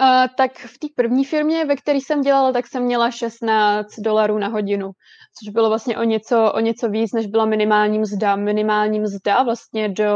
Uh, 0.00 0.26
tak 0.36 0.58
v 0.58 0.78
té 0.78 0.86
první 0.94 1.24
firmě, 1.24 1.64
ve 1.64 1.76
které 1.76 1.98
jsem 1.98 2.20
dělala, 2.20 2.52
tak 2.52 2.66
jsem 2.66 2.82
měla 2.82 3.10
16 3.10 3.88
dolarů 3.98 4.38
na 4.38 4.48
hodinu, 4.48 4.90
což 5.38 5.52
bylo 5.52 5.68
vlastně 5.68 5.98
o 5.98 6.02
něco, 6.02 6.52
o 6.52 6.60
něco 6.60 6.88
víc, 6.88 7.12
než 7.12 7.26
byla 7.26 7.46
minimální 7.46 7.98
mzda. 7.98 8.36
Minimální 8.36 9.00
mzda 9.00 9.42
vlastně 9.42 9.88
do 9.88 10.14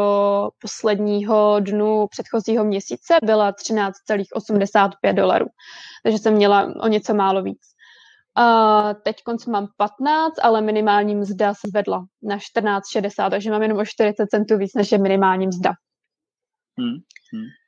posledního 0.61 1.61
dnu 1.61 2.07
předchozího 2.11 2.64
měsíce 2.64 3.16
byla 3.25 3.53
13,85 3.53 5.14
dolarů, 5.14 5.47
takže 6.03 6.18
jsem 6.18 6.35
měla 6.35 6.75
o 6.81 6.88
něco 6.88 7.14
málo 7.14 7.42
víc. 7.42 7.61
Uh, 8.38 8.92
teď 9.05 9.16
mám 9.49 9.68
15, 9.77 10.35
ale 10.42 10.61
minimální 10.61 11.14
mzda 11.14 11.55
se 11.55 11.68
zvedla 11.68 12.05
na 12.23 12.37
14,60, 12.37 13.31
takže 13.31 13.51
mám 13.51 13.62
jenom 13.62 13.79
o 13.79 13.85
40 13.85 14.27
centů 14.27 14.59
víc, 14.59 14.75
než 14.75 14.92
je 14.92 14.99
minimální 14.99 15.47
mzda. 15.47 15.73
Hmm. 16.79 16.97
Hmm. 17.33 17.62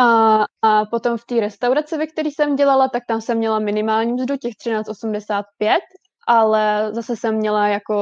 A, 0.00 0.44
a 0.62 0.84
potom 0.86 1.18
v 1.18 1.24
té 1.24 1.40
restauraci, 1.40 1.98
ve 1.98 2.06
které 2.06 2.28
jsem 2.28 2.56
dělala, 2.56 2.88
tak 2.88 3.02
tam 3.08 3.20
jsem 3.20 3.38
měla 3.38 3.58
minimální 3.58 4.12
mzdu 4.12 4.36
těch 4.36 4.54
13,85, 4.54 5.78
ale 6.28 6.90
zase 6.92 7.16
jsem 7.16 7.34
měla 7.34 7.68
jako 7.68 7.96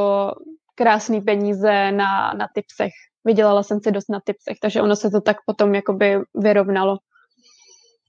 krásné 0.74 1.20
peníze 1.20 1.92
na, 1.92 2.32
na 2.32 2.48
tipsech. 2.54 2.92
Vydělala 3.24 3.62
jsem 3.62 3.80
si 3.80 3.92
dost 3.92 4.10
na 4.10 4.20
tipsech, 4.24 4.56
takže 4.62 4.82
ono 4.82 4.96
se 4.96 5.10
to 5.10 5.20
tak 5.20 5.36
potom 5.46 5.74
jakoby 5.74 6.18
vyrovnalo 6.34 6.98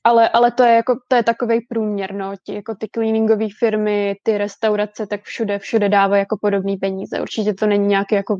ale, 0.03 0.29
ale 0.29 0.51
to 0.51 0.63
je 0.63 0.75
jako, 0.75 0.95
to 1.07 1.15
je 1.15 1.23
takový 1.23 1.61
průměr, 1.69 2.13
no, 2.13 2.33
ti, 2.43 2.53
jako 2.53 2.75
ty 2.75 2.87
cleaningové 2.95 3.47
firmy, 3.59 4.15
ty 4.23 4.37
restaurace, 4.37 5.07
tak 5.07 5.23
všude, 5.23 5.59
všude 5.59 5.89
dávají 5.89 6.19
jako 6.19 6.37
podobné 6.41 6.75
peníze. 6.81 7.21
Určitě 7.21 7.53
to 7.53 7.67
není 7.67 7.87
nějaký 7.87 8.15
jako 8.15 8.37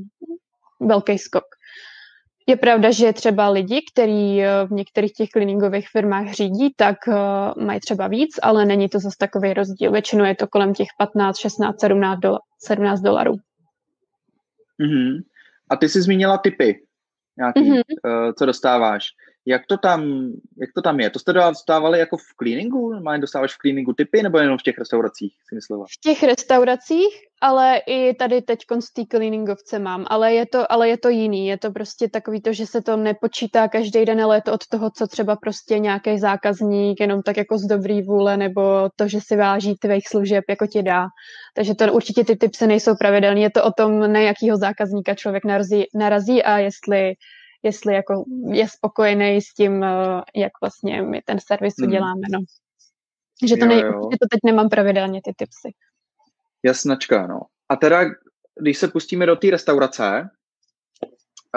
velký 0.79 1.17
skok. 1.17 1.43
Je 2.47 2.55
pravda, 2.55 2.91
že 2.91 3.13
třeba 3.13 3.49
lidi, 3.49 3.81
kteří 3.93 4.41
eh, 4.41 4.65
v 4.65 4.71
některých 4.71 5.13
těch 5.13 5.29
cleaningových 5.29 5.89
firmách 5.89 6.31
řídí, 6.31 6.73
tak 6.75 6.97
uh, 7.07 7.63
mají 7.63 7.79
třeba 7.79 8.07
víc, 8.07 8.39
ale 8.41 8.65
není 8.65 8.89
to 8.89 8.99
zase 8.99 9.15
takový 9.19 9.53
rozdíl. 9.53 9.91
Většinou 9.91 10.25
je 10.25 10.35
to 10.35 10.47
kolem 10.47 10.73
těch 10.73 10.87
15, 10.97 11.37
16, 11.37 11.79
17, 11.79 12.19
dola, 12.19 12.39
17 12.65 13.01
dolarů. 13.01 13.33
Mm-hmm. 14.79 15.21
A 15.69 15.75
ty 15.75 15.89
jsi 15.89 16.01
zmínila 16.01 16.37
typy 16.37 16.85
nějaký, 17.37 17.71
mm-hmm. 17.71 17.81
uh, 18.05 18.33
co 18.37 18.45
dostáváš. 18.45 19.05
Jak 19.45 19.61
to 19.67 19.77
tam, 19.77 20.31
jak 20.57 20.69
to 20.75 20.81
tam 20.81 20.99
je? 20.99 21.09
To 21.09 21.19
jste 21.19 21.33
dostávali 21.33 21.99
jako 21.99 22.17
v 22.17 22.35
cleaningu? 22.37 22.99
Máte 22.99 23.21
dostáváš 23.21 23.53
v 23.53 23.57
cleaningu 23.57 23.93
typy 23.93 24.23
nebo 24.23 24.37
jenom 24.37 24.57
v 24.57 24.63
těch 24.63 24.77
restauracích, 24.77 25.33
si 25.49 25.55
myslela? 25.55 25.85
V 25.85 26.01
těch 26.01 26.23
restauracích, 26.23 27.13
ale 27.41 27.77
i 27.87 28.13
tady 28.13 28.41
teď 28.41 28.59
z 28.79 28.93
té 28.93 29.01
cleaningovce 29.11 29.79
mám, 29.79 30.05
ale 30.09 30.33
je, 30.33 30.45
to, 30.45 30.71
ale 30.71 30.89
je 30.89 30.97
to 30.97 31.09
jiný. 31.09 31.47
Je 31.47 31.57
to 31.57 31.71
prostě 31.71 32.09
takový 32.09 32.41
to, 32.41 32.53
že 32.53 32.65
se 32.65 32.81
to 32.81 32.97
nepočítá 32.97 33.67
každý 33.67 34.05
den, 34.05 34.21
ale 34.21 34.37
je 34.37 34.41
to 34.41 34.53
od 34.53 34.67
toho, 34.67 34.91
co 34.91 35.07
třeba 35.07 35.35
prostě 35.35 35.79
nějaký 35.79 36.19
zákazník 36.19 36.99
jenom 36.99 37.21
tak 37.21 37.37
jako 37.37 37.57
z 37.57 37.65
dobrý 37.65 38.01
vůle 38.01 38.37
nebo 38.37 38.89
to, 38.95 39.07
že 39.07 39.21
si 39.21 39.35
váží 39.35 39.75
tvých 39.75 40.07
služeb, 40.07 40.43
jako 40.49 40.67
ti 40.67 40.83
dá. 40.83 41.07
Takže 41.55 41.75
to 41.75 41.93
určitě 41.93 42.23
ty 42.23 42.35
typy 42.35 42.67
nejsou 42.67 42.95
pravidelné. 42.95 43.41
Je 43.41 43.49
to 43.49 43.63
o 43.63 43.71
tom, 43.71 44.13
na 44.13 44.19
jakýho 44.19 44.57
zákazníka 44.57 45.15
člověk 45.15 45.45
narazí, 45.45 45.85
narazí 45.95 46.43
a 46.43 46.57
jestli 46.57 47.13
jestli 47.63 47.93
jako 47.93 48.23
je 48.51 48.67
spokojený 48.69 49.41
s 49.41 49.53
tím, 49.53 49.83
eh, 49.83 50.21
jak 50.35 50.51
vlastně 50.61 51.01
my 51.01 51.21
ten 51.25 51.37
servis 51.39 51.73
hmm. 51.79 51.89
uděláme. 51.89 52.21
No. 52.33 52.39
Že 53.47 53.57
to, 53.57 53.65
jo, 53.65 53.69
nej, 53.69 53.79
jo. 53.79 54.09
že 54.11 54.17
to 54.21 54.27
teď 54.31 54.39
nemám 54.45 54.69
pravidelně 54.69 55.21
ty 55.23 55.33
tipsy. 55.37 55.73
Jasnačka, 56.63 57.27
no. 57.27 57.41
A 57.69 57.75
teda, 57.75 58.01
když 58.61 58.77
se 58.77 58.87
pustíme 58.87 59.25
do 59.25 59.35
té 59.35 59.51
restaurace, 59.51 60.29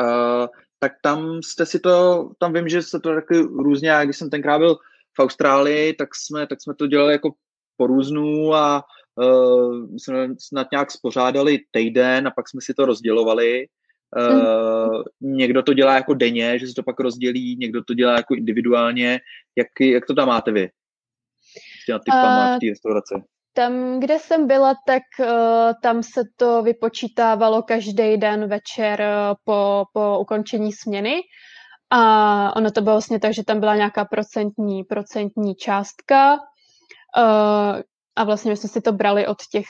uh, 0.01 0.47
tak 0.79 0.93
tam 1.03 1.43
jste 1.43 1.67
si 1.67 1.81
to, 1.81 2.29
tam 2.39 2.53
vím, 2.53 2.69
že 2.69 2.83
se 2.83 3.01
to 3.01 3.15
taky 3.15 3.39
různě, 3.41 3.89
já 3.89 4.05
když 4.05 4.17
jsem 4.17 4.31
tenkrát 4.31 4.59
byl 4.59 4.77
v 5.19 5.23
Austrálii, 5.23 5.95
tak 5.95 6.09
jsme, 6.15 6.47
tak 6.47 6.63
jsme 6.63 6.75
to 6.75 6.87
dělali 6.87 7.13
jako 7.13 7.31
po 7.77 7.87
různu 7.87 8.55
a 8.55 8.85
uh, 9.15 9.87
jsme 9.97 10.29
snad 10.39 10.67
nějak 10.73 10.91
spořádali 10.91 11.59
týden 11.71 12.27
a 12.27 12.31
pak 12.31 12.49
jsme 12.49 12.61
si 12.61 12.75
to 12.75 12.87
rozdělovali. 12.87 13.67
Uh, 14.17 15.03
mm. 15.21 15.37
Někdo 15.37 15.63
to 15.63 15.73
dělá 15.73 15.95
jako 15.95 16.15
denně, 16.15 16.59
že 16.59 16.67
se 16.67 16.75
to 16.75 16.83
pak 16.83 17.01
rozdělí, 17.01 17.57
někdo 17.61 17.85
to 17.85 17.95
dělá 17.95 18.17
jako 18.17 18.35
individuálně. 18.35 19.21
Jak, 19.57 19.67
jak 19.81 20.07
to 20.07 20.15
tam 20.15 20.29
máte 20.29 20.53
vy? 20.53 20.71
S 21.83 21.87
těma 21.87 21.99
typama 21.99 22.51
uh, 22.51 22.57
v 22.57 22.59
té 22.61 22.67
restauraci. 22.69 23.15
Tam, 23.55 24.01
kde 24.01 24.19
jsem 24.19 24.47
byla, 24.47 24.75
tak 24.87 25.03
uh, 25.21 25.27
tam 25.83 26.03
se 26.03 26.23
to 26.37 26.63
vypočítávalo 26.63 27.63
každý 27.63 28.17
den 28.17 28.49
večer 28.49 29.01
uh, 29.01 29.35
po, 29.45 29.85
po 29.93 30.19
ukončení 30.19 30.73
směny. 30.73 31.21
A 31.91 32.57
ono 32.57 32.71
to 32.71 32.81
bylo 32.81 32.95
vlastně 32.95 33.21
tak, 33.21 33.35
že 33.35 33.45
tam 33.45 33.61
byla 33.61 33.77
nějaká 33.77 34.05
procentní, 34.05 34.85
procentní 34.85 35.55
částka. 35.55 36.35
Uh, 36.35 37.81
a 38.17 38.25
vlastně 38.25 38.51
my 38.51 38.57
jsme 38.57 38.69
si 38.69 38.81
to 38.81 38.93
brali 38.93 39.27
od 39.27 39.39
těch, 39.53 39.67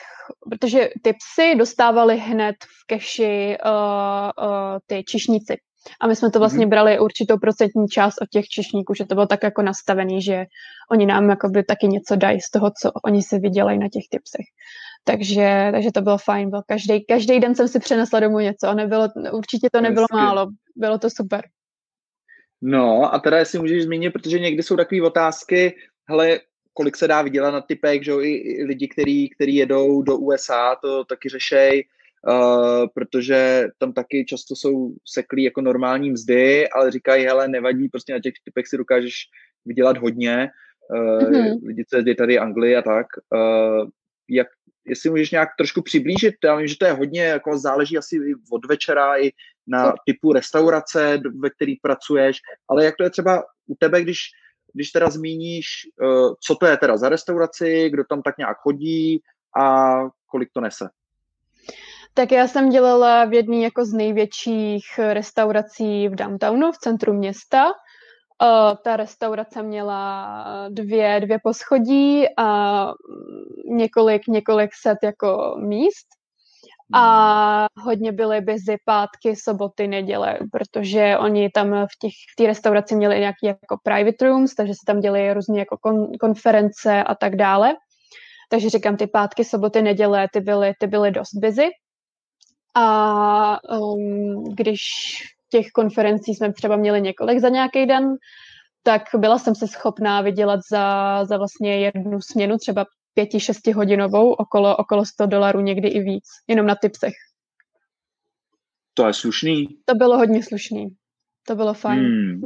protože 0.51 0.89
ty 1.03 1.13
psy 1.13 1.55
dostávali 1.59 2.19
hned 2.19 2.57
v 2.61 2.87
keši 2.87 3.57
uh, 3.65 4.47
uh, 4.49 4.79
ty 4.87 5.05
čišníci. 5.05 5.57
A 6.01 6.07
my 6.07 6.17
jsme 6.17 6.31
to 6.31 6.39
vlastně 6.39 6.67
mm-hmm. 6.67 6.71
brali 6.71 6.99
určitou 6.99 7.39
procentní 7.39 7.89
část 7.89 8.15
od 8.23 8.29
těch 8.29 8.45
čišníků, 8.45 8.95
že 8.95 9.05
to 9.05 9.15
bylo 9.15 9.27
tak 9.27 9.43
jako 9.43 9.63
nastavený, 9.63 10.23
že 10.23 10.45
oni 10.91 11.07
nám 11.07 11.31
jakoby 11.31 11.65
taky 11.65 11.87
něco 11.89 12.17
dají 12.17 12.41
z 12.41 12.51
toho, 12.51 12.71
co 12.81 12.91
oni 13.05 13.23
si 13.23 13.39
vydělají 13.39 13.79
na 13.79 13.89
těch 13.89 14.03
tipsech. 14.11 14.47
Takže, 15.05 15.69
takže 15.73 15.93
to 15.93 16.01
bylo 16.01 16.19
fajn. 16.19 16.51
Byl 16.51 16.63
každý, 16.67 17.05
každý 17.05 17.41
den 17.41 17.55
jsem 17.55 17.69
si 17.69 17.81
přenesla 17.81 18.21
domů 18.21 18.39
něco 18.39 18.69
a 18.69 18.75
nebylo, 18.75 19.09
určitě 19.33 19.69
to 19.73 19.81
nebylo 19.81 20.07
Hezky. 20.13 20.25
málo. 20.25 20.47
Bylo 20.77 20.99
to 20.99 21.11
super. 21.11 21.43
No 22.63 23.15
a 23.15 23.19
teda 23.19 23.39
jestli 23.39 23.59
můžeš 23.59 23.83
zmínit, 23.83 24.11
protože 24.11 24.39
někdy 24.39 24.63
jsou 24.63 24.77
takové 24.77 25.03
otázky, 25.03 25.75
hele, 26.09 26.41
kolik 26.73 26.97
se 26.97 27.09
dá 27.09 27.23
vydělat 27.23 27.51
na 27.51 27.61
typech, 27.61 28.05
že 28.05 28.13
i, 28.13 28.35
i 28.35 28.65
lidi, 28.65 28.89
který, 28.89 29.29
který 29.29 29.55
jedou 29.55 30.03
do 30.03 30.17
USA, 30.17 30.77
to 30.83 31.05
taky 31.05 31.29
řešej, 31.29 31.85
uh, 32.29 32.87
protože 32.95 33.69
tam 33.79 33.93
taky 33.93 34.25
často 34.25 34.57
jsou 34.57 34.95
seklí 35.09 35.43
jako 35.43 35.61
normální 35.61 36.11
mzdy, 36.11 36.69
ale 36.69 36.91
říkají, 36.91 37.25
hele, 37.25 37.49
nevadí, 37.49 37.89
prostě 37.89 38.13
na 38.13 38.21
těch 38.21 38.35
typech 38.45 38.67
si 38.67 38.77
dokážeš 38.77 39.15
vydělat 39.65 39.99
hodně, 39.99 40.51
uh, 40.91 41.31
mm-hmm. 41.31 41.67
lidi, 41.67 41.85
co 41.89 41.97
je 41.97 42.15
tady 42.15 42.39
Anglii 42.39 42.77
a 42.77 42.83
tak. 42.83 43.07
Uh, 43.35 43.89
jak, 44.31 44.47
jestli 44.87 45.11
můžeš 45.11 45.31
nějak 45.31 45.49
trošku 45.59 45.83
přiblížit, 45.83 46.35
já 46.45 46.57
vím, 46.57 46.67
že 46.67 46.79
to 46.79 46.85
je 46.85 46.93
hodně, 46.93 47.23
jako 47.23 47.59
záleží 47.59 47.99
asi 47.99 48.17
od 48.53 48.67
večera 48.67 49.19
i 49.19 49.31
na 49.67 49.95
typu 50.07 50.33
restaurace, 50.33 51.21
ve 51.41 51.51
který 51.51 51.77
pracuješ, 51.77 52.37
ale 52.69 52.85
jak 52.85 52.97
to 52.97 53.05
je 53.05 53.11
třeba 53.11 53.45
u 53.67 53.75
tebe, 53.79 54.03
když 54.03 54.19
když 54.73 54.91
teda 54.91 55.11
zmíníš, 55.11 55.67
uh, 56.03 56.35
co 56.41 56.55
to 56.55 56.67
je 56.67 56.77
teda 56.77 56.97
za 56.97 57.09
restauraci, 57.09 57.91
kdo 57.91 58.05
tam 58.05 58.23
tak 58.23 58.39
nějak 58.39 58.57
chodí 58.59 59.23
a 59.61 59.97
kolik 60.27 60.49
to 60.53 60.61
nese. 60.61 60.89
Tak 62.15 62.33
já 62.33 62.49
jsem 62.49 62.69
dělala 62.69 63.25
v 63.25 63.33
jedné 63.33 63.57
jako 63.57 63.85
z 63.85 63.93
největších 63.93 64.85
restaurací 65.13 66.09
v 66.09 66.15
downtownu, 66.15 66.73
v 66.73 66.79
centru 66.79 67.13
města. 67.13 67.67
Uh, 67.67 68.75
ta 68.85 68.97
restaurace 68.97 69.63
měla 69.63 70.69
dvě, 70.69 71.21
dvě 71.21 71.39
poschodí 71.45 72.25
a 72.39 72.89
několik, 73.65 74.27
několik 74.27 74.71
set 74.75 74.99
jako 75.03 75.57
míst 75.59 76.07
a 76.93 77.67
hodně 77.83 78.13
byly 78.13 78.41
busy 78.41 78.77
pátky, 78.85 79.37
soboty, 79.37 79.89
neděle, 79.89 80.39
protože 80.53 81.19
oni 81.19 81.51
tam 81.51 81.71
v 81.71 81.99
těch 82.01 82.13
v 82.33 82.37
té 82.37 82.47
restauraci 82.47 82.95
měli 82.95 83.21
nějaký 83.21 83.47
jako 83.47 83.77
private 83.83 84.25
rooms, 84.27 84.55
takže 84.55 84.73
se 84.73 84.81
tam 84.87 85.01
děli 85.01 85.35
různé 85.35 85.59
jako 85.59 85.77
kon, 85.81 86.13
konference 86.21 87.05
a 87.05 87.15
tak 87.15 87.37
dále. 87.37 87.75
Takže 88.51 88.71
říkám, 88.71 88.97
ty 88.97 89.07
pátky, 89.07 89.45
soboty, 89.45 89.83
neděle, 89.83 90.29
ty 90.33 90.41
byly, 90.41 90.73
ty 90.79 90.87
byly 90.87 91.11
dost 91.11 91.35
busy. 91.35 91.69
A 92.75 93.59
um, 93.79 94.45
když 94.55 94.81
těch 95.49 95.67
konferencí 95.75 96.35
jsme 96.35 96.53
třeba 96.53 96.77
měli 96.77 97.01
několik 97.01 97.39
za 97.39 97.49
nějaký 97.49 97.87
den, 97.87 98.15
tak 98.83 99.03
byla 99.17 99.39
jsem 99.39 99.55
se 99.55 99.69
schopná 99.69 100.21
vydělat 100.21 100.61
za, 100.71 101.25
za 101.25 101.37
vlastně 101.37 101.81
jednu 101.81 102.21
směnu 102.21 102.59
třeba 102.59 102.87
pěti, 103.15 103.41
šestihodinovou, 103.41 104.33
okolo, 104.33 104.77
okolo 104.77 105.05
100 105.07 105.27
dolarů, 105.27 105.61
někdy 105.61 105.89
i 105.89 106.01
víc, 106.01 106.25
jenom 106.49 106.67
na 106.67 106.75
tipsech. 106.75 107.15
To 108.95 109.07
je 109.07 109.15
slušný. 109.15 109.67
To 109.85 109.95
bylo 109.95 110.19
hodně 110.19 110.43
slušný. 110.43 110.89
To 111.47 111.55
bylo 111.55 111.75
fajn. 111.75 112.01
Hmm. 112.01 112.41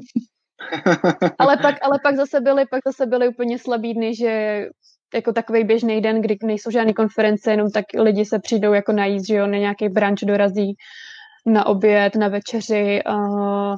ale, 1.38 1.56
pak, 1.56 1.74
ale 1.82 1.98
pak 2.02 2.16
zase 2.16 2.40
byly, 2.40 2.64
pak 2.70 2.80
zase 2.86 3.06
byly 3.06 3.28
úplně 3.28 3.58
slabý 3.58 3.94
dny, 3.94 4.14
že 4.14 4.62
jako 5.14 5.32
takový 5.32 5.64
běžný 5.64 6.00
den, 6.00 6.22
kdy 6.22 6.36
nejsou 6.42 6.70
žádné 6.70 6.92
konference, 6.92 7.50
jenom 7.50 7.70
tak 7.70 7.84
lidi 7.98 8.24
se 8.24 8.38
přijdou 8.38 8.72
jako 8.72 8.92
najíst, 8.92 9.26
že 9.26 9.34
jo, 9.34 9.46
na 9.46 9.58
nějaký 9.58 9.88
branč 9.88 10.20
dorazí 10.24 10.76
na 11.46 11.66
oběd, 11.66 12.16
na 12.16 12.28
večeři, 12.28 13.00
uh, 13.08 13.74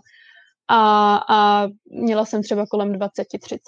a, 0.69 1.16
a 1.29 1.69
měla 1.91 2.25
jsem 2.25 2.43
třeba 2.43 2.66
kolem 2.66 2.93
20-30. 2.93 3.59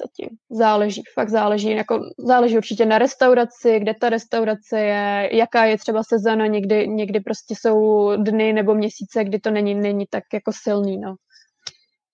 Záleží, 0.51 1.03
fakt 1.15 1.29
záleží. 1.29 1.71
Jako, 1.71 2.01
záleží 2.19 2.57
určitě 2.57 2.87
na 2.87 2.99
restauraci, 2.99 3.81
kde 3.81 3.95
ta 3.95 4.09
restaurace 4.09 4.81
je, 4.81 5.31
jaká 5.33 5.65
je 5.65 5.79
třeba 5.79 6.03
sezona, 6.03 6.47
někdy, 6.47 6.89
někdy 6.89 7.21
prostě 7.21 7.55
jsou 7.59 8.11
dny 8.17 8.53
nebo 8.53 8.75
měsíce, 8.75 9.25
kdy 9.25 9.39
to 9.39 9.51
není, 9.51 9.75
není 9.75 10.07
tak 10.11 10.25
jako 10.33 10.53
silný, 10.55 10.99
no. 10.99 11.15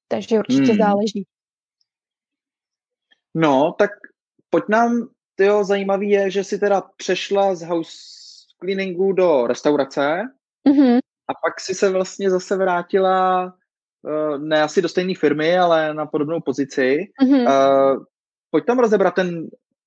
Takže 0.09 0.39
určitě 0.39 0.73
hmm. 0.73 0.79
záleží. 0.79 1.27
No, 3.35 3.75
tak 3.79 3.91
pojď 4.51 4.65
nám, 4.69 5.09
tyjo, 5.35 5.65
zajímavý 5.65 6.11
je, 6.11 6.31
že 6.31 6.45
si 6.45 6.59
teda 6.59 6.83
přešla 6.97 7.55
z 7.55 7.63
house 7.63 7.97
cleaningu 8.61 9.13
do 9.13 9.47
restaurace 9.47 10.23
mm-hmm. 10.69 10.99
a 11.29 11.33
pak 11.45 11.61
si 11.61 11.75
se 11.75 11.91
vlastně 11.91 12.31
zase 12.31 12.57
vrátila 12.57 13.53
ne 14.39 14.63
asi 14.63 14.83
do 14.83 14.89
stejné 14.89 15.15
firmy, 15.15 15.59
ale 15.59 15.95
na 15.95 16.07
podobnou 16.07 16.41
pozici. 16.41 17.05
Mm-hmm. 17.23 18.05
Pojď 18.51 18.65
tam 18.65 18.79
rozebrat 18.79 19.15
ten 19.15 19.47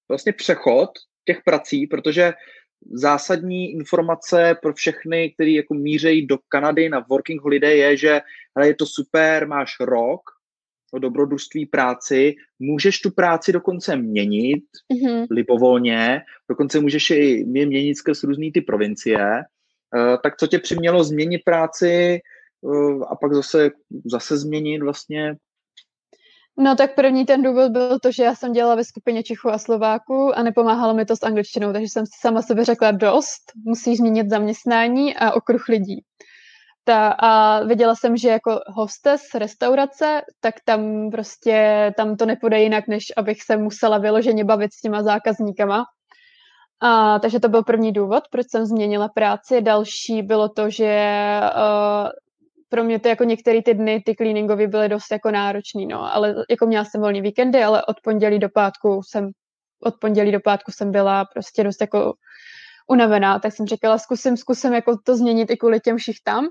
vlastně 0.09 0.33
přechod 0.33 0.89
těch 1.25 1.41
prací, 1.45 1.87
protože 1.87 2.33
zásadní 2.91 3.71
informace 3.71 4.55
pro 4.61 4.73
všechny, 4.73 5.31
kteří 5.31 5.53
jako 5.53 5.73
mířejí 5.73 6.27
do 6.27 6.37
Kanady 6.47 6.89
na 6.89 7.05
working 7.09 7.41
holiday 7.41 7.77
je, 7.77 7.97
že 7.97 8.21
hele, 8.55 8.67
je 8.67 8.75
to 8.75 8.85
super, 8.85 9.47
máš 9.47 9.71
rok 9.79 10.21
o 10.93 10.99
dobrodružství 10.99 11.65
práci, 11.65 12.35
můžeš 12.59 12.99
tu 12.99 13.11
práci 13.11 13.51
dokonce 13.51 13.95
měnit 13.95 14.63
mm-hmm. 14.93 15.27
libovolně, 15.31 16.21
dokonce 16.49 16.79
můžeš 16.79 17.09
i 17.09 17.45
měnit 17.45 17.95
skrz 17.95 18.23
různý 18.23 18.51
ty 18.51 18.61
provincie. 18.61 19.43
Uh, 19.95 20.15
tak 20.23 20.37
co 20.37 20.47
tě 20.47 20.59
přimělo 20.59 21.03
změnit 21.03 21.41
práci 21.45 22.19
Eh, 22.19 22.19
a 23.09 23.15
pak 23.15 23.33
zase, 23.33 23.69
zase 24.05 24.37
změnit 24.37 24.83
vlastně. 24.83 25.35
No 26.57 26.75
tak 26.75 26.95
první 26.95 27.25
ten 27.25 27.43
důvod 27.43 27.71
byl 27.71 27.99
to, 27.99 28.11
že 28.11 28.23
já 28.23 28.35
jsem 28.35 28.53
dělala 28.53 28.75
ve 28.75 28.83
skupině 28.83 29.23
Čechů 29.23 29.49
a 29.49 29.57
Slováků 29.57 30.37
a 30.37 30.43
nepomáhalo 30.43 30.93
mi 30.93 31.05
to 31.05 31.15
s 31.15 31.23
angličtinou, 31.23 31.73
takže 31.73 31.87
jsem 31.87 32.05
si 32.05 32.11
sama 32.21 32.41
sebe 32.41 32.65
řekla 32.65 32.91
dost, 32.91 33.41
musíš 33.65 33.97
změnit 33.97 34.29
zaměstnání 34.29 35.15
a 35.15 35.31
okruh 35.31 35.67
lidí. 35.69 36.03
Ta, 36.83 37.07
a 37.07 37.63
viděla 37.63 37.95
jsem, 37.95 38.17
že 38.17 38.29
jako 38.29 38.59
hostes 38.67 39.21
restaurace, 39.35 40.21
tak 40.39 40.55
tam 40.65 41.09
prostě, 41.11 41.91
tam 41.97 42.17
to 42.17 42.25
nepůjde 42.25 42.61
jinak, 42.61 42.87
než 42.87 43.03
abych 43.17 43.43
se 43.43 43.57
musela 43.57 43.97
vyloženě 43.97 44.43
bavit 44.43 44.73
s 44.73 44.81
těma 44.81 45.03
zákazníkama. 45.03 45.83
A, 46.81 47.19
takže 47.19 47.39
to 47.39 47.49
byl 47.49 47.63
první 47.63 47.91
důvod, 47.91 48.23
proč 48.31 48.45
jsem 48.49 48.65
změnila 48.65 49.07
práci. 49.07 49.61
Další 49.61 50.21
bylo 50.21 50.49
to, 50.49 50.69
že 50.69 51.11
uh, 51.41 52.09
pro 52.69 52.83
mě 52.83 52.99
to 52.99 53.07
jako 53.07 53.23
některé 53.23 53.61
ty 53.61 53.73
dny, 53.73 54.01
ty 54.05 54.15
cleaningový 54.15 54.67
byly 54.67 54.89
dost 54.89 55.11
jako 55.11 55.31
náročný, 55.31 55.87
no, 55.87 56.15
ale 56.15 56.35
jako 56.49 56.65
měla 56.65 56.85
jsem 56.85 57.01
volný 57.01 57.21
víkendy, 57.21 57.63
ale 57.63 57.85
od 57.85 57.95
pondělí 58.03 58.39
do 58.39 58.49
pátku 58.49 59.01
jsem, 59.03 59.29
od 59.83 59.95
pondělí 60.01 60.31
do 60.31 60.39
pátku 60.39 60.71
jsem 60.71 60.91
byla 60.91 61.25
prostě 61.25 61.63
dost 61.63 61.81
jako 61.81 62.13
unavená, 62.87 63.39
tak 63.39 63.53
jsem 63.53 63.67
říkala, 63.67 63.97
zkusím, 63.97 64.37
zkusím 64.37 64.73
jako 64.73 64.97
to 65.05 65.15
změnit 65.15 65.51
i 65.51 65.57
kvůli 65.57 65.79
těm 65.79 65.99
šichtám, 65.99 66.47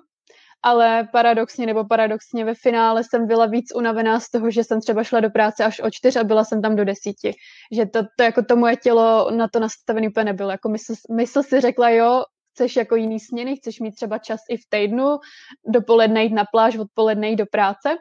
ale 0.63 1.09
paradoxně 1.13 1.67
nebo 1.67 1.85
paradoxně 1.85 2.45
ve 2.45 2.55
finále 2.55 3.05
jsem 3.05 3.27
byla 3.27 3.47
víc 3.47 3.75
unavená 3.75 4.21
z 4.21 4.31
toho, 4.31 4.51
že 4.51 4.65
jsem 4.65 4.81
třeba 4.81 5.05
šla 5.05 5.21
do 5.21 5.31
práce 5.31 5.65
až 5.65 5.81
o 5.81 5.91
čtyř 5.91 6.17
a 6.17 6.25
byla 6.25 6.45
jsem 6.45 6.63
tam 6.63 6.77
do 6.77 6.85
desíti. 6.85 7.33
Že 7.73 7.87
to, 7.87 8.01
to 8.17 8.23
jako 8.23 8.43
to 8.43 8.57
moje 8.57 8.77
tělo 8.77 9.31
na 9.31 9.49
to 9.49 9.61
nastavené 9.61 10.09
úplně 10.09 10.25
nebylo. 10.25 10.51
Jako 10.51 10.69
mysl, 10.69 10.95
mysl 11.15 11.43
si 11.43 11.61
řekla, 11.61 11.91
jo, 11.91 12.23
chceš 12.59 12.77
jako 12.77 12.97
jiný 12.97 13.21
směny, 13.21 13.57
chceš 13.57 13.81
mít 13.81 13.95
třeba 13.95 14.19
čas 14.19 14.41
i 14.51 14.57
v 14.57 14.67
týdnu, 14.69 15.19
dopoledne 15.67 16.23
jít 16.23 16.33
na 16.33 16.45
pláž, 16.45 16.77
odpoledne 16.77 17.29
jít 17.29 17.37
do 17.37 17.47
práce. 17.47 17.97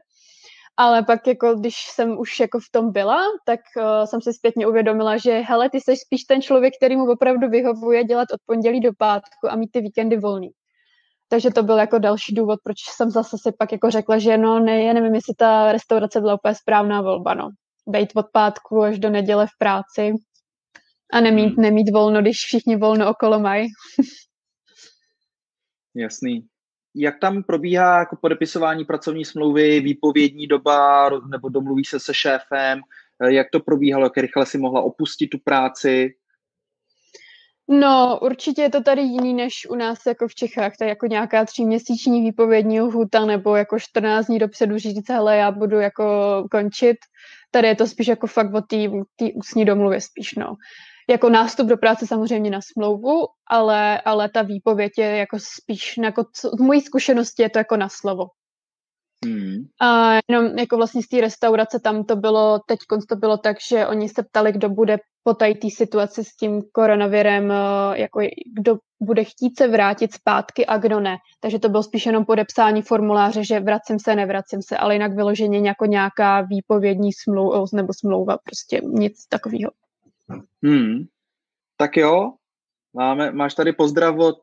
Ale 0.77 1.03
pak 1.03 1.27
jako, 1.27 1.55
když 1.55 1.75
jsem 1.75 2.19
už 2.19 2.39
jako 2.39 2.59
v 2.59 2.71
tom 2.71 2.91
byla, 2.91 3.21
tak 3.45 3.59
uh, 3.77 4.05
jsem 4.05 4.21
si 4.21 4.33
zpětně 4.33 4.67
uvědomila, 4.67 5.17
že 5.17 5.31
hele, 5.31 5.69
ty 5.69 5.81
jsi 5.81 5.97
spíš 5.97 6.23
ten 6.23 6.41
člověk, 6.41 6.73
který 6.77 6.95
mu 6.95 7.11
opravdu 7.11 7.49
vyhovuje 7.49 8.03
dělat 8.03 8.27
od 8.33 8.39
pondělí 8.45 8.79
do 8.79 8.91
pátku 8.97 9.49
a 9.49 9.55
mít 9.55 9.71
ty 9.71 9.81
víkendy 9.81 10.17
volný. 10.17 10.49
Takže 11.29 11.49
to 11.49 11.63
byl 11.63 11.77
jako 11.77 11.97
další 11.99 12.35
důvod, 12.35 12.59
proč 12.63 12.77
jsem 12.95 13.09
zase 13.09 13.37
si 13.37 13.51
pak 13.51 13.71
jako 13.71 13.89
řekla, 13.89 14.17
že 14.17 14.37
no 14.37 14.59
ne, 14.59 14.93
nevím, 14.93 15.15
jestli 15.15 15.33
ta 15.37 15.71
restaurace 15.71 16.21
byla 16.21 16.33
úplně 16.33 16.55
správná 16.55 17.01
volba, 17.01 17.33
no. 17.33 17.49
Bejt 17.87 18.09
od 18.15 18.25
pátku 18.33 18.81
až 18.81 18.99
do 18.99 19.09
neděle 19.09 19.47
v 19.47 19.57
práci 19.59 20.13
a 21.13 21.21
nemít, 21.21 21.53
hmm. 21.53 21.61
nemít 21.61 21.93
volno, 21.93 22.21
když 22.21 22.37
všichni 22.37 22.75
volno 22.75 23.09
okolo 23.09 23.39
mají. 23.39 23.67
Jasný. 25.95 26.47
Jak 26.95 27.19
tam 27.19 27.43
probíhá 27.43 27.99
jako 27.99 28.15
podepisování 28.15 28.85
pracovní 28.85 29.25
smlouvy, 29.25 29.79
výpovědní 29.79 30.47
doba, 30.47 31.09
nebo 31.09 31.49
domluví 31.49 31.85
se 31.85 31.99
se 31.99 32.13
šéfem? 32.13 32.81
Jak 33.29 33.47
to 33.51 33.59
probíhalo, 33.59 34.05
jak 34.05 34.17
rychle 34.17 34.45
si 34.45 34.57
mohla 34.57 34.81
opustit 34.81 35.29
tu 35.29 35.37
práci? 35.43 36.15
No, 37.69 38.19
určitě 38.21 38.61
je 38.61 38.69
to 38.69 38.83
tady 38.83 39.01
jiný 39.01 39.33
než 39.33 39.67
u 39.69 39.75
nás 39.75 40.05
jako 40.07 40.27
v 40.27 40.35
Čechách. 40.35 40.77
To 40.77 40.83
je 40.83 40.89
jako 40.89 41.07
nějaká 41.07 41.45
tříměsíční 41.45 42.21
výpovědní 42.21 42.81
lhůta 42.81 43.25
nebo 43.25 43.55
jako 43.55 43.79
14 43.79 44.25
dní 44.25 44.39
dopředu 44.39 44.77
říct, 44.77 45.09
hele, 45.09 45.37
já 45.37 45.51
budu 45.51 45.79
jako 45.79 46.03
končit. 46.51 46.97
Tady 47.51 47.67
je 47.67 47.75
to 47.75 47.87
spíš 47.87 48.07
jako 48.07 48.27
fakt 48.27 48.53
o 48.53 48.61
té 48.61 48.75
ústní 49.35 49.65
domluvě 49.65 50.01
spíš, 50.01 50.35
no. 50.35 50.55
Jako 51.09 51.29
nástup 51.29 51.67
do 51.67 51.77
práce 51.77 52.07
samozřejmě 52.07 52.49
na 52.49 52.59
smlouvu, 52.61 53.27
ale, 53.47 54.01
ale 54.01 54.29
ta 54.29 54.41
výpověď 54.41 54.91
je 54.97 55.17
jako 55.17 55.37
spíš, 55.39 55.97
jako 55.97 56.25
co, 56.33 56.49
v 56.49 56.59
mojí 56.59 56.81
zkušenosti 56.81 57.41
je 57.43 57.49
to 57.49 57.59
jako 57.59 57.77
na 57.77 57.89
slovo. 57.89 58.25
Hmm. 59.25 59.57
A 59.81 60.13
jenom 60.29 60.57
jako 60.57 60.77
vlastně 60.77 61.03
z 61.03 61.07
té 61.07 61.21
restaurace 61.21 61.79
tam 61.79 62.03
to 62.03 62.15
bylo, 62.15 62.59
teď 62.67 62.79
to 63.09 63.15
bylo 63.15 63.37
tak, 63.37 63.57
že 63.69 63.87
oni 63.87 64.09
se 64.09 64.23
ptali, 64.23 64.51
kdo 64.51 64.69
bude 64.69 64.97
po 65.23 65.33
té 65.33 65.53
situaci 65.69 66.23
s 66.23 66.35
tím 66.35 66.61
koronavirem, 66.71 67.51
eh, 67.51 67.99
jako 67.99 68.19
kdo 68.59 68.77
bude 68.99 69.23
chtít 69.23 69.57
se 69.57 69.67
vrátit 69.67 70.13
zpátky 70.13 70.65
a 70.65 70.77
kdo 70.77 70.99
ne. 70.99 71.17
Takže 71.39 71.59
to 71.59 71.69
bylo 71.69 71.83
spíš 71.83 72.05
jenom 72.05 72.25
podepsání 72.25 72.81
formuláře, 72.81 73.43
že 73.43 73.59
vracím 73.59 73.99
se, 73.99 74.15
nevracím 74.15 74.61
se, 74.61 74.77
ale 74.77 74.95
jinak 74.95 75.15
vyloženě 75.15 75.67
jako 75.67 75.85
nějaká 75.85 76.41
výpovědní 76.41 77.13
smlouva 77.13 77.65
nebo 77.73 77.93
smlouva, 77.93 78.37
prostě 78.37 78.81
nic 78.83 79.27
takového. 79.27 79.71
Hmm. 80.63 81.05
Tak 81.77 81.97
jo, 81.97 82.33
máme, 82.93 83.31
máš 83.31 83.55
tady 83.55 83.73
pozdrav 83.73 84.15
od 84.17 84.39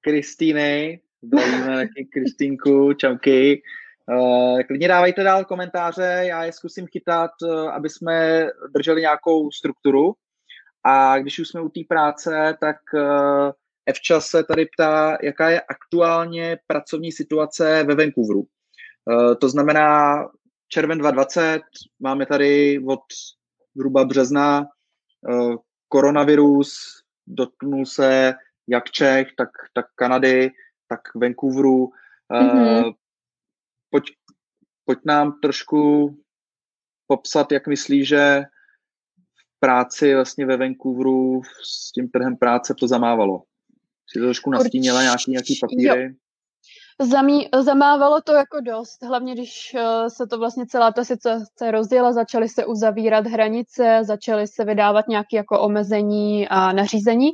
Kristýny, 0.00 1.00
zdravíme 1.22 1.76
taky 1.76 2.08
Kristýnku, 2.12 2.92
čauky. 2.92 3.62
Uh, 4.08 4.62
klidně 4.62 4.88
dávajte 4.88 5.22
dál 5.22 5.44
komentáře, 5.44 6.22
já 6.22 6.44
je 6.44 6.52
zkusím 6.52 6.86
chytat, 6.86 7.30
uh, 7.42 7.68
aby 7.68 7.88
jsme 7.88 8.46
drželi 8.74 9.00
nějakou 9.00 9.50
strukturu. 9.50 10.14
A 10.84 11.18
když 11.18 11.38
už 11.38 11.48
jsme 11.48 11.60
u 11.60 11.68
té 11.68 11.80
práce, 11.88 12.56
tak 12.60 12.76
uh, 12.94 13.50
Evča 13.86 14.20
se 14.20 14.44
tady 14.44 14.66
ptá, 14.66 15.18
jaká 15.22 15.50
je 15.50 15.60
aktuálně 15.60 16.58
pracovní 16.66 17.12
situace 17.12 17.84
ve 17.84 17.94
Vancouveru. 17.94 18.46
To 19.40 19.48
znamená 19.48 20.18
červen 20.68 20.98
2020, 20.98 21.60
máme 22.00 22.26
tady 22.26 22.80
od 22.88 23.00
zhruba 23.76 24.04
března 24.04 24.66
uh, 25.28 25.56
koronavirus, 25.88 27.02
dotknul 27.26 27.86
se 27.86 28.34
jak 28.68 28.90
Čech, 28.90 29.28
tak, 29.36 29.48
tak 29.72 29.86
Kanady, 29.94 30.50
tak 30.88 31.00
Vancouveru. 31.14 31.90
Mm-hmm. 32.32 32.94
Pojď, 33.90 34.04
pojď 34.84 34.98
nám 35.04 35.40
trošku 35.42 36.10
popsat, 37.06 37.52
jak 37.52 37.66
myslíš, 37.66 38.08
že 38.08 38.42
v 39.36 39.60
práci 39.60 40.14
vlastně 40.14 40.46
ve 40.46 40.56
Vancouveru 40.56 41.42
s 41.62 41.92
tím 41.92 42.08
trhem 42.08 42.36
práce 42.36 42.74
to 42.80 42.88
zamávalo. 42.88 43.42
Jsi 44.06 44.18
to 44.18 44.24
trošku 44.24 44.50
nastínila 44.50 45.02
nějaký, 45.02 45.30
nějaký 45.30 45.58
papíry? 45.60 46.04
Jo. 46.04 46.10
Zamí, 47.00 47.48
zamávalo 47.60 48.20
to 48.20 48.32
jako 48.32 48.60
dost, 48.60 49.02
hlavně 49.02 49.34
když 49.34 49.74
uh, 49.74 50.08
se 50.08 50.26
to 50.26 50.38
vlastně 50.38 50.66
celá 50.66 50.92
ta 50.92 51.04
situace 51.04 51.70
rozjela, 51.70 52.12
začaly 52.12 52.48
se 52.48 52.66
uzavírat 52.66 53.26
hranice, 53.26 54.00
začaly 54.02 54.46
se 54.46 54.64
vydávat 54.64 55.08
nějaké 55.08 55.36
jako 55.36 55.60
omezení 55.60 56.48
a 56.48 56.72
nařízení. 56.72 57.30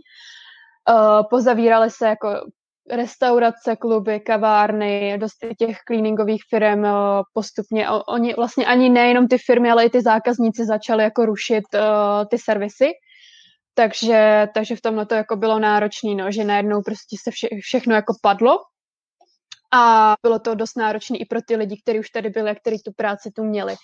Uh, 0.91 1.23
pozavíraly 1.31 1.91
se 1.91 2.09
jako 2.09 2.29
restaurace, 2.91 3.77
kluby, 3.77 4.21
kavárny, 4.21 5.19
dost 5.19 5.37
těch 5.59 5.79
cleaningových 5.89 6.43
firm 6.49 6.85
uh, 6.85 6.91
postupně. 7.33 7.87
Oni 8.09 8.35
vlastně 8.35 8.67
ani 8.67 8.89
nejenom 8.89 9.29
ty 9.29 9.39
firmy, 9.39 9.71
ale 9.71 9.85
i 9.85 9.91
ty 9.91 10.03
zákazníci 10.03 10.65
začali 10.65 11.05
jako 11.05 11.27
rušit 11.27 11.65
ty 12.31 12.39
servisy. 12.39 12.91
Takže, 13.75 14.49
takže 14.55 14.77
v 14.77 14.81
tomhle 14.81 15.07
to 15.07 15.15
jako 15.15 15.37
bylo 15.37 15.59
náročné, 15.59 16.15
no, 16.15 16.31
že 16.31 16.45
najednou 16.45 16.83
prostě 16.83 17.17
se 17.23 17.31
vše, 17.31 17.49
všechno 17.63 17.95
jako 17.95 18.15
padlo 18.23 18.59
a 19.73 20.15
bylo 20.23 20.39
to 20.39 20.55
dost 20.55 20.77
náročné 20.77 21.19
i 21.19 21.25
pro 21.25 21.43
ty 21.43 21.57
lidi, 21.57 21.81
kteří 21.83 22.01
už 22.01 22.11
tady 22.11 22.31
byli 22.31 22.51
a 22.51 22.55
kteří 22.55 22.77
tu 22.83 22.93
práci 22.97 23.31
tu 23.31 23.45
měli. 23.45 23.75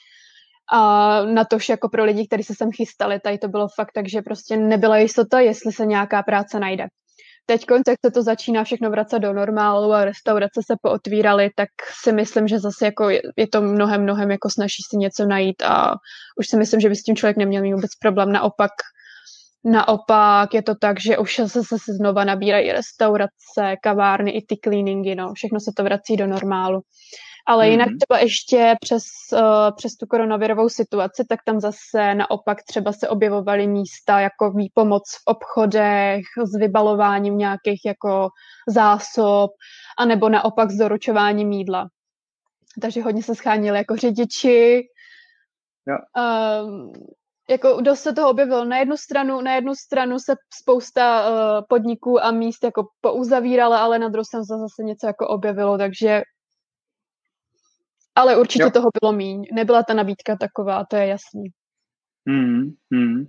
A 0.72 1.22
na 1.24 1.44
tož 1.44 1.68
jako 1.68 1.88
pro 1.88 2.04
lidi, 2.04 2.26
kteří 2.26 2.42
se 2.42 2.54
sem 2.54 2.72
chystali, 2.72 3.20
tady 3.20 3.38
to 3.38 3.48
bylo 3.48 3.68
fakt 3.76 3.92
tak, 3.94 4.08
že 4.08 4.22
prostě 4.22 4.56
nebyla 4.56 4.98
jistota, 4.98 5.40
jestli 5.40 5.72
se 5.72 5.86
nějaká 5.86 6.22
práce 6.22 6.60
najde. 6.60 6.86
Teď, 7.48 7.64
jak 7.88 7.98
se 8.06 8.10
to 8.10 8.22
začíná 8.22 8.64
všechno 8.64 8.90
vracet 8.90 9.18
do 9.18 9.32
normálu 9.32 9.92
a 9.92 10.04
restaurace 10.04 10.60
se 10.66 10.74
pootvíraly, 10.82 11.50
tak 11.56 11.68
si 12.02 12.12
myslím, 12.12 12.48
že 12.48 12.58
zase 12.58 12.84
jako 12.84 13.08
je, 13.08 13.22
je 13.36 13.48
to 13.48 13.62
mnohem, 13.62 14.02
mnohem 14.02 14.30
jako 14.30 14.50
snaží 14.50 14.82
si 14.90 14.96
něco 14.96 15.26
najít 15.26 15.62
a 15.62 15.94
už 16.38 16.46
si 16.48 16.56
myslím, 16.56 16.80
že 16.80 16.88
by 16.88 16.96
s 16.96 17.02
tím 17.02 17.16
člověk 17.16 17.36
neměl 17.36 17.62
mít 17.62 17.74
vůbec 17.74 17.90
problém. 18.00 18.32
Naopak 18.32 18.70
Naopak 19.66 20.54
je 20.54 20.62
to 20.62 20.74
tak, 20.74 21.00
že 21.00 21.18
už 21.18 21.34
se, 21.34 21.48
se, 21.48 21.62
se 21.62 21.92
znova 21.98 22.24
nabírají 22.24 22.72
restaurace, 22.72 23.76
kavárny 23.82 24.30
i 24.30 24.46
ty 24.46 24.56
cleaningy, 24.64 25.14
no, 25.14 25.34
všechno 25.34 25.60
se 25.60 25.72
to 25.76 25.84
vrací 25.84 26.16
do 26.16 26.26
normálu. 26.26 26.80
Ale 27.48 27.64
mm-hmm. 27.64 27.70
jinak 27.70 27.88
třeba 28.00 28.18
ještě 28.20 28.74
přes, 28.80 29.04
uh, 29.32 29.76
přes 29.76 29.96
tu 29.96 30.06
koronavirovou 30.06 30.68
situaci, 30.68 31.24
tak 31.28 31.40
tam 31.44 31.60
zase 31.60 32.14
naopak 32.14 32.58
třeba 32.62 32.92
se 32.92 33.08
objevovaly 33.08 33.66
místa 33.66 34.20
jako 34.20 34.50
výpomoc 34.50 35.02
v 35.02 35.22
obchodech, 35.24 36.22
s 36.44 36.58
vybalováním 36.58 37.38
nějakých 37.38 37.80
jako 37.86 38.28
zásob, 38.68 39.50
anebo 39.98 40.28
naopak 40.28 40.70
s 40.70 40.76
doručováním 40.76 41.52
jídla. 41.52 41.88
Takže 42.80 43.02
hodně 43.02 43.22
se 43.22 43.34
schánili 43.34 43.78
jako 43.78 43.96
řidiči, 43.96 44.82
Jo. 45.88 45.96
Um, 46.66 46.92
jako 47.50 47.80
dost 47.80 48.00
se 48.00 48.12
toho 48.12 48.30
objevilo. 48.30 48.64
Na 48.64 48.78
jednu 48.78 48.96
stranu, 48.96 49.40
na 49.40 49.54
jednu 49.54 49.74
stranu 49.74 50.18
se 50.18 50.34
spousta 50.54 51.30
uh, 51.30 51.64
podniků 51.68 52.24
a 52.24 52.30
míst 52.30 52.64
jako 52.64 52.88
pouzavírala, 53.00 53.78
ale 53.78 53.98
na 53.98 54.08
druhou 54.08 54.24
stranu 54.24 54.44
se 54.44 54.54
zase 54.58 54.82
něco 54.82 55.06
jako 55.06 55.28
objevilo, 55.28 55.78
takže 55.78 56.22
ale 58.14 58.36
určitě 58.36 58.62
jo. 58.62 58.70
toho 58.70 58.88
bylo 59.00 59.12
míň. 59.12 59.44
Nebyla 59.52 59.82
ta 59.82 59.94
nabídka 59.94 60.36
taková, 60.36 60.84
to 60.84 60.96
je 60.96 61.06
jasný. 61.06 61.44
Hmm, 62.28 62.70
hmm. 62.92 63.26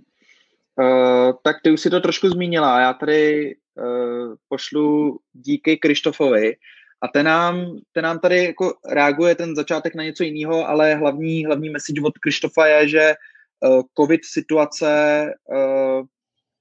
Uh, 0.80 1.32
tak 1.44 1.56
ty 1.62 1.70
už 1.70 1.80
si 1.80 1.90
to 1.90 2.00
trošku 2.00 2.28
zmínila. 2.28 2.80
Já 2.80 2.92
tady 2.92 3.54
uh, 3.74 4.34
pošlu 4.48 5.18
díky 5.32 5.76
Krištofovi 5.76 6.56
a 7.00 7.08
ten 7.08 7.26
nám, 7.26 7.78
ten 7.92 8.04
nám 8.04 8.18
tady 8.18 8.44
jako 8.44 8.74
reaguje 8.88 9.34
ten 9.34 9.56
začátek 9.56 9.94
na 9.94 10.04
něco 10.04 10.24
jiného, 10.24 10.68
ale 10.68 10.94
hlavní, 10.94 11.44
hlavní 11.44 11.70
message 11.70 12.02
od 12.04 12.18
Krištofa 12.18 12.66
je, 12.66 12.88
že 12.88 13.10
uh, 13.10 13.14
covid 14.00 14.20
situace 14.24 15.24
uh, 15.50 16.06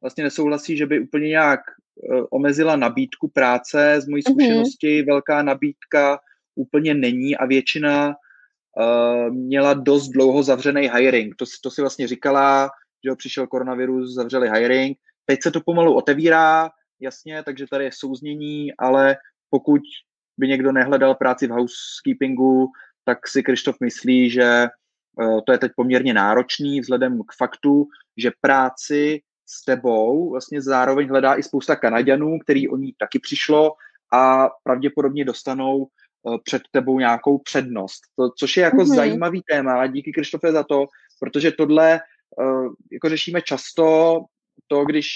vlastně 0.02 0.24
nesouhlasí, 0.24 0.78
že 0.78 0.86
by 0.86 1.00
úplně 1.00 1.28
nějak 1.28 1.60
uh, 1.95 2.26
omezila 2.32 2.76
nabídku 2.76 3.28
práce. 3.28 4.02
Z 4.02 4.08
mojí 4.08 4.24
mhm. 4.28 4.34
zkušenosti 4.34 5.02
mm-hmm. 5.02 5.06
velká 5.06 5.43
nabídka 5.43 6.20
úplně 6.56 6.93
není 6.93 7.38
a 7.38 7.45
většina 7.45 8.16
měla 9.30 9.74
dost 9.74 10.10
dlouho 10.10 10.43
zavřený 10.43 10.89
hiring. 10.93 11.36
To, 11.36 11.45
to 11.64 11.72
si 11.72 11.82
vlastně 11.82 12.08
říkala, 12.08 12.70
že 13.06 13.16
přišel 13.16 13.48
koronavirus, 13.48 14.14
zavřeli 14.14 14.50
hiring. 14.50 14.98
Teď 15.26 15.39
se 15.43 15.52
to 15.52 15.62
pomalu 15.66 15.93
otevírá, 15.93 16.70
jasně, 17.00 17.43
takže 17.43 17.66
tady 17.68 17.84
je 17.84 17.91
souznění, 17.93 18.74
ale 18.78 19.16
pokud 19.50 19.82
by 20.38 20.48
někdo 20.48 20.72
nehledal 20.72 21.16
práci 21.16 21.48
v 21.48 21.52
housekeepingu, 21.52 22.68
tak 23.06 23.28
si 23.28 23.43
Krištof 23.43 23.76
myslí, 23.82 24.30
že 24.30 24.68
to 25.45 25.51
je 25.51 25.57
teď 25.57 25.72
poměrně 25.76 26.13
náročný 26.13 26.80
vzhledem 26.80 27.20
k 27.24 27.36
faktu, 27.38 27.88
že 28.18 28.32
práci 28.41 29.22
s 29.45 29.65
tebou 29.65 30.32
vlastně 30.32 30.61
zároveň 30.61 31.09
hledá 31.09 31.36
i 31.36 31.43
spousta 31.43 31.76
Kanaďanů, 31.76 32.39
který 32.39 32.70
o 32.70 32.78
ní 32.78 32.93
taky 32.99 33.20
přišlo 33.20 33.72
a 34.13 34.49
pravděpodobně 34.63 35.26
dostanou 35.26 35.88
Eh, 36.28 36.38
před 36.43 36.61
tebou 36.72 36.99
nějakou 36.99 37.38
přednost, 37.38 38.01
to, 38.15 38.30
což 38.38 38.57
je 38.57 38.63
jako 38.63 38.78
mm-hmm. 38.78 38.95
zajímavý 38.95 39.41
téma 39.51 39.82
a 39.82 39.88
díky 39.88 40.11
Krištofe 40.11 40.51
za 40.51 40.63
to, 40.63 40.86
protože 41.20 41.51
tohle 41.51 41.99
uh, 42.38 42.74
jako 42.91 43.09
řešíme 43.09 43.41
často, 43.41 44.20
to 44.68 44.86
když 44.86 45.07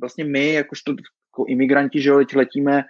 vlastně 0.00 0.24
my, 0.24 0.52
jakožto 0.52 0.90
jako 0.92 1.44
imigranti, 1.48 2.00
že 2.00 2.10
jo, 2.10 2.24
letíme 2.34 2.84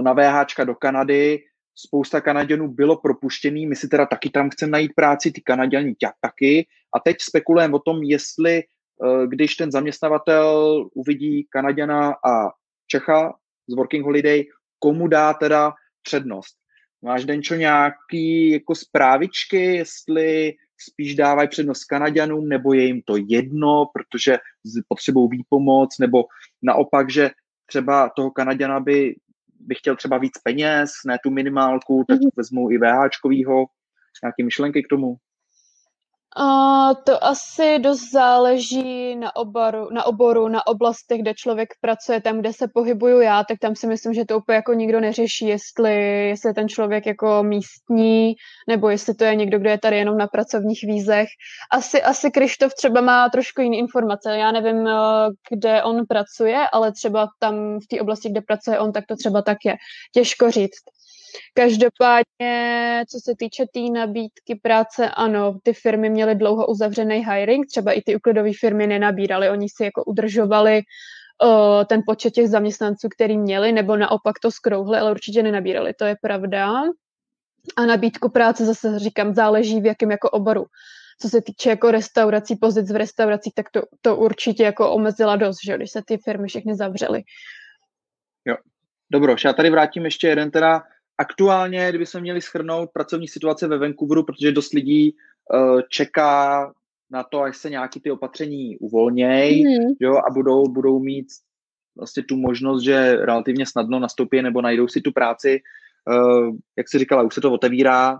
na 0.00 0.12
VHčka 0.12 0.64
do 0.64 0.74
Kanady, 0.74 1.38
spousta 1.86 2.20
Kanaděnů 2.20 2.68
bylo 2.68 2.96
propuštěný, 2.96 3.66
my 3.66 3.76
si 3.76 3.88
teda 3.88 4.06
taky 4.06 4.30
tam 4.30 4.50
chceme 4.50 4.70
najít 4.70 4.92
práci, 4.96 5.32
ty 5.32 5.40
Kanaděni 5.40 5.94
taky 6.20 6.66
a 6.96 7.00
teď 7.00 7.16
spekulujeme 7.20 7.74
o 7.74 7.78
tom, 7.78 8.02
jestli 8.02 8.62
uh, 8.62 9.26
když 9.26 9.54
ten 9.54 9.72
zaměstnavatel 9.72 10.88
uvidí 10.94 11.46
Kanaděna 11.50 12.08
a 12.10 12.50
Čecha 12.86 13.32
z 13.68 13.74
Working 13.76 14.04
Holiday, 14.04 14.44
komu 14.78 15.08
dá 15.08 15.34
teda 15.34 15.72
přednost. 16.02 16.56
Máš, 17.04 17.24
Denčo, 17.24 17.54
nějaký 17.54 18.50
jako 18.50 18.74
zprávičky, 18.74 19.62
jestli 19.62 20.52
spíš 20.90 21.14
dávají 21.14 21.48
přednost 21.48 21.84
Kanaďanům, 21.84 22.48
nebo 22.48 22.72
je 22.72 22.84
jim 22.84 23.02
to 23.02 23.14
jedno, 23.28 23.86
protože 23.94 24.38
potřebují 24.88 25.28
výpomoc, 25.30 25.98
nebo 26.00 26.24
naopak, 26.62 27.10
že 27.10 27.30
třeba 27.66 28.08
toho 28.16 28.30
Kanaďana 28.30 28.80
by, 28.80 29.14
by 29.60 29.74
chtěl 29.74 29.96
třeba 29.96 30.18
víc 30.18 30.32
peněz, 30.44 30.90
ne 31.06 31.18
tu 31.24 31.30
minimálku, 31.30 32.04
tak 32.08 32.18
mm-hmm. 32.18 32.30
vezmou 32.36 32.70
i 32.70 32.78
VHčkovýho. 32.78 33.66
Nějaké 34.22 34.44
myšlenky 34.44 34.82
k 34.82 34.88
tomu? 34.88 35.16
Uh, 36.38 36.94
to 37.04 37.24
asi 37.24 37.78
dost 37.78 38.10
záleží 38.12 39.16
na 39.16 39.36
oboru, 39.36 39.88
na 39.92 40.04
oboru, 40.04 40.48
na 40.48 40.66
oblastech, 40.66 41.20
kde 41.20 41.34
člověk 41.34 41.68
pracuje, 41.80 42.20
tam, 42.20 42.40
kde 42.40 42.52
se 42.52 42.68
pohybuju 42.74 43.20
já, 43.20 43.44
tak 43.44 43.58
tam 43.58 43.76
si 43.76 43.86
myslím, 43.86 44.14
že 44.14 44.24
to 44.24 44.38
úplně 44.38 44.56
jako 44.56 44.72
nikdo 44.72 45.00
neřeší, 45.00 45.46
jestli, 45.46 46.28
jestli 46.28 46.50
je 46.50 46.54
ten 46.54 46.68
člověk 46.68 47.06
jako 47.06 47.42
místní, 47.42 48.34
nebo 48.68 48.88
jestli 48.88 49.14
to 49.14 49.24
je 49.24 49.34
někdo, 49.34 49.58
kdo 49.58 49.70
je 49.70 49.78
tady 49.78 49.96
jenom 49.96 50.18
na 50.18 50.26
pracovních 50.26 50.80
vízech. 50.82 51.28
Asi, 51.72 52.02
asi 52.02 52.30
Krištof 52.30 52.74
třeba 52.74 53.00
má 53.00 53.28
trošku 53.28 53.60
jiné 53.60 53.76
informace. 53.76 54.36
Já 54.36 54.52
nevím, 54.52 54.88
kde 55.50 55.82
on 55.82 56.06
pracuje, 56.06 56.66
ale 56.72 56.92
třeba 56.92 57.28
tam 57.38 57.78
v 57.80 57.86
té 57.86 58.00
oblasti, 58.00 58.30
kde 58.30 58.40
pracuje 58.40 58.78
on, 58.78 58.92
tak 58.92 59.04
to 59.08 59.16
třeba 59.16 59.42
tak 59.42 59.58
je. 59.64 59.76
Těžko 60.14 60.50
říct. 60.50 60.99
Každopádně, 61.54 63.04
co 63.08 63.18
se 63.24 63.34
týče 63.38 63.64
té 63.64 63.70
tý 63.72 63.90
nabídky 63.90 64.60
práce, 64.62 65.10
ano, 65.10 65.58
ty 65.62 65.72
firmy 65.72 66.10
měly 66.10 66.34
dlouho 66.34 66.66
uzavřený 66.66 67.24
hiring, 67.26 67.66
třeba 67.66 67.92
i 67.92 68.02
ty 68.02 68.16
uklidové 68.16 68.50
firmy 68.60 68.86
nenabíraly, 68.86 69.50
oni 69.50 69.68
si 69.68 69.84
jako 69.84 70.04
udržovali 70.04 70.80
uh, 71.42 71.84
ten 71.84 72.00
počet 72.06 72.30
těch 72.30 72.48
zaměstnanců, 72.48 73.08
který 73.08 73.38
měli, 73.38 73.72
nebo 73.72 73.96
naopak 73.96 74.38
to 74.42 74.50
skrouhli, 74.50 74.98
ale 74.98 75.10
určitě 75.10 75.42
nenabírali, 75.42 75.94
to 75.94 76.04
je 76.04 76.16
pravda. 76.22 76.82
A 77.76 77.86
nabídku 77.86 78.28
práce 78.28 78.64
zase 78.64 78.98
říkám, 78.98 79.34
záleží 79.34 79.80
v 79.80 79.86
jakém 79.86 80.10
jako 80.10 80.30
oboru. 80.30 80.66
Co 81.20 81.28
se 81.28 81.42
týče 81.42 81.70
jako 81.70 81.90
restaurací, 81.90 82.56
pozic 82.56 82.92
v 82.92 82.96
restauracích, 82.96 83.54
tak 83.54 83.70
to, 83.70 83.82
to 84.00 84.16
určitě 84.16 84.62
jako 84.62 84.92
omezila 84.92 85.36
dost, 85.36 85.56
že 85.64 85.76
když 85.76 85.90
se 85.90 86.02
ty 86.06 86.18
firmy 86.18 86.48
všechny 86.48 86.74
zavřely. 86.74 87.22
Jo, 88.44 88.56
dobro, 89.12 89.36
já 89.44 89.52
tady 89.52 89.70
vrátím 89.70 90.04
ještě 90.04 90.28
jeden 90.28 90.50
teda 90.50 90.82
aktuálně, 91.20 91.88
kdyby 91.88 92.06
jsme 92.06 92.20
měli 92.20 92.40
schrnout 92.40 92.90
pracovní 92.92 93.28
situace 93.28 93.68
ve 93.68 93.78
Vancouveru, 93.78 94.24
protože 94.24 94.52
dost 94.52 94.72
lidí 94.72 95.12
uh, 95.12 95.80
čeká 95.88 96.72
na 97.10 97.22
to, 97.22 97.42
až 97.42 97.56
se 97.56 97.70
nějaký 97.70 98.00
ty 98.00 98.10
opatření 98.10 98.78
uvolnějí 98.78 99.64
mm. 99.64 99.94
jo, 100.00 100.16
a 100.16 100.30
budou, 100.34 100.68
budou 100.68 100.98
mít 100.98 101.26
vlastně 101.96 102.22
tu 102.22 102.36
možnost, 102.36 102.82
že 102.82 103.16
relativně 103.16 103.66
snadno 103.66 103.98
nastoupí 103.98 104.42
nebo 104.42 104.62
najdou 104.62 104.88
si 104.88 105.00
tu 105.00 105.12
práci. 105.12 105.60
Uh, 106.08 106.56
jak 106.78 106.88
jsi 106.88 106.98
říkala, 106.98 107.22
už 107.22 107.34
se 107.34 107.40
to 107.40 107.52
otevírá, 107.52 108.18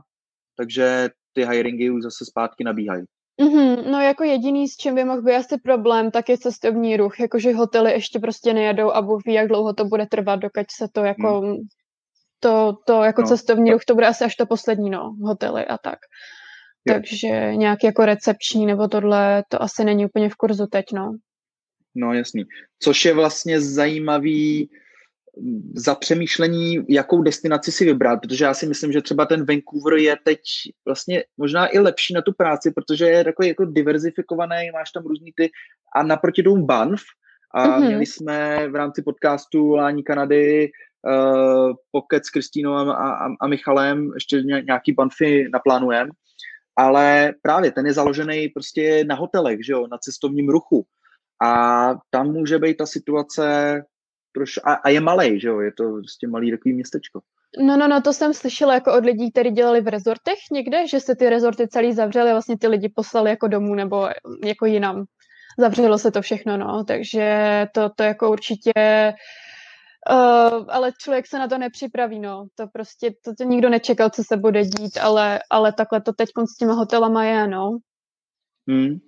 takže 0.56 1.08
ty 1.32 1.44
hiringy 1.44 1.90
už 1.90 2.02
zase 2.02 2.24
zpátky 2.24 2.64
nabíhají. 2.64 3.04
Mm-hmm, 3.42 3.90
no 3.90 4.00
jako 4.00 4.24
jediný, 4.24 4.68
s 4.68 4.76
čím 4.76 4.94
by 4.94 5.04
mohl 5.04 5.22
být 5.22 5.34
asi 5.34 5.58
problém, 5.58 6.10
tak 6.10 6.28
je 6.28 6.38
cestovní 6.38 6.96
ruch, 6.96 7.20
jakože 7.20 7.52
hotely 7.52 7.92
ještě 7.92 8.18
prostě 8.18 8.52
nejedou 8.52 8.90
a 8.90 9.02
Bůh 9.02 9.20
ví, 9.26 9.32
jak 9.32 9.48
dlouho 9.48 9.72
to 9.72 9.84
bude 9.84 10.06
trvat, 10.06 10.36
dokud 10.36 10.70
se 10.70 10.88
to 10.92 11.00
jako 11.00 11.42
mm 11.42 11.56
to, 12.40 12.76
to 12.86 13.02
jako 13.02 13.22
no, 13.22 13.28
cestovní 13.28 13.72
ruch, 13.72 13.84
to 13.84 13.94
bude 13.94 14.06
asi 14.06 14.24
až 14.24 14.36
to 14.36 14.46
poslední, 14.46 14.90
no, 14.90 15.16
hotely 15.22 15.66
a 15.66 15.78
tak. 15.78 15.98
Jo. 16.88 16.94
Takže 16.94 17.56
nějaký 17.56 17.86
jako 17.86 18.04
recepční 18.04 18.66
nebo 18.66 18.88
tohle, 18.88 19.44
to 19.48 19.62
asi 19.62 19.84
není 19.84 20.06
úplně 20.06 20.28
v 20.28 20.34
kurzu 20.34 20.66
teď, 20.66 20.84
no. 20.94 21.16
No 21.94 22.12
jasný. 22.12 22.44
Což 22.78 23.04
je 23.04 23.14
vlastně 23.14 23.60
zajímavý 23.60 24.70
za 25.74 25.94
přemýšlení, 25.94 26.78
jakou 26.88 27.22
destinaci 27.22 27.72
si 27.72 27.84
vybrat, 27.84 28.20
protože 28.20 28.44
já 28.44 28.54
si 28.54 28.66
myslím, 28.66 28.92
že 28.92 29.02
třeba 29.02 29.26
ten 29.26 29.46
Vancouver 29.46 29.94
je 29.98 30.16
teď 30.24 30.40
vlastně 30.86 31.24
možná 31.36 31.74
i 31.74 31.78
lepší 31.78 32.14
na 32.14 32.22
tu 32.22 32.32
práci, 32.32 32.70
protože 32.70 33.04
je 33.06 33.24
takový 33.24 33.48
jako 33.48 33.64
diverzifikovaný, 33.64 34.70
máš 34.72 34.90
tam 34.90 35.02
různý 35.02 35.32
ty 35.36 35.50
a 35.96 36.02
naproti 36.02 36.42
tomu 36.42 36.66
Banff 36.66 37.02
a 37.54 37.66
mm-hmm. 37.66 37.86
měli 37.86 38.06
jsme 38.06 38.68
v 38.68 38.74
rámci 38.74 39.02
podcastu 39.02 39.70
Lání 39.70 40.02
Kanady 40.02 40.70
uh, 41.06 41.72
pokec 41.90 42.26
s 42.26 42.30
Kristínou 42.30 42.72
a, 42.72 42.94
a, 42.94 43.26
a 43.40 43.46
Michalem, 43.46 44.10
ještě 44.14 44.42
nějaký 44.42 44.92
banfy 44.92 45.48
naplánujeme, 45.52 46.10
ale 46.76 47.32
právě 47.42 47.72
ten 47.72 47.86
je 47.86 47.92
založený 47.92 48.48
prostě 48.48 49.04
na 49.04 49.14
hotelech, 49.14 49.58
že 49.66 49.72
jo, 49.72 49.86
na 49.86 49.98
cestovním 49.98 50.48
ruchu 50.48 50.86
a 51.42 51.94
tam 52.10 52.32
může 52.32 52.58
být 52.58 52.76
ta 52.76 52.86
situace 52.86 53.82
troš, 54.34 54.58
a, 54.64 54.72
a 54.72 54.88
je 54.88 55.00
malý, 55.00 55.40
že 55.40 55.48
jo, 55.48 55.60
je 55.60 55.72
to 55.72 55.84
prostě 55.92 56.28
malý 56.28 56.50
takový 56.50 56.74
městečko. 56.74 57.20
No, 57.58 57.76
no, 57.76 57.88
no, 57.88 58.00
to 58.00 58.12
jsem 58.12 58.34
slyšela 58.34 58.74
jako 58.74 58.94
od 58.94 59.04
lidí, 59.04 59.30
kteří 59.30 59.50
dělali 59.50 59.80
v 59.80 59.88
rezortech 59.88 60.38
někde, 60.52 60.88
že 60.88 61.00
se 61.00 61.16
ty 61.16 61.30
rezorty 61.30 61.68
celý 61.68 61.92
zavřely 61.92 62.30
a 62.30 62.34
vlastně 62.34 62.58
ty 62.58 62.66
lidi 62.66 62.88
poslali 62.88 63.30
jako 63.30 63.48
domů 63.48 63.74
nebo 63.74 64.08
jako 64.44 64.66
jinam. 64.66 65.04
Zavřelo 65.58 65.98
se 65.98 66.10
to 66.10 66.22
všechno, 66.22 66.56
no, 66.56 66.84
takže 66.84 67.66
to, 67.74 67.90
to 67.96 68.02
jako 68.02 68.30
určitě 68.30 68.72
Uh, 70.10 70.64
ale 70.68 70.92
člověk 70.98 71.26
se 71.26 71.38
na 71.38 71.48
to 71.48 71.58
nepřipraví, 71.58 72.18
no. 72.18 72.46
To 72.54 72.66
prostě, 72.72 73.10
to, 73.24 73.34
to 73.38 73.44
nikdo 73.44 73.68
nečekal, 73.68 74.10
co 74.10 74.22
se 74.24 74.36
bude 74.36 74.62
dít, 74.62 74.98
ale, 75.00 75.40
ale 75.50 75.72
takhle 75.72 76.00
to 76.00 76.12
teď 76.12 76.28
s 76.54 76.56
těma 76.56 76.72
hotelama 76.72 77.24
je, 77.24 77.46
no. 77.46 77.78
Hmm. 78.68 78.98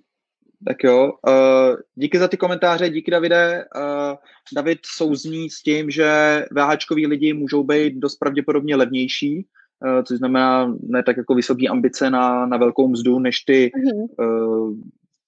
Tak 0.67 0.83
jo, 0.83 1.11
uh, 1.27 1.75
díky 1.95 2.19
za 2.19 2.27
ty 2.27 2.37
komentáře, 2.37 2.89
díky 2.89 3.11
Davide. 3.11 3.65
Uh, 3.75 4.15
David 4.55 4.79
souzní 4.95 5.49
s 5.49 5.61
tím, 5.61 5.91
že 5.91 6.45
VHčkoví 6.51 7.07
lidi 7.07 7.33
můžou 7.33 7.63
být 7.63 7.93
dost 7.95 8.15
pravděpodobně 8.15 8.75
levnější, 8.75 9.47
uh, 9.85 10.03
což 10.03 10.17
znamená 10.17 10.75
ne 10.83 11.03
tak 11.03 11.17
jako 11.17 11.35
vysoké 11.35 11.67
ambice 11.67 12.09
na, 12.09 12.45
na 12.45 12.57
velkou 12.57 12.87
mzdu, 12.87 13.19
než 13.19 13.39
ty 13.39 13.71
mm-hmm. 13.75 14.25
uh, 14.25 14.75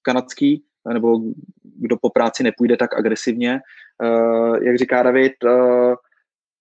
kanadský, 0.02 0.64
nebo 0.94 1.22
kdo 1.64 1.98
po 1.98 2.10
práci 2.10 2.44
nepůjde 2.44 2.78
tak 2.78 2.98
agresivně. 2.98 3.60
Uh, 4.04 4.64
jak 4.64 4.78
říká 4.78 5.04
David, 5.04 5.34
uh, 5.44 5.96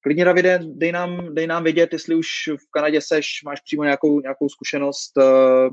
klidně 0.01 0.24
Davide, 0.24 0.61
dej 0.64 0.93
nám, 0.93 1.35
dej 1.35 1.47
nám 1.47 1.64
vědět, 1.64 1.93
jestli 1.93 2.14
už 2.14 2.28
v 2.47 2.70
Kanadě 2.70 3.01
seš, 3.01 3.26
máš 3.45 3.61
přímo 3.61 3.85
nějakou, 3.85 4.20
nějakou 4.20 4.49
zkušenost. 4.49 5.12
Uh, 5.16 5.70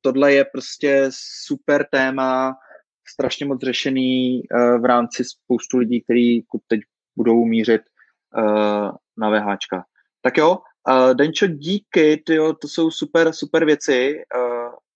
tohle 0.00 0.32
je 0.32 0.44
prostě 0.44 1.08
super 1.46 1.86
téma, 1.92 2.56
strašně 3.08 3.46
moc 3.46 3.60
řešený 3.64 4.42
v 4.80 4.84
rámci 4.84 5.24
spoustu 5.24 5.78
lidí, 5.78 6.02
kteří 6.02 6.46
teď 6.68 6.80
budou 7.16 7.44
mířit 7.44 7.82
na 9.18 9.30
VHčka. 9.30 9.84
Tak 10.22 10.36
jo, 10.36 10.58
Denčo, 11.14 11.46
díky, 11.46 12.22
tyjo, 12.26 12.52
to 12.52 12.68
jsou 12.68 12.90
super, 12.90 13.32
super 13.32 13.64
věci. 13.64 14.22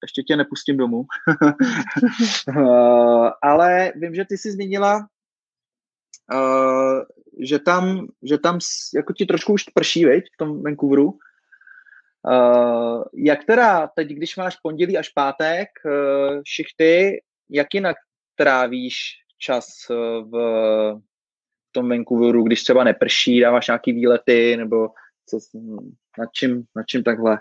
Ještě 0.03 0.23
tě 0.23 0.37
nepustím 0.37 0.77
domů. 0.77 1.05
ale 3.43 3.93
vím, 3.97 4.15
že 4.15 4.25
ty 4.25 4.39
jsi 4.39 4.53
zmínila 4.53 5.07
uh, 6.35 7.03
že 7.41 7.59
tam, 7.59 8.07
že 8.23 8.39
tam 8.39 8.59
jako 8.95 9.13
ti 9.13 9.27
trošku 9.27 9.53
už 9.53 9.65
prší, 9.65 10.05
veď, 10.05 10.25
v 10.25 10.37
tom 10.39 10.63
Vancouveru. 10.63 11.19
Uh, 12.29 13.05
jak 13.15 13.45
teda 13.45 13.87
teď, 13.87 14.09
když 14.09 14.37
máš 14.37 14.57
pondělí 14.57 14.99
až 14.99 15.09
pátek 15.09 15.69
uh, 15.85 16.41
šichty, 16.47 17.23
jak 17.51 17.75
jinak 17.75 17.97
trávíš 18.37 18.95
čas 19.39 19.67
v, 19.89 20.31
v 20.31 21.73
tom 21.73 21.89
Vancouveru, 21.89 22.43
když 22.43 22.63
třeba 22.63 22.85
neprší, 22.85 23.41
dáváš 23.41 23.67
nějaký 23.67 23.93
výlety, 23.93 24.57
nebo 24.57 24.89
co, 25.29 25.39
nad, 26.19 26.29
čím, 26.33 26.63
nad 26.77 26.87
čím 26.87 27.05
takhle 27.05 27.39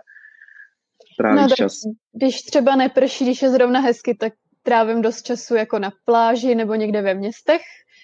trávíš 1.17 1.49
no, 1.49 1.55
čas? 1.55 1.73
Když 2.13 2.41
třeba 2.41 2.75
neprší, 2.75 3.25
když 3.25 3.41
je 3.41 3.49
zrovna 3.49 3.79
hezky, 3.79 4.15
tak 4.15 4.33
trávím 4.63 5.01
dost 5.01 5.21
času 5.21 5.55
jako 5.55 5.79
na 5.79 5.91
pláži 6.05 6.55
nebo 6.55 6.75
někde 6.75 7.01
ve 7.01 7.13
městech, 7.13 7.61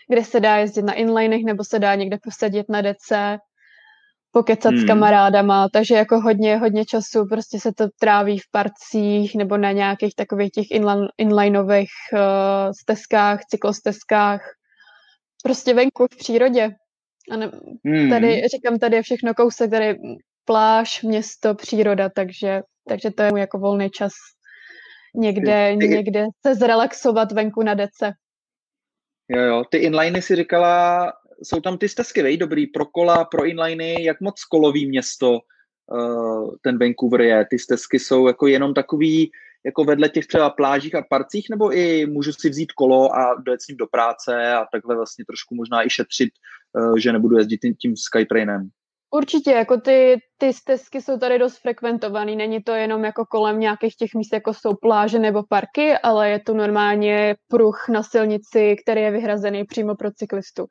kde 0.09 0.23
se 0.23 0.39
dá 0.39 0.57
jezdit 0.57 0.81
na 0.81 0.93
inlinech 0.93 1.43
nebo 1.45 1.63
se 1.63 1.79
dá 1.79 1.95
někde 1.95 2.17
posadit 2.23 2.65
na 2.69 2.81
dece, 2.81 3.37
pokecat 4.31 4.73
hmm. 4.73 4.81
s 4.81 4.87
kamarádama, 4.87 5.69
takže 5.73 5.95
jako 5.95 6.21
hodně, 6.21 6.57
hodně 6.57 6.85
času 6.85 7.25
prostě 7.29 7.59
se 7.59 7.71
to 7.73 7.87
tráví 7.99 8.39
v 8.39 8.51
parcích 8.51 9.35
nebo 9.35 9.57
na 9.57 9.71
nějakých 9.71 10.15
takových 10.15 10.51
těch 10.51 10.65
inline, 10.71 11.07
inlineových 11.17 11.89
uh, 12.13 12.19
stezkách, 12.81 13.39
cyklostezkách, 13.49 14.41
prostě 15.43 15.73
venku 15.73 16.07
v 16.13 16.17
přírodě. 16.17 16.69
A 17.31 17.35
ne, 17.35 17.51
hmm. 17.85 18.09
tady, 18.09 18.41
říkám, 18.47 18.79
tady 18.79 18.95
je 18.95 19.01
všechno 19.01 19.33
kousek, 19.33 19.71
tady 19.71 19.95
pláž, 20.45 21.03
město, 21.03 21.55
příroda, 21.55 22.09
takže, 22.09 22.61
takže 22.87 23.11
to 23.11 23.23
je 23.23 23.29
můj 23.29 23.39
jako 23.39 23.59
volný 23.59 23.89
čas 23.89 24.11
někde, 25.15 25.75
někde 25.75 26.25
se 26.47 26.55
zrelaxovat 26.55 27.31
venku 27.31 27.63
na 27.63 27.73
dece. 27.73 28.11
Jo, 29.35 29.41
jo, 29.41 29.63
ty 29.69 29.77
inliny 29.77 30.21
si 30.21 30.35
říkala, 30.35 31.13
jsou 31.43 31.61
tam 31.61 31.77
ty 31.77 31.89
stezky, 31.89 32.21
vej, 32.21 32.37
dobrý, 32.37 32.67
pro 32.67 32.85
kola, 32.85 33.25
pro 33.25 33.45
inliny, 33.45 34.03
jak 34.03 34.21
moc 34.21 34.43
kolový 34.43 34.87
město 34.87 35.31
uh, 35.31 36.55
ten 36.61 36.79
Vancouver 36.79 37.21
je? 37.21 37.45
Ty 37.49 37.59
stezky 37.59 37.99
jsou 37.99 38.27
jako 38.27 38.47
jenom 38.47 38.73
takový, 38.73 39.31
jako 39.65 39.83
vedle 39.83 40.09
těch 40.09 40.27
třeba 40.27 40.49
plážích 40.49 40.95
a 40.95 41.05
parcích, 41.09 41.49
nebo 41.49 41.77
i 41.77 42.05
můžu 42.05 42.33
si 42.33 42.49
vzít 42.49 42.71
kolo 42.71 43.15
a 43.15 43.41
dojet 43.45 43.61
s 43.61 43.67
ním 43.67 43.77
do 43.77 43.87
práce 43.87 44.53
a 44.53 44.65
takhle 44.71 44.95
vlastně 44.95 45.25
trošku 45.25 45.55
možná 45.55 45.85
i 45.85 45.89
šetřit 45.89 46.29
že 46.97 47.13
nebudu 47.13 47.37
jezdit 47.37 47.57
tím, 47.57 47.75
tím 47.75 47.97
Skytrainem. 47.97 48.69
Určitě, 49.15 49.51
jako 49.51 49.77
ty, 49.77 50.17
ty 50.37 50.53
stezky 50.53 51.01
jsou 51.01 51.17
tady 51.17 51.39
dost 51.39 51.57
frekventovaný, 51.57 52.35
není 52.35 52.63
to 52.63 52.71
jenom 52.71 53.03
jako 53.03 53.25
kolem 53.25 53.59
nějakých 53.59 53.95
těch 53.95 54.13
míst, 54.15 54.33
jako 54.33 54.53
jsou 54.53 54.73
pláže 54.81 55.19
nebo 55.19 55.43
parky, 55.49 55.97
ale 55.97 56.29
je 56.29 56.39
to 56.39 56.53
normálně 56.53 57.35
pruh 57.47 57.85
na 57.89 58.03
silnici, 58.03 58.75
který 58.83 59.01
je 59.01 59.11
vyhrazený 59.11 59.63
přímo 59.63 59.95
pro 59.95 60.11
cyklistu. 60.11 60.65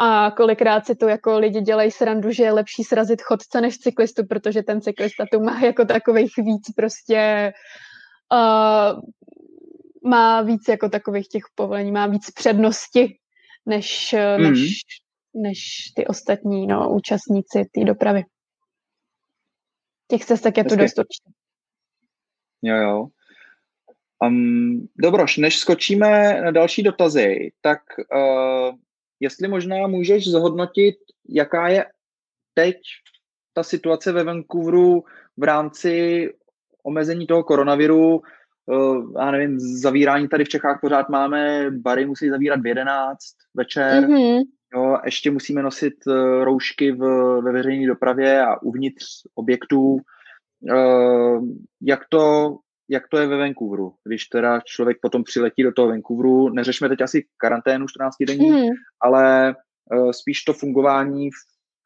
A 0.00 0.30
kolikrát 0.30 0.86
si 0.86 0.94
tu 0.94 1.08
jako 1.08 1.38
lidi 1.38 1.60
dělají 1.60 1.90
srandu, 1.90 2.30
že 2.30 2.42
je 2.42 2.52
lepší 2.52 2.84
srazit 2.84 3.22
chodce 3.22 3.60
než 3.60 3.78
cyklistu, 3.78 4.26
protože 4.26 4.62
ten 4.62 4.80
cyklista 4.80 5.24
tu 5.32 5.40
má 5.40 5.60
jako 5.60 5.84
takových 5.84 6.32
víc 6.38 6.74
prostě 6.76 7.52
uh, 8.32 9.00
má 10.10 10.42
víc 10.42 10.68
jako 10.68 10.88
takových 10.88 11.28
těch 11.28 11.42
povolení, 11.54 11.92
má 11.92 12.06
víc 12.06 12.30
přednosti 12.30 13.16
než, 13.66 14.14
mm. 14.38 14.42
než, 14.42 14.80
než 15.36 15.92
ty 15.96 16.06
ostatní 16.06 16.66
no, 16.66 16.90
účastníci 16.90 17.64
té 17.74 17.84
dopravy. 17.84 18.24
Těch 20.10 20.24
cestek 20.24 20.56
je 20.56 20.64
tu 20.64 20.76
dost 20.76 20.98
určitě. 20.98 21.30
Jo, 22.62 22.76
jo. 22.76 23.06
Um, 24.24 24.88
Dobroš, 24.96 25.36
než 25.36 25.58
skočíme 25.58 26.40
na 26.42 26.50
další 26.50 26.82
dotazy, 26.82 27.52
tak 27.60 27.78
uh, 27.98 28.76
jestli 29.20 29.48
možná 29.48 29.86
můžeš 29.86 30.30
zhodnotit, 30.30 30.96
jaká 31.28 31.68
je 31.68 31.86
teď 32.54 32.76
ta 33.52 33.62
situace 33.62 34.12
ve 34.12 34.24
Vancouveru 34.24 35.04
v 35.36 35.42
rámci 35.42 36.28
omezení 36.82 37.26
toho 37.26 37.44
koronaviru, 37.44 38.22
uh, 38.66 39.12
já 39.20 39.30
nevím, 39.30 39.60
zavírání 39.60 40.28
tady 40.28 40.44
v 40.44 40.48
Čechách 40.48 40.78
pořád 40.80 41.08
máme, 41.08 41.70
bary 41.70 42.06
musí 42.06 42.28
zavírat 42.28 42.60
v 42.60 42.66
11 42.66 43.18
večer, 43.54 44.04
mm-hmm. 44.04 44.42
Jo, 44.76 44.98
ještě 45.04 45.30
musíme 45.30 45.62
nosit 45.62 45.94
uh, 46.06 46.14
roušky 46.44 46.92
v, 46.92 46.98
ve 47.40 47.52
veřejné 47.52 47.86
dopravě 47.86 48.42
a 48.42 48.62
uvnitř 48.62 49.04
objektů. 49.34 49.96
Uh, 50.72 51.44
jak 51.82 52.00
to 52.08 52.56
jak 52.88 53.08
to 53.08 53.18
je 53.18 53.26
ve 53.26 53.36
Vancouveru, 53.36 53.94
když 54.04 54.24
teda 54.24 54.60
člověk 54.60 54.98
potom 55.02 55.24
přiletí 55.24 55.62
do 55.62 55.72
toho 55.72 55.88
Vancouveru, 55.88 56.48
neřešme 56.48 56.88
teď 56.88 57.00
asi 57.00 57.24
karanténu 57.36 57.86
14 57.88 58.14
denní, 58.26 58.50
hmm. 58.50 58.68
ale 59.00 59.54
uh, 59.94 60.10
spíš 60.10 60.42
to 60.42 60.52
fungování 60.52 61.28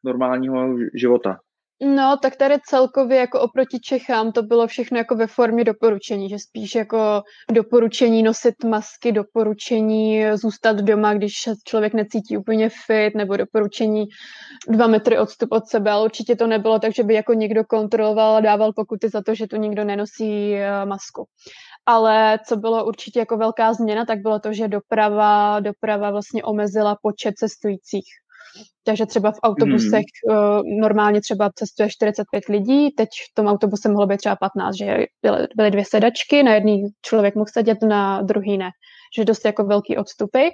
normálního 0.03 0.77
života. 0.93 1.39
No, 1.83 2.17
tak 2.21 2.35
tady 2.35 2.55
celkově 2.65 3.17
jako 3.17 3.41
oproti 3.41 3.79
Čechám 3.79 4.31
to 4.31 4.43
bylo 4.43 4.67
všechno 4.67 4.97
jako 4.97 5.15
ve 5.15 5.27
formě 5.27 5.63
doporučení, 5.63 6.29
že 6.29 6.39
spíš 6.39 6.75
jako 6.75 7.21
doporučení 7.51 8.23
nosit 8.23 8.63
masky, 8.63 9.11
doporučení 9.11 10.23
zůstat 10.33 10.75
doma, 10.75 11.13
když 11.13 11.33
člověk 11.65 11.93
necítí 11.93 12.37
úplně 12.37 12.69
fit, 12.85 13.15
nebo 13.15 13.37
doporučení 13.37 14.05
dva 14.69 14.87
metry 14.87 15.19
odstup 15.19 15.51
od 15.51 15.67
sebe, 15.67 15.91
ale 15.91 16.05
určitě 16.05 16.35
to 16.35 16.47
nebylo 16.47 16.79
tak, 16.79 16.93
že 16.93 17.03
by 17.03 17.13
jako 17.13 17.33
někdo 17.33 17.63
kontroloval 17.63 18.35
a 18.35 18.41
dával 18.41 18.73
pokuty 18.73 19.09
za 19.09 19.21
to, 19.21 19.35
že 19.35 19.47
tu 19.47 19.55
nikdo 19.55 19.83
nenosí 19.83 20.55
eh, 20.55 20.85
masku. 20.85 21.25
Ale 21.85 22.39
co 22.47 22.55
bylo 22.57 22.85
určitě 22.85 23.19
jako 23.19 23.37
velká 23.37 23.73
změna, 23.73 24.05
tak 24.05 24.19
bylo 24.19 24.39
to, 24.39 24.53
že 24.53 24.67
doprava, 24.67 25.59
doprava 25.59 26.11
vlastně 26.11 26.43
omezila 26.43 26.97
počet 27.01 27.33
cestujících 27.35 28.05
takže 28.83 29.05
třeba 29.05 29.31
v 29.31 29.39
autobusech 29.43 30.05
mm. 30.29 30.79
normálně 30.81 31.21
třeba 31.21 31.49
cestuje 31.55 31.89
45 31.89 32.43
lidí, 32.49 32.91
teď 32.91 33.09
v 33.31 33.33
tom 33.33 33.47
autobuse 33.47 33.89
mohlo 33.89 34.07
být 34.07 34.17
třeba 34.17 34.35
15, 34.35 34.75
že 34.75 35.05
byly, 35.21 35.47
byly 35.55 35.71
dvě 35.71 35.85
sedačky, 35.85 36.43
na 36.43 36.53
jedný 36.53 36.83
člověk 37.01 37.35
mohl 37.35 37.49
sedět, 37.53 37.77
na 37.83 38.21
druhý 38.21 38.57
ne. 38.57 38.69
Že 39.17 39.25
dost 39.25 39.45
jako 39.45 39.63
velký 39.63 39.97
odstupy. 39.97 40.49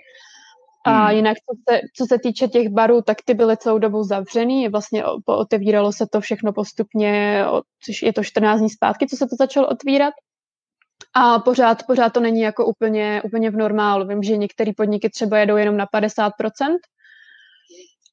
A 0.85 1.05
hmm. 1.05 1.15
jinak, 1.15 1.37
co 1.37 1.73
se, 1.73 1.79
co 1.95 2.05
se 2.05 2.19
týče 2.19 2.47
těch 2.47 2.69
barů, 2.69 3.01
tak 3.01 3.17
ty 3.25 3.33
byly 3.33 3.57
celou 3.57 3.77
dobu 3.77 4.03
zavřený. 4.03 4.67
Vlastně 4.67 5.03
otevíralo 5.25 5.91
se 5.91 6.05
to 6.11 6.21
všechno 6.21 6.53
postupně, 6.53 7.43
což 7.85 8.01
je 8.01 8.13
to 8.13 8.23
14 8.23 8.59
dní 8.59 8.69
zpátky, 8.69 9.07
co 9.07 9.15
se 9.15 9.27
to 9.27 9.35
začalo 9.39 9.67
otvírat. 9.67 10.13
A 11.13 11.39
pořád, 11.39 11.83
pořád 11.87 12.13
to 12.13 12.19
není 12.19 12.41
jako 12.41 12.65
úplně, 12.65 13.21
úplně 13.25 13.49
v 13.49 13.55
normálu. 13.55 14.07
Vím, 14.07 14.23
že 14.23 14.37
některé 14.37 14.71
podniky 14.77 15.09
třeba 15.09 15.37
jedou 15.37 15.57
jenom 15.57 15.77
na 15.77 15.85
50%, 15.85 16.31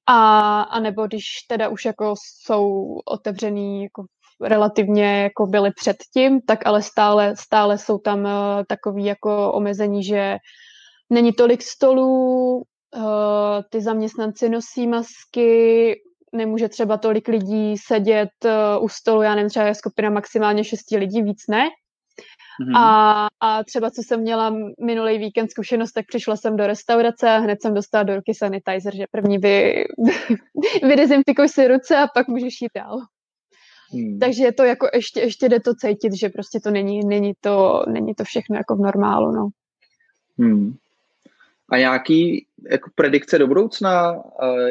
a, 0.06 0.60
a 0.62 0.80
nebo 0.80 1.06
když 1.06 1.24
teda 1.48 1.68
už 1.68 1.84
jako 1.84 2.14
jsou 2.18 2.96
otevřený 3.04 3.82
jako 3.82 4.04
relativně 4.40 5.22
jako 5.22 5.46
byly 5.46 5.70
předtím, 5.70 6.40
tak 6.40 6.66
ale 6.66 6.82
stále, 6.82 7.36
stále 7.36 7.78
jsou 7.78 7.98
tam 7.98 8.24
uh, 8.90 9.06
jako 9.06 9.52
omezení, 9.52 10.04
že 10.04 10.36
není 11.10 11.32
tolik 11.32 11.62
stolů, 11.62 12.56
uh, 12.56 13.02
ty 13.70 13.80
zaměstnanci 13.80 14.48
nosí 14.48 14.86
masky, 14.86 15.94
nemůže 16.32 16.68
třeba 16.68 16.98
tolik 16.98 17.28
lidí 17.28 17.78
sedět 17.78 18.28
uh, 18.44 18.84
u 18.84 18.88
stolu, 18.88 19.22
já 19.22 19.34
nevím, 19.34 19.50
třeba 19.50 19.66
je 19.66 19.74
skupina 19.74 20.10
maximálně 20.10 20.64
šesti 20.64 20.96
lidí, 20.96 21.22
víc 21.22 21.46
ne. 21.48 21.68
Mm-hmm. 22.62 22.76
A, 22.76 23.26
a 23.40 23.64
třeba 23.64 23.90
co 23.90 24.02
jsem 24.02 24.20
měla 24.20 24.56
minulý 24.80 25.18
víkend 25.18 25.50
zkušenost, 25.50 25.92
tak 25.92 26.06
přišla 26.06 26.36
jsem 26.36 26.56
do 26.56 26.66
restaurace 26.66 27.30
a 27.30 27.38
hned 27.38 27.62
jsem 27.62 27.74
dostala 27.74 28.02
do 28.02 28.16
ruky 28.16 28.34
sanitizer, 28.34 28.96
že 28.96 29.04
první 29.10 29.38
vy, 29.38 29.84
vydezinfikuj 30.82 31.48
si 31.48 31.68
ruce 31.68 31.96
a 31.96 32.06
pak 32.06 32.28
můžeš 32.28 32.62
jít 32.62 32.72
dál. 32.74 33.00
Hmm. 33.92 34.18
Takže 34.18 34.44
je 34.44 34.52
to 34.52 34.64
jako 34.64 34.88
ještě, 34.94 35.20
ještě 35.20 35.48
jde 35.48 35.60
to 35.60 35.74
cítit, 35.74 36.12
že 36.14 36.28
prostě 36.28 36.60
to 36.60 36.70
není, 36.70 37.00
není, 37.06 37.34
to, 37.40 37.84
není 37.88 38.14
to 38.14 38.24
všechno 38.24 38.56
jako 38.56 38.76
v 38.76 38.80
normálu, 38.80 39.32
no. 39.32 39.48
Hmm. 40.38 40.74
A 41.68 41.78
nějaký 41.78 42.46
jako 42.70 42.90
predikce 42.94 43.38
do 43.38 43.46
budoucna, 43.46 44.22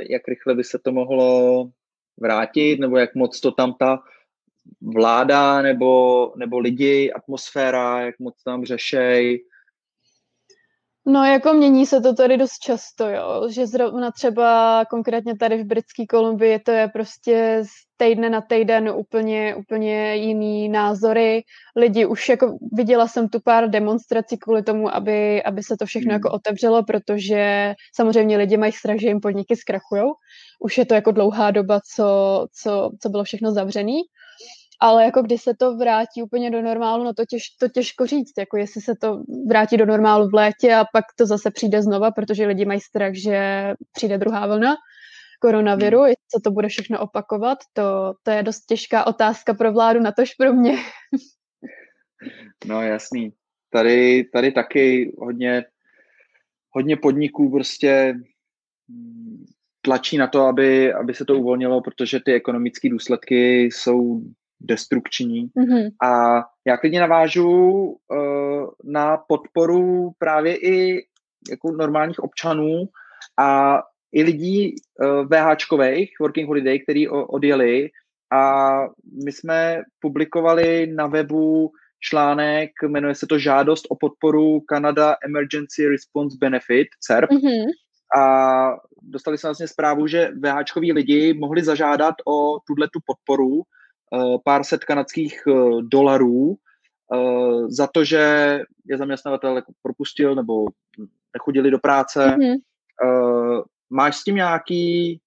jak 0.10 0.28
rychle 0.28 0.56
by 0.56 0.64
se 0.64 0.80
to 0.80 0.92
mohlo 0.92 1.70
vrátit, 2.18 2.80
nebo 2.80 2.98
jak 2.98 3.16
moc 3.16 3.40
to 3.40 3.52
tam 3.52 3.74
ta 3.74 4.00
vláda 4.82 5.62
nebo, 5.62 6.34
nebo 6.36 6.60
lidi, 6.60 7.14
atmosféra, 7.14 8.02
jak 8.02 8.20
moc 8.20 8.44
tam 8.44 8.66
řešej? 8.66 9.44
No, 11.06 11.26
jako 11.26 11.54
mění 11.54 11.86
se 11.86 12.02
to 12.02 12.14
tady 12.14 12.38
dost 12.38 12.58
často, 12.60 13.10
jo, 13.10 13.48
že 13.50 13.68
zrovna 13.68 14.12
třeba 14.12 14.86
konkrétně 14.86 15.38
tady 15.38 15.64
v 15.64 15.68
Britské 15.68 16.06
Kolumbii 16.06 16.60
to 16.60 16.72
je 16.72 16.88
prostě 16.88 17.64
z 17.64 17.70
týdne 17.98 18.30
na 18.30 18.42
týden 18.42 18.90
úplně, 18.90 19.56
úplně 19.56 20.16
jiný 20.16 20.70
názory. 20.70 21.44
Lidi 21.76 22.06
už 22.06 22.30
jako, 22.30 22.58
viděla 22.72 23.08
jsem 23.08 23.30
tu 23.30 23.40
pár 23.40 23.70
demonstrací 23.70 24.38
kvůli 24.38 24.64
tomu, 24.64 24.96
aby, 24.96 25.44
aby 25.44 25.64
se 25.64 25.78
to 25.78 25.86
všechno 25.86 26.10
hmm. 26.10 26.16
jako 26.16 26.32
otevřelo, 26.32 26.84
protože 26.84 27.74
samozřejmě 27.96 28.38
lidi 28.38 28.58
mají 28.58 28.72
strach, 28.72 28.98
že 28.98 29.08
jim 29.08 29.20
podniky 29.20 29.56
zkrachujou. 29.56 30.14
Už 30.60 30.78
je 30.78 30.86
to 30.86 30.94
jako 30.94 31.12
dlouhá 31.12 31.52
doba, 31.52 31.80
co, 31.96 32.48
co, 32.62 32.92
co 33.02 33.10
bylo 33.10 33.24
všechno 33.24 33.52
zavřený 33.52 34.02
ale 34.84 35.04
jako 35.04 35.22
když 35.22 35.42
se 35.42 35.54
to 35.54 35.78
vrátí 35.78 36.24
úplně 36.24 36.52
do 36.52 36.62
normálu, 36.62 37.04
no 37.04 37.14
to, 37.14 37.26
těž, 37.26 37.44
to 37.60 37.68
těžko 37.68 38.08
říct, 38.08 38.34
jako 38.38 38.58
jestli 38.58 38.82
se 38.82 38.96
to 39.02 39.24
vrátí 39.48 39.78
do 39.78 39.86
normálu 39.86 40.30
v 40.30 40.34
létě 40.34 40.74
a 40.74 40.86
pak 40.94 41.06
to 41.18 41.26
zase 41.26 41.52
přijde 41.52 41.82
znova, 41.82 42.12
protože 42.12 42.46
lidi 42.46 42.66
mají 42.66 42.80
strach, 42.80 43.14
že 43.14 43.68
přijde 43.94 44.18
druhá 44.18 44.48
vlna 44.48 44.76
koronaviru, 45.40 45.98
hmm. 45.98 46.08
jestli 46.08 46.26
se 46.36 46.42
to 46.44 46.52
bude 46.52 46.68
všechno 46.68 47.00
opakovat, 47.00 47.58
to, 47.74 48.14
to 48.24 48.32
je 48.32 48.44
dost 48.44 48.66
těžká 48.66 49.08
otázka 49.08 49.54
pro 49.54 49.74
vládu, 49.74 50.00
na 50.00 50.12
tož 50.12 50.34
pro 50.34 50.54
mě. 50.54 50.78
no 52.66 52.82
jasný. 52.82 53.34
Tady, 53.70 54.24
tady 54.24 54.52
taky 54.52 55.16
hodně, 55.20 55.66
hodně 56.70 56.98
podniků 56.98 57.52
prostě 57.52 58.16
mm, 58.88 59.46
tlačí 59.82 60.18
na 60.18 60.28
to, 60.28 60.42
aby, 60.42 60.94
aby 60.94 61.14
se 61.14 61.26
to 61.26 61.36
uvolnilo, 61.36 61.82
protože 61.82 62.20
ty 62.20 62.34
ekonomické 62.34 62.90
důsledky 62.90 63.64
jsou 63.64 64.22
destrukční. 64.64 65.48
Mm-hmm. 65.48 65.90
A 66.04 66.42
já 66.68 66.78
klidně 66.78 67.00
navážu 67.00 67.50
uh, 67.82 68.68
na 68.84 69.18
podporu 69.18 70.12
právě 70.18 70.58
i 70.58 71.06
jako 71.50 71.72
normálních 71.72 72.20
občanů 72.20 72.86
a 73.40 73.80
i 74.12 74.24
lidí 74.24 74.76
uh, 74.76 75.26
VHčkových, 75.26 76.10
Working 76.20 76.48
Holiday, 76.48 76.80
který 76.80 77.10
o, 77.10 77.26
odjeli 77.26 77.90
a 78.34 78.74
my 79.26 79.32
jsme 79.32 79.82
publikovali 80.00 80.88
na 80.88 81.08
webu 81.08 81.72
článek, 82.00 82.70
jmenuje 82.88 83.16
se 83.16 83.28
to 83.28 83.40
Žádost 83.40 83.86
o 83.90 83.96
podporu 83.96 84.62
Canada 84.70 85.16
Emergency 85.26 85.88
Response 85.88 86.38
Benefit, 86.42 86.88
CERP. 87.00 87.30
Mm-hmm. 87.30 87.66
A 88.20 88.76
dostali 89.02 89.38
jsme 89.38 89.48
vlastně 89.48 89.68
zprávu, 89.68 90.08
že 90.08 90.32
VHčkoví 90.44 90.94
lidi 90.94 91.34
mohli 91.34 91.64
zažádat 91.64 92.16
o 92.28 92.60
tuhle 92.68 92.88
tu 92.94 93.00
podporu 93.06 93.62
pár 94.44 94.64
set 94.64 94.84
kanadských 94.84 95.44
eh, 95.48 95.82
dolarů 95.82 96.56
eh, 97.14 97.68
za 97.68 97.88
to, 97.88 98.04
že 98.04 98.60
je 98.86 98.98
zaměstnavatel 98.98 99.56
jako 99.56 99.72
propustil 99.82 100.36
nebo 100.36 100.66
nechodili 101.34 101.72
do 101.72 101.80
práce. 101.80 102.26
Mm-hmm. 102.26 102.56
Máš 103.90 104.18
s 104.18 104.24
tím 104.24 104.36
nějaký, 104.36 105.20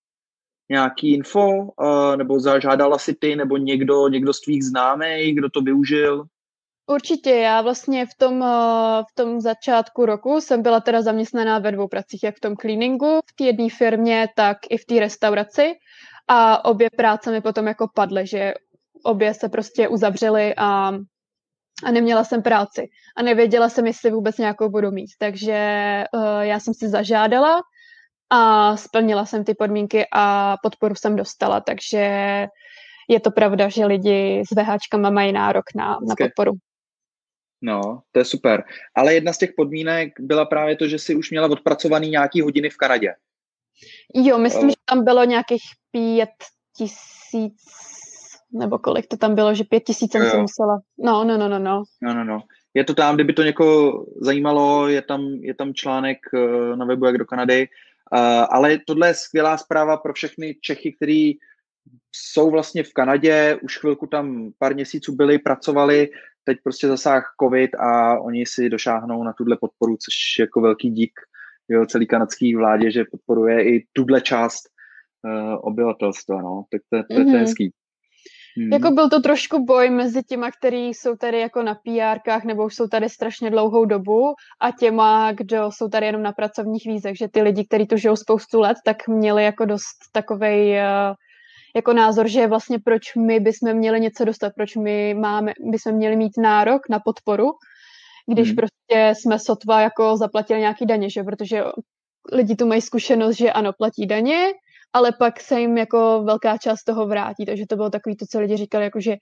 nějaký 0.71 1.15
info, 1.15 1.71
nebo 2.17 2.41
zažádala 2.41 2.99
si 2.99 3.15
ty, 3.15 3.37
nebo 3.37 3.57
někdo, 3.57 4.09
někdo 4.09 4.33
z 4.33 4.41
tvých 4.41 4.65
známých, 4.65 5.35
kdo 5.35 5.51
to 5.51 5.61
využil? 5.61 6.27
Určitě, 6.87 7.31
já 7.31 7.63
vlastně 7.63 8.07
v 8.07 8.15
tom, 8.19 8.43
eh, 8.43 9.03
v 9.11 9.15
tom 9.15 9.41
začátku 9.41 10.07
roku 10.07 10.41
jsem 10.41 10.63
byla 10.63 10.81
teda 10.81 11.03
zaměstnaná 11.03 11.59
ve 11.59 11.73
dvou 11.73 11.89
pracích, 11.89 12.23
jak 12.23 12.37
v 12.37 12.41
tom 12.41 12.57
cleaningu, 12.57 13.21
v 13.27 13.37
té 13.37 13.45
jedné 13.45 13.69
firmě, 13.79 14.29
tak 14.37 14.59
i 14.71 14.79
v 14.79 14.85
té 14.85 15.01
restauraci 15.01 15.75
a 16.29 16.65
obě 16.65 16.91
práce 16.97 17.31
mi 17.31 17.41
potom 17.41 17.67
jako 17.67 17.89
padly, 17.95 18.27
že 18.27 18.55
obě 19.07 19.35
se 19.35 19.49
prostě 19.49 19.89
uzavřely 19.89 20.55
a, 20.57 20.93
a 21.85 21.91
neměla 21.91 22.25
jsem 22.25 22.43
práci 22.43 22.89
a 23.17 23.23
nevěděla 23.23 23.69
jsem, 23.69 23.87
jestli 23.87 24.11
vůbec 24.11 24.39
nějakou 24.39 24.69
budu 24.69 24.91
mít, 24.91 25.11
takže 25.19 25.59
uh, 26.15 26.41
já 26.41 26.61
jsem 26.61 26.75
si 26.75 26.89
zažádala 26.89 27.63
a 28.31 28.77
splnila 28.77 29.27
jsem 29.27 29.45
ty 29.45 29.55
podmínky 29.55 30.07
a 30.13 30.57
podporu 30.63 30.95
jsem 30.95 31.17
dostala, 31.17 31.61
takže 31.61 31.99
je 33.09 33.21
to 33.21 33.31
pravda, 33.31 33.69
že 33.69 33.87
lidi 33.87 34.43
s 34.49 34.55
VHčkama 34.55 35.11
mají 35.11 35.33
nárok 35.33 35.65
na, 35.75 35.99
na 36.09 36.15
podporu. 36.19 36.53
No, 37.63 38.03
to 38.13 38.19
je 38.19 38.25
super. 38.25 38.65
Ale 38.95 39.15
jedna 39.15 39.33
z 39.33 39.39
těch 39.39 39.51
podmínek 39.57 40.13
byla 40.21 40.45
právě 40.45 40.77
to, 40.77 40.89
že 40.89 40.99
si 40.99 41.15
už 41.15 41.31
měla 41.31 41.51
odpracovaný 41.51 42.09
nějaký 42.09 42.41
hodiny 42.41 42.71
v 42.71 42.77
Kanadě. 42.77 43.15
Jo, 44.15 44.39
myslím, 44.39 44.65
uh, 44.65 44.69
že 44.69 44.77
tam 44.85 45.05
bylo 45.05 45.25
nějakých 45.25 45.63
pět 45.91 46.31
tisíc, 46.77 47.63
nebo 48.59 48.79
kolik 48.79 49.07
to 49.07 49.17
tam 49.17 49.35
bylo, 49.35 49.55
že 49.55 49.65
pět 49.65 49.81
tisíc 49.81 50.13
jsem 50.13 50.31
se 50.31 50.39
musela. 50.39 50.81
No, 50.99 51.25
no, 51.25 51.39
no, 51.39 51.49
no, 51.49 51.59
no. 51.59 51.83
No, 52.03 52.15
no, 52.15 52.25
no. 52.25 52.41
Je 52.75 52.85
to 52.85 52.95
tam, 52.95 53.15
kdyby 53.15 53.33
to 53.33 53.43
někoho 53.43 54.07
zajímalo, 54.21 54.89
je 54.89 55.03
tam, 55.03 55.21
je 55.21 55.55
tam 55.55 55.75
článek 55.75 56.19
uh, 56.35 56.77
na 56.77 56.85
webu 56.85 57.07
Jak 57.07 57.19
do 57.19 57.25
Kanady, 57.25 57.69
uh, 58.13 58.19
ale 58.51 58.79
tohle 58.87 59.09
je 59.09 59.15
skvělá 59.15 59.57
zpráva 59.57 59.97
pro 59.97 60.13
všechny 60.13 60.57
Čechy, 60.61 60.93
kteří 60.93 61.39
jsou 62.13 62.51
vlastně 62.51 62.83
v 62.83 62.93
Kanadě, 62.93 63.59
už 63.63 63.79
chvilku 63.79 64.07
tam 64.07 64.51
pár 64.59 64.75
měsíců 64.75 65.17
byli, 65.17 65.39
pracovali, 65.39 66.09
teď 66.45 66.59
prostě 66.65 66.89
zasáh 66.89 67.35
covid 67.43 67.75
a 67.75 68.19
oni 68.19 68.47
si 68.47 68.69
došáhnou 68.69 69.25
na 69.25 69.33
tuhle 69.33 69.57
podporu, 69.61 69.97
což 69.97 70.39
je 70.39 70.43
jako 70.43 70.61
velký 70.61 70.91
dík 70.91 71.21
jo, 71.69 71.87
celý 71.87 72.07
kanadský 72.07 72.57
vládě, 72.57 72.91
že 72.91 73.05
podporuje 73.11 73.65
i 73.65 73.87
tuhle 73.93 74.21
část 74.21 74.69
uh, 75.25 75.55
obyvatelstva, 75.61 76.43
no, 76.43 76.65
tak 76.71 76.81
to, 76.91 76.97
to, 76.97 77.03
to, 77.03 77.15
to 77.15 77.21
je 77.21 77.25
mhm. 77.25 77.37
hezký. 77.37 77.73
Hmm. 78.57 78.73
Jako 78.73 78.91
byl 78.91 79.09
to 79.09 79.21
trošku 79.21 79.65
boj 79.65 79.91
mezi 79.91 80.23
těma, 80.23 80.51
který 80.51 80.89
jsou 80.89 81.17
tady 81.17 81.41
jako 81.41 81.63
na 81.63 81.75
PRkách 81.75 82.45
nebo 82.45 82.65
už 82.65 82.75
jsou 82.75 82.87
tady 82.87 83.09
strašně 83.09 83.51
dlouhou 83.51 83.85
dobu 83.85 84.35
a 84.61 84.71
těma, 84.71 85.33
kdo 85.33 85.71
jsou 85.73 85.89
tady 85.89 86.07
jenom 86.07 86.23
na 86.23 86.33
pracovních 86.33 86.87
vízech, 86.87 87.17
že 87.17 87.29
ty 87.29 87.43
lidi, 87.43 87.65
kteří 87.65 87.87
tu 87.87 87.97
žijou 87.97 88.17
spoustu 88.17 88.61
let, 88.61 88.77
tak 88.85 89.09
měli 89.09 89.45
jako 89.45 89.65
dost 89.65 89.97
takovej 90.13 90.79
uh, 90.79 91.15
jako 91.77 91.93
názor, 91.93 92.29
že 92.29 92.47
vlastně 92.47 92.79
proč 92.79 93.15
my 93.15 93.41
bychom 93.41 93.75
měli 93.75 94.01
něco 94.01 94.25
dostat, 94.25 94.53
proč 94.57 94.77
my 94.77 95.15
máme, 95.15 95.53
bychom 95.61 95.93
měli 95.93 96.17
mít 96.17 96.33
nárok 96.39 96.89
na 96.91 97.01
podporu, 97.05 97.47
když 98.33 98.49
hmm. 98.49 98.57
prostě 98.57 99.15
jsme 99.15 99.39
sotva 99.39 99.81
jako 99.81 100.17
zaplatili 100.17 100.61
nějaký 100.61 100.87
daně, 100.87 101.11
že? 101.11 101.23
protože 101.23 101.65
lidi 102.33 102.57
tu 102.57 102.67
mají 102.67 102.81
zkušenost, 102.81 103.37
že 103.37 103.53
ano, 103.53 103.73
platí 103.73 104.07
daně, 104.07 104.47
ale 104.93 105.13
pak 105.13 105.41
se 105.41 105.61
jim 105.61 105.79
jako 105.79 106.23
velká 106.25 106.59
část 106.59 106.85
toho 106.85 107.07
vrátí, 107.07 107.47
takže 107.47 107.67
to 107.69 107.77
bylo 107.77 107.91
takový 107.91 108.17
to, 108.17 108.27
co 108.31 108.41
lidi 108.41 108.57
říkali, 108.57 108.85
jako 108.85 109.01
že 109.01 109.17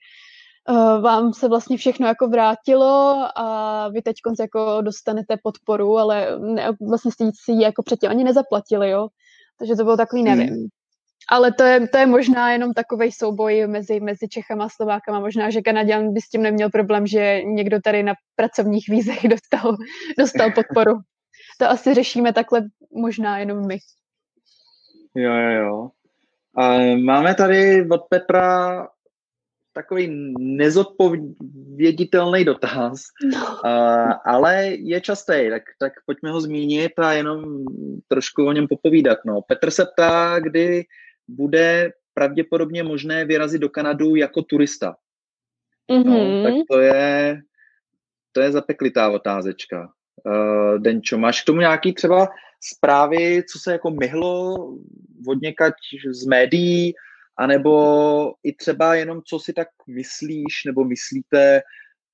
uh, 0.69 1.01
vám 1.01 1.33
se 1.33 1.47
vlastně 1.47 1.77
všechno 1.77 2.07
jako 2.07 2.27
vrátilo 2.27 3.15
a 3.35 3.87
vy 3.87 4.01
teď 4.01 4.15
jako 4.39 4.81
dostanete 4.81 5.37
podporu, 5.43 5.97
ale 5.97 6.39
ne, 6.39 6.71
vlastně 6.89 7.11
jste 7.11 7.25
si 7.43 7.51
ji 7.51 7.61
jako 7.61 7.83
předtím 7.83 8.09
ani 8.09 8.23
nezaplatili, 8.23 8.89
jo. 8.89 9.07
Takže 9.59 9.75
to 9.75 9.83
bylo 9.83 9.97
takový, 9.97 10.23
nevím. 10.23 10.49
Hmm. 10.49 10.67
Ale 11.31 11.51
to 11.53 11.63
je, 11.63 11.87
to 11.87 11.97
je 11.97 12.05
možná 12.05 12.51
jenom 12.51 12.73
takový 12.73 13.11
souboj 13.11 13.67
mezi, 13.67 13.99
mezi 13.99 14.27
Čechama 14.29 14.65
a 14.65 14.69
Slovákama. 14.69 15.19
Možná, 15.19 15.49
že 15.49 15.61
Kanaděn 15.61 16.13
by 16.13 16.21
s 16.21 16.29
tím 16.29 16.41
neměl 16.41 16.69
problém, 16.69 17.07
že 17.07 17.41
někdo 17.43 17.81
tady 17.81 18.03
na 18.03 18.13
pracovních 18.35 18.89
vízech 18.89 19.23
dostal, 19.29 19.75
dostal 20.19 20.51
podporu. 20.51 20.93
To 21.59 21.69
asi 21.69 21.93
řešíme 21.93 22.33
takhle 22.33 22.61
možná 22.93 23.39
jenom 23.39 23.67
my. 23.67 23.77
Jo, 25.15 25.33
jo, 25.33 25.51
jo. 25.51 25.89
A 26.57 26.95
máme 26.95 27.35
tady 27.35 27.87
od 27.89 28.01
Petra 28.09 28.87
takový 29.73 30.33
nezodpověditelný 30.39 32.45
dotaz, 32.45 33.01
no. 33.31 33.65
a, 33.65 34.03
ale 34.11 34.65
je 34.65 35.01
častý, 35.01 35.49
tak, 35.49 35.63
tak 35.79 35.93
pojďme 36.05 36.31
ho 36.31 36.41
zmínit 36.41 36.99
a 36.99 37.13
jenom 37.13 37.65
trošku 38.07 38.45
o 38.45 38.51
něm 38.51 38.67
popovídat. 38.67 39.17
No. 39.25 39.41
Petr 39.41 39.71
se 39.71 39.85
ptá, 39.85 40.39
kdy 40.39 40.85
bude 41.27 41.91
pravděpodobně 42.13 42.83
možné 42.83 43.25
vyrazit 43.25 43.61
do 43.61 43.69
Kanadu 43.69 44.15
jako 44.15 44.41
turista. 44.41 44.95
Mm-hmm. 45.91 46.05
No, 46.05 46.17
mhm. 46.17 46.43
tak 46.43 46.53
to 46.69 46.79
je, 46.79 47.41
to 48.31 48.41
je 48.41 48.51
zapeklitá 48.51 49.09
otázečka. 49.09 49.89
Uh, 50.25 50.79
Denčo, 50.79 51.17
máš 51.17 51.41
k 51.41 51.45
tomu 51.45 51.59
nějaký 51.59 51.93
třeba 51.93 52.27
zprávy, 52.61 53.43
co 53.51 53.59
se 53.59 53.71
jako 53.71 53.91
myhlo 53.91 54.55
od 55.27 55.41
někať 55.41 55.73
z 56.11 56.25
médií, 56.25 56.93
anebo 57.37 58.33
i 58.43 58.53
třeba 58.53 58.95
jenom 58.95 59.21
co 59.27 59.39
si 59.39 59.53
tak 59.53 59.67
myslíš 59.87 60.63
nebo 60.65 60.83
myslíte 60.83 61.61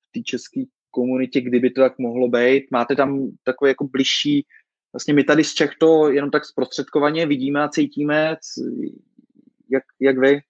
v 0.08 0.12
té 0.12 0.22
české 0.22 0.62
komunitě, 0.90 1.40
kdyby 1.40 1.70
to 1.70 1.80
tak 1.80 1.98
mohlo 1.98 2.28
být. 2.28 2.64
Máte 2.70 2.96
tam 2.96 3.30
takový 3.44 3.68
jako 3.68 3.84
bližší 3.84 4.46
vlastně 4.92 5.14
my 5.14 5.24
tady 5.24 5.44
z 5.44 5.54
Čech 5.54 5.70
to 5.80 6.10
jenom 6.10 6.30
tak 6.30 6.44
zprostředkovaně 6.44 7.26
vidíme 7.26 7.62
a 7.62 7.68
cítíme, 7.68 8.36
jak, 9.70 9.84
jak 10.00 10.18
vy? 10.18 10.40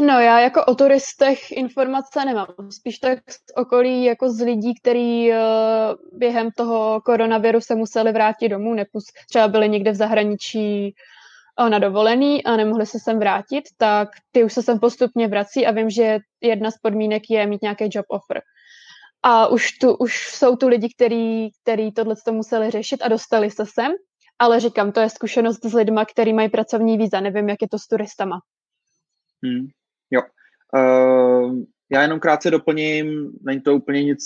No 0.00 0.20
já 0.20 0.40
jako 0.40 0.64
o 0.64 0.74
turistech 0.74 1.52
informace 1.52 2.24
nemám, 2.24 2.46
spíš 2.70 2.98
tak 2.98 3.18
z 3.30 3.38
okolí 3.56 4.04
jako 4.04 4.30
z 4.30 4.40
lidí, 4.40 4.74
kteří 4.74 5.30
uh, 5.30 5.36
během 6.18 6.50
toho 6.50 7.00
koronaviru 7.00 7.60
se 7.60 7.74
museli 7.74 8.12
vrátit 8.12 8.48
domů, 8.48 8.74
nepus, 8.74 9.04
třeba 9.28 9.48
byli 9.48 9.68
někde 9.68 9.90
v 9.90 9.94
zahraničí 9.94 10.94
uh, 11.60 11.68
na 11.68 11.78
dovolený 11.78 12.44
a 12.44 12.56
nemohli 12.56 12.86
se 12.86 12.98
sem 12.98 13.18
vrátit, 13.18 13.64
tak 13.76 14.08
ty 14.32 14.44
už 14.44 14.52
se 14.52 14.62
sem 14.62 14.78
postupně 14.78 15.28
vrací 15.28 15.66
a 15.66 15.70
vím, 15.70 15.90
že 15.90 16.18
jedna 16.40 16.70
z 16.70 16.78
podmínek 16.78 17.22
je 17.30 17.46
mít 17.46 17.62
nějaký 17.62 17.84
job 17.92 18.06
offer. 18.08 18.42
A 19.22 19.46
už, 19.46 19.72
tu, 19.78 19.96
už 19.96 20.28
jsou 20.28 20.56
tu 20.56 20.68
lidi, 20.68 20.88
kteří 20.94 21.50
který 21.62 21.92
tohle 21.92 22.14
to 22.24 22.32
museli 22.32 22.70
řešit 22.70 23.02
a 23.02 23.08
dostali 23.08 23.50
se 23.50 23.66
sem. 23.66 23.92
Ale 24.38 24.60
říkám, 24.60 24.92
to 24.92 25.00
je 25.00 25.10
zkušenost 25.10 25.64
s 25.64 25.74
lidma, 25.74 26.04
který 26.04 26.32
mají 26.32 26.48
pracovní 26.48 26.98
víza. 26.98 27.20
Nevím, 27.20 27.48
jak 27.48 27.62
je 27.62 27.68
to 27.68 27.78
s 27.78 27.86
turistama. 27.86 28.40
Hmm, 29.44 29.68
jo. 30.10 30.22
Uh, 30.74 31.58
já 31.92 32.02
jenom 32.02 32.20
krátce 32.20 32.50
doplním, 32.50 33.32
není 33.42 33.60
to 33.60 33.74
úplně 33.74 34.04
nic 34.04 34.20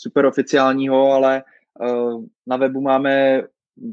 super 0.00 0.26
oficiálního, 0.26 1.12
ale 1.12 1.42
uh, 1.80 2.24
na 2.46 2.56
webu 2.56 2.80
máme 2.80 3.42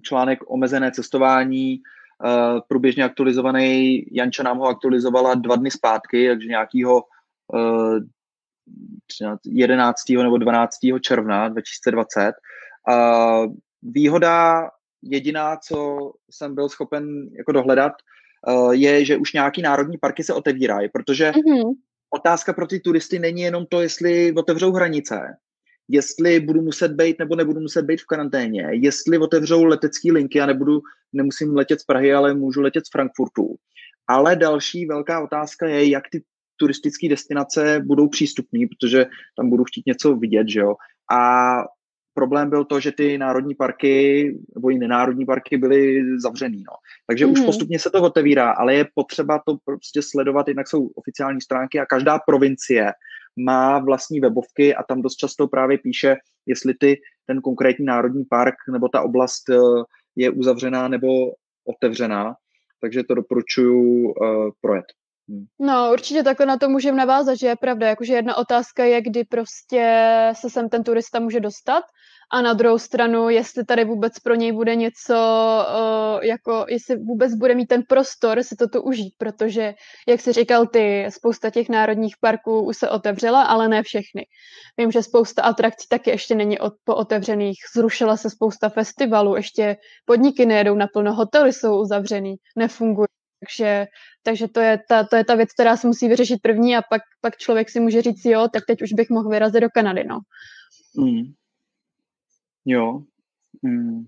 článek 0.02 0.40
omezené 0.48 0.92
cestování, 0.92 1.82
uh, 2.24 2.60
průběžně 2.68 3.04
aktualizovaný. 3.04 4.06
Janča 4.12 4.44
nám 4.44 4.58
ho 4.58 4.66
aktualizovala 4.66 5.36
dva 5.36 5.56
dny 5.56 5.72
zpátky, 5.72 6.28
takže 6.28 6.48
nějakýho 6.48 7.04
uh, 7.54 8.00
11. 9.46 9.98
nebo 10.10 10.38
12. 10.38 10.78
června 11.02 11.50
2020. 11.50 12.34
A 12.90 13.40
výhoda 13.84 14.70
jediná, 15.02 15.58
co 15.58 15.98
jsem 16.32 16.56
byl 16.56 16.70
schopen 16.70 17.30
jako 17.38 17.52
dohledat, 17.52 17.92
je, 18.72 19.06
že 19.06 19.18
už 19.18 19.34
nějaký 19.34 19.62
národní 19.62 19.98
parky 19.98 20.24
se 20.24 20.34
otevírají, 20.34 20.90
protože 20.90 21.32
mm-hmm. 21.32 21.74
otázka 22.10 22.54
pro 22.54 22.68
ty 22.68 22.80
turisty 22.80 23.20
není 23.20 23.42
jenom 23.42 23.66
to, 23.66 23.82
jestli 23.82 24.34
otevřou 24.34 24.72
hranice, 24.72 25.20
jestli 25.88 26.40
budu 26.40 26.62
muset 26.62 26.92
být 26.92 27.20
nebo 27.20 27.36
nebudu 27.36 27.60
muset 27.60 27.86
být 27.86 28.02
v 28.02 28.06
karanténě, 28.06 28.68
jestli 28.72 29.18
otevřou 29.18 29.64
letecké 29.64 30.12
linky 30.12 30.42
a 30.42 30.46
nebudu, 30.46 30.82
nemusím 31.14 31.56
letět 31.56 31.80
z 31.80 31.84
Prahy, 31.84 32.14
ale 32.14 32.34
můžu 32.34 32.62
letět 32.62 32.86
z 32.86 32.92
Frankfurtu. 32.92 33.56
Ale 34.08 34.36
další 34.36 34.86
velká 34.86 35.24
otázka 35.24 35.68
je, 35.68 35.90
jak 35.90 36.04
ty 36.12 36.24
turistické 36.58 37.10
destinace 37.10 37.82
budou 37.86 38.08
přístupné, 38.08 38.60
protože 38.68 39.06
tam 39.38 39.50
budu 39.50 39.64
chtít 39.64 39.86
něco 39.86 40.16
vidět, 40.16 40.50
že 40.50 40.60
jo. 40.60 40.76
A 41.12 41.20
problém 42.14 42.50
byl 42.50 42.66
to, 42.66 42.80
že 42.80 42.92
ty 42.92 43.18
národní 43.18 43.56
parky 43.56 44.24
nebo 44.56 44.70
i 44.70 44.78
nenárodní 44.78 45.26
parky 45.26 45.58
byly 45.58 46.04
zavřený. 46.20 46.64
No. 46.68 46.74
Takže 47.08 47.26
mm. 47.26 47.32
už 47.32 47.40
mhm. 47.40 47.46
postupně 47.46 47.80
se 47.80 47.90
to 47.90 48.02
otevírá, 48.02 48.52
ale 48.52 48.76
je 48.76 48.86
potřeba 48.96 49.42
to 49.46 49.58
prostě 49.66 50.02
sledovat, 50.02 50.48
jednak 50.48 50.68
jsou 50.68 50.88
oficiální 50.96 51.42
stránky 51.42 51.80
a 51.80 51.86
každá 51.86 52.20
provincie 52.20 52.92
má 53.36 53.80
vlastní 53.80 54.20
webovky 54.20 54.76
a 54.76 54.84
tam 54.84 55.02
dost 55.02 55.16
často 55.16 55.48
právě 55.48 55.78
píše, 55.78 56.16
jestli 56.46 56.74
ty, 56.74 57.02
ten 57.26 57.42
konkrétní 57.42 57.86
národní 57.86 58.26
park 58.26 58.56
nebo 58.72 58.90
ta 58.90 59.02
oblast 59.02 59.50
eh, 59.50 59.58
je 60.16 60.30
uzavřená 60.30 60.88
nebo 60.88 61.08
otevřená. 61.66 62.36
Takže 62.82 63.04
to 63.04 63.16
doporučuji 63.16 64.06
uh, 64.06 64.50
projet. 64.62 64.86
No, 65.60 65.90
určitě 65.94 66.24
takhle 66.24 66.46
na 66.46 66.58
to 66.58 66.70
můžeme 66.70 66.98
navázat, 66.98 67.38
že 67.38 67.48
je 67.48 67.56
pravda, 67.56 67.88
jakože 67.88 68.14
jedna 68.14 68.38
otázka 68.38 68.84
je, 68.84 69.02
kdy 69.02 69.24
prostě 69.24 69.84
se 70.36 70.50
sem 70.50 70.70
ten 70.70 70.84
turista 70.84 71.20
může 71.20 71.40
dostat 71.40 71.84
a 72.34 72.42
na 72.42 72.54
druhou 72.54 72.78
stranu, 72.78 73.30
jestli 73.30 73.66
tady 73.66 73.86
vůbec 73.86 74.20
pro 74.20 74.36
něj 74.36 74.52
bude 74.52 74.76
něco, 74.76 75.16
jako 76.24 76.66
jestli 76.70 76.96
vůbec 76.96 77.36
bude 77.36 77.56
mít 77.56 77.66
ten 77.66 77.84
prostor 77.90 78.44
si 78.44 78.56
toto 78.56 78.82
užít, 78.84 79.14
protože, 79.18 79.74
jak 80.08 80.22
jsi 80.22 80.34
říkal 80.34 80.68
ty, 80.68 81.06
spousta 81.10 81.50
těch 81.50 81.70
národních 81.70 82.16
parků 82.22 82.62
už 82.62 82.78
se 82.78 82.90
otevřela, 82.90 83.44
ale 83.44 83.68
ne 83.68 83.84
všechny. 83.84 84.26
Vím, 84.78 84.92
že 84.92 85.04
spousta 85.04 85.42
atrakcí 85.42 85.88
taky 85.90 86.10
ještě 86.10 86.36
není 86.36 86.60
od, 86.60 86.74
po 86.84 86.96
otevřených, 86.96 87.58
zrušila 87.76 88.18
se 88.18 88.30
spousta 88.30 88.70
festivalů, 88.70 89.36
ještě 89.36 89.78
podniky 90.06 90.46
nejedou 90.46 90.76
naplno, 90.76 91.14
hotely 91.14 91.54
jsou 91.54 91.82
uzavřený, 91.82 92.36
nefungují. 92.56 93.08
Takže, 93.42 93.88
takže 94.24 94.48
to, 94.48 94.60
je 94.60 94.80
ta, 94.88 95.04
to 95.04 95.16
je 95.16 95.26
ta 95.26 95.36
věc, 95.36 95.54
která 95.54 95.78
se 95.78 95.88
musí 95.88 96.08
vyřešit 96.08 96.42
první 96.42 96.78
a 96.78 96.82
pak, 96.82 97.02
pak 97.22 97.38
člověk 97.38 97.70
si 97.70 97.80
může 97.80 98.02
říct, 98.02 98.26
jo, 98.26 98.48
tak 98.54 98.66
teď 98.66 98.82
už 98.82 98.94
bych 98.94 99.10
mohl 99.10 99.30
vyrazit 99.30 99.62
do 99.62 99.70
Kanady, 99.70 100.04
no. 100.04 100.20
Mm. 100.98 101.34
Jo. 102.66 103.02
Hmm. 103.64 104.06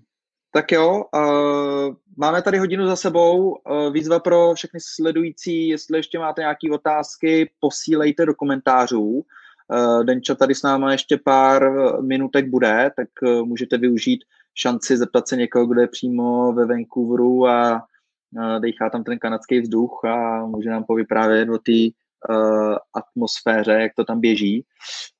Tak 0.52 0.72
jo, 0.72 1.04
uh, 1.14 1.94
máme 2.16 2.42
tady 2.42 2.58
hodinu 2.58 2.86
za 2.86 2.96
sebou. 2.96 3.50
Uh, 3.50 3.92
výzva 3.92 4.20
pro 4.20 4.54
všechny 4.54 4.80
sledující, 4.82 5.68
jestli 5.68 5.98
ještě 5.98 6.18
máte 6.18 6.42
nějaké 6.42 6.70
otázky, 6.72 7.50
posílejte 7.60 8.26
do 8.26 8.34
komentářů. 8.34 9.02
Uh, 9.02 10.04
Denča 10.04 10.34
tady 10.34 10.54
s 10.54 10.62
náma 10.62 10.92
ještě 10.92 11.16
pár 11.24 11.62
minutek 12.00 12.48
bude, 12.48 12.90
tak 12.96 13.08
uh, 13.22 13.44
můžete 13.44 13.78
využít 13.78 14.24
šanci 14.54 14.96
zeptat 14.96 15.28
se 15.28 15.36
někoho, 15.36 15.66
kdo 15.66 15.80
je 15.80 15.88
přímo 15.88 16.52
ve 16.52 16.66
Vancouveru 16.66 17.46
a 17.46 17.86
dechá 18.58 18.90
tam 18.90 19.04
ten 19.04 19.18
kanadský 19.18 19.60
vzduch 19.60 20.00
a 20.04 20.46
může 20.46 20.70
nám 20.70 20.84
povyprávět 20.84 21.48
o 21.48 21.58
té 21.58 21.72
uh, 22.28 22.76
atmosféře, 22.94 23.72
jak 23.72 23.92
to 23.96 24.04
tam 24.04 24.20
běží. 24.20 24.64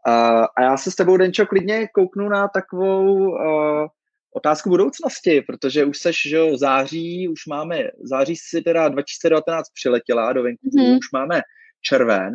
Uh, 0.09 0.45
a 0.57 0.63
já 0.63 0.77
se 0.77 0.91
s 0.91 0.95
tebou, 0.95 1.17
Denčo, 1.17 1.47
klidně 1.47 1.89
kouknu 1.95 2.29
na 2.29 2.49
takovou 2.49 3.29
uh, 3.29 3.87
otázku 4.35 4.69
budoucnosti, 4.69 5.43
protože 5.43 5.85
už 5.85 5.99
seš, 5.99 6.23
že 6.29 6.37
jo, 6.37 6.57
září, 6.57 7.29
už 7.29 7.47
máme, 7.47 7.79
září 8.03 8.37
si 8.37 8.63
teda 8.63 8.89
2019 8.89 9.69
přiletěla 9.71 10.33
do 10.33 10.43
Vancouveru, 10.43 10.93
mm-hmm. 10.93 10.99
už 10.99 11.13
máme 11.13 11.41
červen 11.83 12.35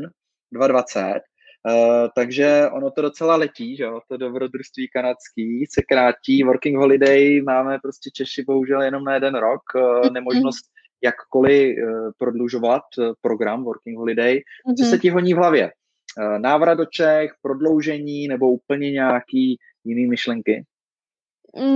2020, 0.53 1.21
Uh, 1.68 2.07
takže 2.16 2.70
ono 2.74 2.91
to 2.91 3.01
docela 3.01 3.36
letí, 3.36 3.76
že 3.76 3.84
jo, 3.84 3.99
to 4.07 4.18
dobrodružství 4.18 4.88
kanadský 4.88 5.66
se 5.70 5.82
krátí, 5.82 6.43
working 6.43 6.78
holiday 6.78 7.41
máme 7.41 7.80
prostě 7.80 8.10
Češi 8.14 8.43
bohužel 8.47 8.82
jenom 8.82 9.03
na 9.03 9.14
jeden 9.14 9.36
rok, 9.36 9.62
uh, 9.76 10.10
nemožnost 10.10 10.66
jakkoliv 11.03 11.78
uh, 11.78 12.12
prodlužovat 12.18 12.84
program 13.22 13.64
Working 13.64 13.97
Holiday. 13.97 14.41
Co 14.78 14.86
se 14.86 14.91
mhm. 14.91 14.99
ti 14.99 15.10
honí 15.10 15.34
v 15.34 15.38
hlavě? 15.38 15.72
Uh, 16.18 16.39
návrat 16.39 16.74
do 16.74 16.86
Čech, 16.86 17.32
prodloužení 17.41 18.28
nebo 18.28 18.51
úplně 18.51 18.91
nějaký 18.91 19.57
jiný 19.84 20.07
myšlenky? 20.07 20.66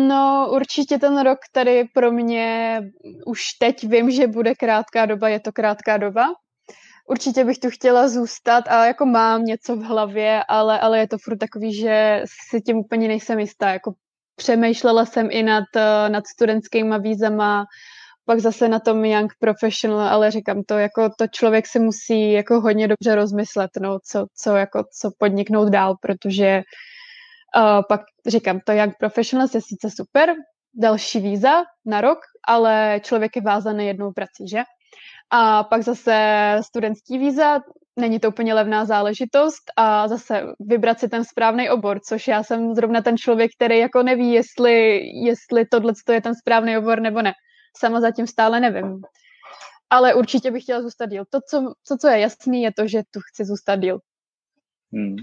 No, 0.08 0.50
určitě 0.52 0.98
ten 0.98 1.22
rok 1.22 1.40
tady 1.52 1.84
pro 1.94 2.12
mě 2.12 2.80
už 3.26 3.54
teď 3.60 3.84
vím, 3.84 4.12
že 4.12 4.28
bude 4.28 4.56
krátká 4.56 5.06
doba, 5.06 5.30
je 5.30 5.40
to 5.40 5.52
krátká 5.52 5.98
doba. 5.98 6.26
Určitě 7.10 7.43
bych 7.43 7.60
tu 7.60 7.70
chtěla 7.70 8.08
zůstat 8.08 8.64
a 8.68 8.86
jako 8.86 9.06
mám 9.06 9.43
něco 9.43 9.76
v 9.76 9.84
hlavě, 9.84 10.43
ale, 10.47 10.80
ale 10.80 10.99
je 10.99 11.08
to 11.08 11.18
furt 11.18 11.38
takový, 11.38 11.74
že 11.76 12.24
si 12.49 12.62
tím 12.62 12.78
úplně 12.78 13.08
nejsem 13.08 13.39
jistá. 13.39 13.70
Jako 13.70 13.93
přemýšlela 14.36 15.06
jsem 15.06 15.28
i 15.32 15.43
nad, 15.43 15.64
nad 16.08 16.28
studentskýma 16.28 16.97
vízama, 16.97 17.66
pak 18.26 18.39
zase 18.39 18.68
na 18.68 18.80
tom 18.80 19.06
young 19.06 19.34
professional, 19.39 19.99
ale 19.99 20.32
říkám 20.32 20.64
to, 20.64 20.78
jako 20.78 21.10
to 21.18 21.28
člověk 21.28 21.68
si 21.68 21.80
musí 21.80 22.32
jako 22.32 22.62
hodně 22.62 22.88
dobře 22.88 23.16
rozmyslet, 23.16 23.72
no, 23.82 23.99
co, 24.04 24.26
co, 24.36 24.56
jako, 24.56 24.84
co 24.99 25.12
podniknout 25.18 25.70
dál, 25.70 25.95
protože 26.01 26.62
uh, 27.58 27.82
pak 27.89 28.01
říkám, 28.28 28.60
to 28.66 28.72
young 28.72 28.93
professional 28.99 29.47
je 29.54 29.62
sice 29.62 29.89
super, 29.89 30.34
další 30.74 31.20
víza 31.20 31.64
na 31.86 32.01
rok, 32.01 32.20
ale 32.47 32.99
člověk 33.04 33.36
je 33.36 33.41
vázaný 33.41 33.88
jednou 33.88 34.12
prací, 34.12 34.47
že? 34.47 34.64
A 35.36 35.64
pak 35.64 35.82
zase 35.82 36.16
studentský 36.66 37.18
víza, 37.18 37.60
není 38.00 38.20
to 38.20 38.30
úplně 38.30 38.54
levná 38.54 38.86
záležitost 38.86 39.64
a 39.78 40.08
zase 40.08 40.44
vybrat 40.60 41.00
si 41.00 41.10
ten 41.10 41.26
správný 41.26 41.70
obor, 41.70 42.00
což 42.00 42.28
já 42.28 42.44
jsem 42.44 42.76
zrovna 42.76 43.02
ten 43.02 43.18
člověk, 43.18 43.52
který 43.56 43.80
jako 43.80 44.04
neví, 44.04 44.32
jestli, 44.32 45.02
jestli 45.26 45.66
tohle 45.66 45.94
je 46.12 46.22
ten 46.22 46.36
správný 46.36 46.78
obor 46.78 47.02
nebo 47.02 47.22
ne 47.22 47.34
sama 47.78 48.02
zatím 48.02 48.28
stále 48.28 48.60
nevím. 48.60 49.02
Ale 49.90 50.14
určitě 50.14 50.52
bych 50.52 50.64
chtěla 50.64 50.82
zůstat 50.82 51.06
díl. 51.06 51.24
To, 51.30 51.40
co, 51.50 51.74
to, 51.88 51.98
co 51.98 52.08
je 52.08 52.20
jasný, 52.20 52.62
je 52.62 52.74
to, 52.74 52.88
že 52.88 53.02
tu 53.12 53.20
chci 53.20 53.46
zůstat 53.46 53.76
díl. 53.76 54.00
Hmm. 54.94 55.16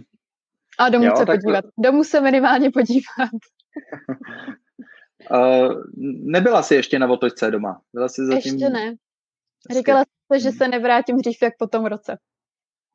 A 0.79 0.89
domů 0.89 1.05
jo, 1.05 1.17
se 1.17 1.27
podívat. 1.27 1.63
To... 1.63 1.71
Domů 1.79 2.05
se 2.05 2.21
minimálně 2.21 2.71
podívat. 2.71 3.31
uh, 5.31 5.83
nebyla 6.33 6.63
jsi 6.63 6.75
ještě 6.75 6.99
na 6.99 7.11
otočce 7.11 7.51
doma? 7.51 7.81
Byla 7.93 8.09
jsi 8.09 8.27
zatím... 8.27 8.53
Ještě 8.55 8.69
ne. 8.69 8.95
Říkala 9.77 10.05
jsi, 10.05 10.41
že 10.41 10.49
hmm. 10.49 10.59
se 10.59 10.69
nevrátím 10.69 11.17
dřív, 11.17 11.43
jak 11.43 11.55
po 11.59 11.67
tom 11.67 11.87
roce. 11.87 12.19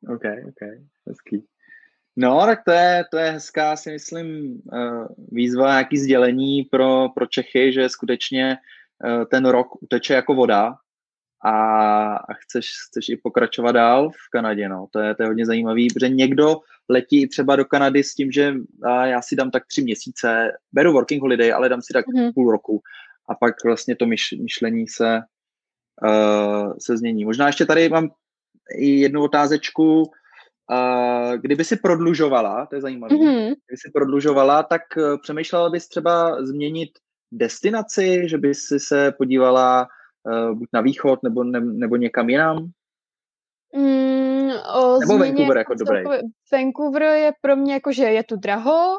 OK, 0.08 0.22
OK, 0.48 0.68
hezký. 1.08 1.46
No, 2.16 2.46
tak 2.46 2.64
to 2.64 2.70
je, 2.72 3.04
to 3.10 3.16
je 3.16 3.30
hezká, 3.30 3.76
si 3.76 3.90
myslím, 3.90 4.60
uh, 4.72 5.06
výzva, 5.32 5.70
nějaký 5.70 5.98
sdělení 5.98 6.62
pro, 6.62 7.08
pro 7.08 7.26
Čechy, 7.26 7.72
že 7.72 7.88
skutečně 7.88 8.56
Eh, 9.04 9.26
ten 9.26 9.46
rok 9.46 9.82
uteče 9.82 10.14
jako 10.14 10.34
voda 10.34 10.74
a, 11.44 11.52
a 12.16 12.34
chceš, 12.34 12.70
chceš 12.88 13.08
i 13.08 13.16
pokračovat 13.16 13.72
dál 13.72 14.10
v 14.10 14.30
Kanadě. 14.30 14.68
No. 14.68 14.86
To, 14.90 15.00
je, 15.00 15.14
to 15.14 15.22
je 15.22 15.26
hodně 15.26 15.46
zajímavý, 15.46 15.88
protože 15.94 16.08
někdo 16.08 16.56
letí 16.88 17.28
třeba 17.28 17.56
do 17.56 17.64
Kanady 17.64 18.02
s 18.02 18.14
tím, 18.14 18.32
že 18.32 18.54
já 19.04 19.22
si 19.22 19.36
dám 19.36 19.50
tak 19.50 19.66
tři 19.66 19.82
měsíce, 19.82 20.52
beru 20.72 20.92
working 20.92 21.22
holiday, 21.22 21.52
ale 21.52 21.68
dám 21.68 21.82
si 21.82 21.92
tak 21.92 22.06
mm-hmm. 22.06 22.32
půl 22.34 22.52
roku 22.52 22.80
a 23.28 23.34
pak 23.34 23.54
vlastně 23.64 23.96
to 23.96 24.06
myš, 24.06 24.34
myšlení 24.42 24.88
se, 24.88 25.20
uh, 26.02 26.72
se 26.80 26.96
změní. 26.96 27.24
Možná 27.24 27.46
ještě 27.46 27.66
tady 27.66 27.88
mám 27.88 28.10
i 28.78 28.90
jednu 28.90 29.22
otázečku, 29.22 30.02
uh, 30.02 31.32
kdyby 31.36 31.64
si 31.64 31.76
prodlužovala, 31.76 32.66
to 32.66 32.74
je 32.74 32.80
zajímavé, 32.80 33.14
mm-hmm. 33.14 33.44
kdyby 33.44 33.76
si 33.76 33.90
prodlužovala, 33.94 34.62
tak 34.62 34.82
uh, 34.96 35.20
přemýšlela 35.22 35.70
bys 35.70 35.88
třeba 35.88 36.44
změnit 36.44 36.90
destinaci, 37.32 38.28
že 38.28 38.38
by 38.38 38.54
si 38.54 38.80
se 38.80 39.12
podívala 39.12 39.86
uh, 40.22 40.58
buď 40.58 40.68
na 40.72 40.80
východ 40.80 41.22
nebo, 41.22 41.44
ne, 41.44 41.60
nebo 41.60 41.96
někam 41.96 42.28
jinam? 42.28 42.70
Mm, 43.76 44.50
o 44.74 44.98
nebo 45.00 45.18
Vancouver 45.18 45.56
jako 45.56 45.74
dobrý? 45.74 46.02
Vancouver 46.52 47.02
je 47.02 47.32
pro 47.40 47.56
mě 47.56 47.72
jako, 47.72 47.92
že 47.92 48.04
je 48.04 48.24
tu 48.24 48.36
draho, 48.36 48.98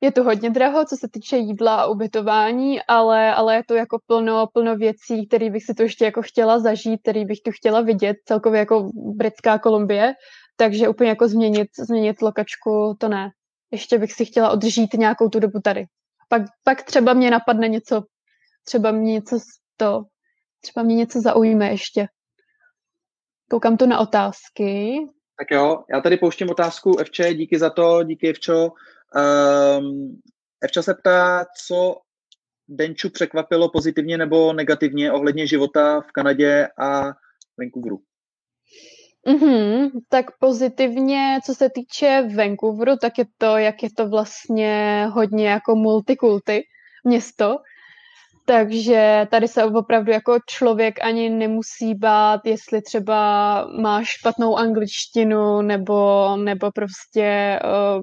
je 0.00 0.12
tu 0.12 0.22
hodně 0.22 0.50
draho, 0.50 0.84
co 0.84 0.96
se 0.96 1.08
týče 1.12 1.36
jídla 1.36 1.74
a 1.74 1.86
ubytování, 1.86 2.82
ale, 2.82 3.34
ale 3.34 3.54
je 3.54 3.62
to 3.64 3.74
jako 3.74 3.98
plno, 4.06 4.46
plno 4.46 4.76
věcí, 4.76 5.26
které 5.26 5.50
bych 5.50 5.64
si 5.64 5.74
tu 5.74 5.82
ještě 5.82 6.04
jako 6.04 6.22
chtěla 6.22 6.58
zažít, 6.58 7.00
které 7.02 7.24
bych 7.24 7.38
tu 7.44 7.50
chtěla 7.50 7.80
vidět, 7.80 8.16
celkově 8.24 8.58
jako 8.58 8.90
Britská 8.94 9.58
Kolumbie, 9.58 10.12
takže 10.56 10.88
úplně 10.88 11.08
jako 11.10 11.28
změnit, 11.28 11.68
změnit 11.88 12.22
lokačku, 12.22 12.96
to 12.98 13.08
ne. 13.08 13.30
Ještě 13.70 13.98
bych 13.98 14.12
si 14.12 14.24
chtěla 14.24 14.50
odžít 14.50 14.94
nějakou 14.94 15.28
tu 15.28 15.40
dobu 15.40 15.60
tady 15.60 15.86
pak, 16.30 16.42
pak 16.64 16.82
třeba 16.82 17.12
mě 17.12 17.30
napadne 17.30 17.68
něco, 17.68 18.02
třeba 18.64 18.90
mě 18.90 19.12
něco 19.12 19.38
to, 19.76 20.02
třeba 20.60 20.84
mě 20.84 20.94
něco 20.94 21.20
zaujme 21.20 21.70
ještě. 21.70 22.06
Koukám 23.50 23.76
tu 23.76 23.86
na 23.86 23.98
otázky. 23.98 24.96
Tak 25.38 25.50
jo, 25.50 25.84
já 25.94 26.00
tady 26.00 26.16
pouštím 26.16 26.50
otázku 26.50 26.98
Evče, 26.98 27.34
díky 27.34 27.58
za 27.58 27.70
to, 27.70 28.02
díky 28.02 28.30
Evčo. 28.30 28.68
Um, 29.16 30.20
Evča 30.62 30.82
se 30.82 30.94
ptá, 30.94 31.46
co 31.66 31.96
Denču 32.68 33.10
překvapilo 33.10 33.68
pozitivně 33.68 34.18
nebo 34.18 34.52
negativně 34.52 35.12
ohledně 35.12 35.46
života 35.46 36.00
v 36.00 36.12
Kanadě 36.12 36.68
a 36.78 37.04
Vancouveru. 37.58 38.00
Mm-hmm, 39.26 39.90
tak 40.08 40.26
pozitivně, 40.38 41.38
co 41.44 41.54
se 41.54 41.70
týče 41.70 42.28
Vancouveru, 42.36 42.96
tak 42.96 43.18
je 43.18 43.24
to, 43.38 43.56
jak 43.56 43.82
je 43.82 43.88
to 43.96 44.08
vlastně 44.08 45.06
hodně 45.12 45.48
jako 45.48 45.74
multikulty 45.74 46.62
město. 47.04 47.56
Takže 48.46 49.26
tady 49.30 49.48
se 49.48 49.64
opravdu 49.64 50.12
jako 50.12 50.38
člověk 50.46 51.04
ani 51.04 51.30
nemusí 51.30 51.94
bát, 51.94 52.40
jestli 52.44 52.82
třeba 52.82 53.66
má 53.80 54.04
špatnou 54.04 54.56
angličtinu 54.56 55.62
nebo, 55.62 56.36
nebo 56.36 56.70
prostě 56.70 57.58
uh, 57.64 58.02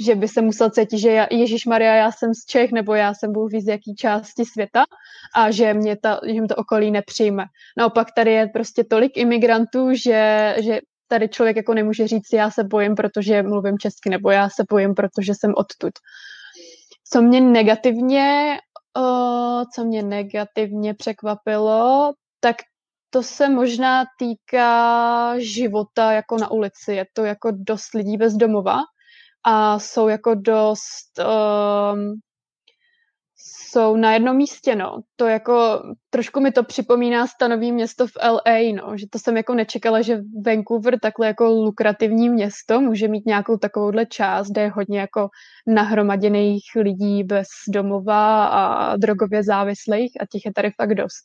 že 0.00 0.14
by 0.14 0.28
se 0.28 0.42
musel 0.42 0.70
cítit, 0.70 0.98
že 0.98 1.26
Ježíš 1.30 1.66
Maria, 1.66 1.94
já 1.94 2.12
jsem 2.12 2.34
z 2.34 2.44
Čech, 2.44 2.72
nebo 2.72 2.94
já 2.94 3.14
jsem 3.14 3.32
Bůh 3.32 3.50
z 3.52 3.68
jaký 3.68 3.94
části 3.94 4.44
světa 4.44 4.84
a 5.34 5.50
že 5.50 5.74
mě, 5.74 5.96
ta, 5.96 6.20
že 6.26 6.40
mě 6.40 6.48
to 6.48 6.56
okolí 6.56 6.90
nepřijme. 6.90 7.44
Naopak 7.76 8.08
tady 8.16 8.32
je 8.32 8.46
prostě 8.46 8.84
tolik 8.84 9.16
imigrantů, 9.16 9.94
že, 9.94 10.56
že 10.58 10.80
tady 11.08 11.28
člověk 11.28 11.56
jako 11.56 11.74
nemůže 11.74 12.08
říct, 12.08 12.32
já 12.32 12.50
se 12.50 12.64
bojím, 12.64 12.94
protože 12.94 13.42
mluvím 13.42 13.78
česky, 13.78 14.10
nebo 14.10 14.30
já 14.30 14.48
se 14.48 14.64
bojím, 14.70 14.94
protože 14.94 15.32
jsem 15.34 15.54
odtud. 15.56 15.92
Co 17.12 17.22
mě 17.22 17.40
negativně, 17.40 18.58
o, 18.96 19.64
co 19.74 19.84
mě 19.84 20.02
negativně 20.02 20.94
překvapilo, 20.94 22.12
tak 22.40 22.56
to 23.10 23.22
se 23.22 23.48
možná 23.48 24.04
týká 24.18 25.34
života 25.38 26.12
jako 26.12 26.38
na 26.38 26.50
ulici. 26.50 26.92
Je 26.92 27.06
to 27.12 27.24
jako 27.24 27.50
dost 27.54 27.94
lidí 27.94 28.16
bez 28.16 28.34
domova 28.34 28.78
a 29.48 29.78
jsou 29.78 30.08
jako 30.08 30.34
dost 30.34 31.18
um, 31.18 32.20
jsou 33.38 33.96
na 33.96 34.12
jednom 34.12 34.36
místě, 34.36 34.76
no. 34.76 35.00
To 35.16 35.26
jako, 35.26 35.82
trošku 36.10 36.40
mi 36.40 36.52
to 36.52 36.64
připomíná 36.64 37.26
stanový 37.26 37.72
město 37.72 38.06
v 38.06 38.12
LA, 38.24 38.74
no, 38.74 38.96
že 38.96 39.06
to 39.10 39.18
jsem 39.18 39.36
jako 39.36 39.54
nečekala, 39.54 40.02
že 40.02 40.20
Vancouver, 40.46 40.98
takhle 41.00 41.26
jako 41.26 41.44
lukrativní 41.44 42.28
město, 42.28 42.80
může 42.80 43.08
mít 43.08 43.26
nějakou 43.26 43.56
takovouhle 43.56 44.06
část, 44.06 44.46
kde 44.46 44.62
je 44.62 44.68
hodně 44.68 45.00
jako 45.00 45.28
nahromaděných 45.66 46.62
lidí 46.76 47.24
bez 47.24 47.46
domova 47.68 48.46
a 48.46 48.96
drogově 48.96 49.42
závislých 49.42 50.12
a 50.20 50.26
těch 50.26 50.44
je 50.44 50.52
tady 50.52 50.70
fakt 50.70 50.94
dost. 50.94 51.24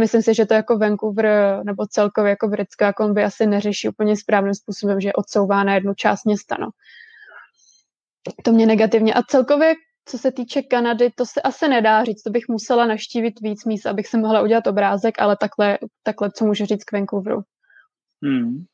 Myslím 0.00 0.22
si, 0.22 0.34
že 0.34 0.46
to 0.46 0.54
jako 0.54 0.78
Vancouver 0.78 1.60
nebo 1.64 1.86
celkově 1.86 2.30
jako 2.30 2.48
Britská 2.48 2.92
Kolumbie 2.92 3.26
asi 3.26 3.46
neřeší 3.46 3.88
úplně 3.88 4.16
správným 4.16 4.54
způsobem, 4.54 5.00
že 5.00 5.12
odsouvá 5.12 5.64
na 5.64 5.74
jednu 5.74 5.94
část 5.94 6.24
města, 6.24 6.56
no. 6.60 6.68
To 8.44 8.52
mě 8.52 8.66
negativně. 8.66 9.14
A 9.14 9.22
celkově 9.22 9.74
co 10.04 10.18
se 10.18 10.32
týče 10.32 10.62
Kanady, 10.62 11.10
to 11.10 11.26
se 11.26 11.42
asi 11.42 11.68
nedá 11.68 12.04
říct, 12.04 12.22
to 12.22 12.30
bych 12.30 12.48
musela 12.48 12.86
naštívit 12.86 13.40
víc 13.40 13.64
míst, 13.64 13.86
abych 13.86 14.06
se 14.06 14.18
mohla 14.18 14.42
udělat 14.42 14.66
obrázek, 14.66 15.20
ale 15.20 15.36
takhle, 15.36 15.78
takhle 16.02 16.30
co 16.30 16.44
můžu 16.44 16.64
říct 16.64 16.84
k 16.84 16.92
Vancouveru. 16.92 17.40
Hmm. 18.22 18.64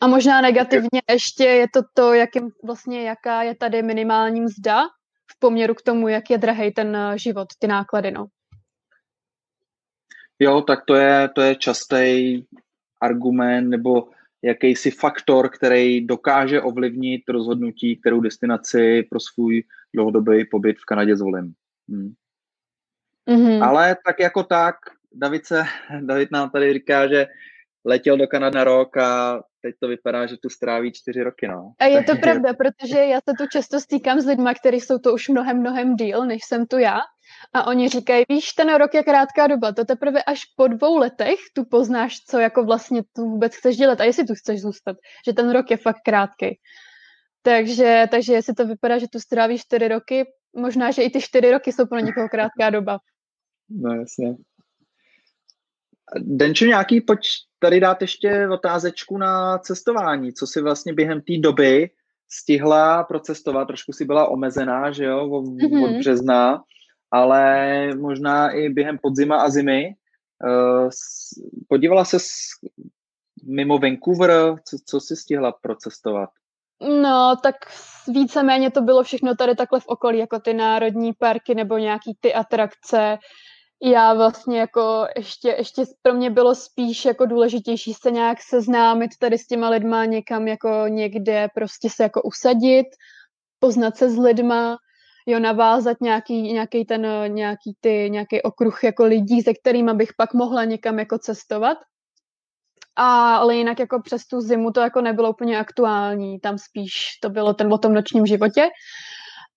A 0.00 0.06
možná 0.06 0.40
negativně 0.40 1.02
ještě 1.10 1.44
je 1.44 1.66
to 1.74 1.80
to, 1.94 2.14
jakým, 2.14 2.50
vlastně, 2.64 3.02
jaká 3.02 3.42
je 3.42 3.54
tady 3.54 3.82
minimální 3.82 4.40
mzda 4.40 4.82
v 5.30 5.38
poměru 5.38 5.74
k 5.74 5.82
tomu, 5.82 6.08
jak 6.08 6.30
je 6.30 6.38
drahý 6.38 6.72
ten 6.72 6.96
eh, 6.96 7.18
život, 7.18 7.48
ty 7.58 7.66
náklady, 7.66 8.10
no. 8.10 8.26
Jo, 10.38 10.62
tak 10.62 10.84
to 10.86 10.94
je, 10.94 11.28
to 11.34 11.40
je 11.40 11.54
častý 11.54 12.42
argument, 13.00 13.68
nebo 13.68 14.08
jakýsi 14.44 14.90
faktor, 14.90 15.48
který 15.48 16.06
dokáže 16.06 16.60
ovlivnit 16.60 17.28
rozhodnutí, 17.28 17.96
kterou 17.96 18.20
destinaci 18.20 19.02
pro 19.10 19.20
svůj 19.20 19.62
dlouhodobý 19.94 20.44
pobyt 20.44 20.76
v 20.78 20.84
Kanadě 20.84 21.16
zvolím. 21.16 21.52
Hmm. 21.88 22.12
Mm-hmm. 23.28 23.64
Ale 23.64 23.96
tak 24.06 24.20
jako 24.20 24.42
tak, 24.42 24.76
David, 25.12 25.46
se, 25.46 25.64
David 26.00 26.30
nám 26.32 26.50
tady 26.50 26.72
říká, 26.72 27.08
že 27.08 27.26
letěl 27.84 28.16
do 28.16 28.26
Kanady 28.26 28.54
na 28.56 28.64
rok 28.64 28.96
a 28.96 29.42
teď 29.62 29.74
to 29.80 29.88
vypadá, 29.88 30.26
že 30.26 30.36
tu 30.36 30.48
stráví 30.48 30.92
čtyři 30.92 31.22
roky, 31.22 31.48
no. 31.48 31.72
A 31.78 31.84
je 31.84 32.04
to 32.04 32.16
pravda, 32.16 32.52
protože 32.54 32.98
já 32.98 33.16
se 33.16 33.34
tu 33.38 33.46
často 33.52 33.80
stýkám 33.80 34.20
s 34.20 34.26
lidmi, 34.26 34.50
kteří 34.60 34.80
jsou 34.80 34.98
to 34.98 35.14
už 35.14 35.28
mnohem, 35.28 35.60
mnohem 35.60 35.96
díl, 35.96 36.26
než 36.26 36.44
jsem 36.44 36.66
tu 36.66 36.78
já. 36.78 37.00
A 37.52 37.66
oni 37.66 37.88
říkají, 37.88 38.24
víš, 38.28 38.52
ten 38.52 38.74
rok 38.74 38.94
je 38.94 39.02
krátká 39.02 39.46
doba, 39.46 39.72
to 39.72 39.84
teprve 39.84 40.22
až 40.22 40.40
po 40.56 40.68
dvou 40.68 40.98
letech 40.98 41.38
tu 41.54 41.64
poznáš, 41.64 42.20
co 42.30 42.38
jako 42.38 42.64
vlastně 42.64 43.02
tu 43.12 43.22
vůbec 43.22 43.54
chceš 43.54 43.76
dělat 43.76 44.00
a 44.00 44.04
jestli 44.04 44.24
tu 44.24 44.34
chceš 44.34 44.60
zůstat, 44.60 44.96
že 45.26 45.32
ten 45.32 45.50
rok 45.50 45.70
je 45.70 45.76
fakt 45.76 46.00
krátký. 46.04 46.58
Takže, 47.42 48.06
takže 48.10 48.32
jestli 48.32 48.54
to 48.54 48.66
vypadá, 48.66 48.98
že 48.98 49.08
tu 49.08 49.20
strávíš 49.20 49.60
čtyři 49.60 49.88
roky, 49.88 50.24
možná, 50.56 50.90
že 50.90 51.02
i 51.02 51.10
ty 51.10 51.20
čtyři 51.20 51.50
roky 51.50 51.72
jsou 51.72 51.86
pro 51.86 51.98
někoho 51.98 52.28
krátká 52.28 52.70
doba. 52.70 52.98
No 53.70 53.94
jasně. 53.94 54.36
Denčo, 56.18 56.64
nějaký, 56.64 57.00
pojď 57.00 57.20
tady 57.58 57.80
dát 57.80 58.02
ještě 58.02 58.48
otázečku 58.48 59.18
na 59.18 59.58
cestování. 59.58 60.32
Co 60.32 60.46
si 60.46 60.60
vlastně 60.60 60.92
během 60.92 61.20
té 61.20 61.32
doby 61.38 61.90
stihla 62.28 63.04
procestovat? 63.04 63.66
Trošku 63.66 63.92
si 63.92 64.04
byla 64.04 64.28
omezená, 64.28 64.92
že 64.92 65.04
jo, 65.04 65.30
od, 65.30 65.44
mm-hmm. 65.44 65.84
od 65.84 65.98
března 65.98 66.62
ale 67.14 67.88
možná 67.94 68.50
i 68.50 68.68
během 68.68 68.98
podzima 68.98 69.36
a 69.36 69.50
zimy. 69.50 69.94
Uh, 70.44 70.90
podívala 71.68 72.04
se 72.04 72.16
mimo 73.44 73.78
Vancouver, 73.78 74.30
co, 74.64 74.76
co 74.86 75.00
si 75.00 75.16
stihla 75.16 75.52
procestovat? 75.52 76.30
No, 76.80 77.36
tak 77.42 77.54
víceméně 78.08 78.70
to 78.70 78.80
bylo 78.80 79.02
všechno 79.02 79.34
tady 79.34 79.54
takhle 79.54 79.80
v 79.80 79.86
okolí, 79.86 80.18
jako 80.18 80.38
ty 80.38 80.54
národní 80.54 81.12
parky 81.12 81.54
nebo 81.54 81.78
nějaký 81.78 82.18
ty 82.20 82.34
atrakce. 82.34 83.18
Já 83.82 84.14
vlastně 84.14 84.58
jako 84.60 85.06
ještě, 85.16 85.48
ještě 85.48 85.82
pro 86.02 86.14
mě 86.14 86.30
bylo 86.30 86.54
spíš 86.54 87.04
jako 87.04 87.26
důležitější 87.26 87.94
se 87.94 88.10
nějak 88.10 88.38
seznámit 88.42 89.10
tady 89.18 89.38
s 89.38 89.46
těma 89.46 89.68
lidma 89.68 90.04
někam 90.04 90.48
jako 90.48 90.84
někde 90.88 91.48
prostě 91.54 91.90
se 91.90 92.02
jako 92.02 92.22
usadit, 92.22 92.86
poznat 93.58 93.96
se 93.96 94.10
s 94.10 94.18
lidma, 94.18 94.76
jo, 95.26 95.38
navázat 95.38 95.96
nějaký, 96.00 96.52
nějaký 96.52 96.84
ten, 96.84 97.06
nějaký 97.34 97.76
ty, 97.80 98.08
nějaký 98.10 98.42
okruh 98.42 98.84
jako 98.84 99.04
lidí, 99.04 99.42
se 99.42 99.54
kterými 99.54 99.94
bych 99.94 100.10
pak 100.16 100.34
mohla 100.34 100.64
někam 100.64 100.98
jako 100.98 101.18
cestovat. 101.18 101.78
A, 102.96 103.36
ale 103.36 103.56
jinak 103.56 103.78
jako 103.78 104.02
přes 104.02 104.26
tu 104.26 104.40
zimu 104.40 104.70
to 104.70 104.80
jako 104.80 105.00
nebylo 105.00 105.30
úplně 105.30 105.58
aktuální, 105.58 106.40
tam 106.40 106.58
spíš 106.58 106.92
to 107.22 107.30
bylo 107.30 107.54
ten 107.54 107.72
o 107.72 107.78
tom 107.78 107.94
nočním 107.94 108.26
životě. 108.26 108.68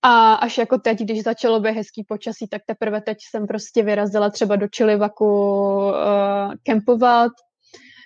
A 0.02 0.34
až 0.34 0.58
jako 0.58 0.78
teď, 0.78 1.00
když 1.00 1.24
začalo 1.24 1.60
být 1.60 1.72
hezký 1.72 2.04
počasí, 2.04 2.48
tak 2.48 2.62
teprve 2.66 3.02
teď 3.02 3.18
jsem 3.30 3.48
prostě 3.48 3.84
vyrazila 3.84 4.30
třeba 4.30 4.56
do 4.56 4.68
Čilivaku 4.68 5.26
uh, 5.26 5.94
kempovat, 6.64 7.32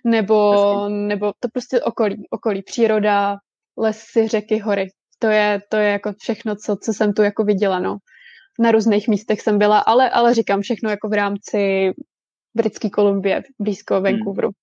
nebo, 0.05 0.55
nebo 0.89 1.33
to 1.39 1.47
prostě 1.53 1.81
okolí, 1.81 2.27
okolí 2.29 2.63
příroda, 2.63 3.37
lesy, 3.77 4.27
řeky, 4.27 4.59
hory 4.59 4.87
to 5.21 5.27
je, 5.27 5.61
to 5.69 5.77
je 5.77 5.89
jako 5.89 6.13
všechno, 6.13 6.55
co, 6.55 6.75
co 6.75 6.93
jsem 6.93 7.13
tu 7.13 7.21
jako 7.21 7.43
viděla, 7.43 7.79
no. 7.79 7.97
Na 8.59 8.71
různých 8.71 9.07
místech 9.07 9.41
jsem 9.41 9.59
byla, 9.59 9.79
ale, 9.79 10.09
ale 10.09 10.33
říkám 10.33 10.61
všechno 10.61 10.89
jako 10.89 11.09
v 11.09 11.13
rámci 11.13 11.91
Britské 12.55 12.89
Kolumbie, 12.89 13.43
blízko 13.59 13.93
hmm. 13.93 14.03
Vancouveru. 14.03 14.47
Hmm. 14.47 14.53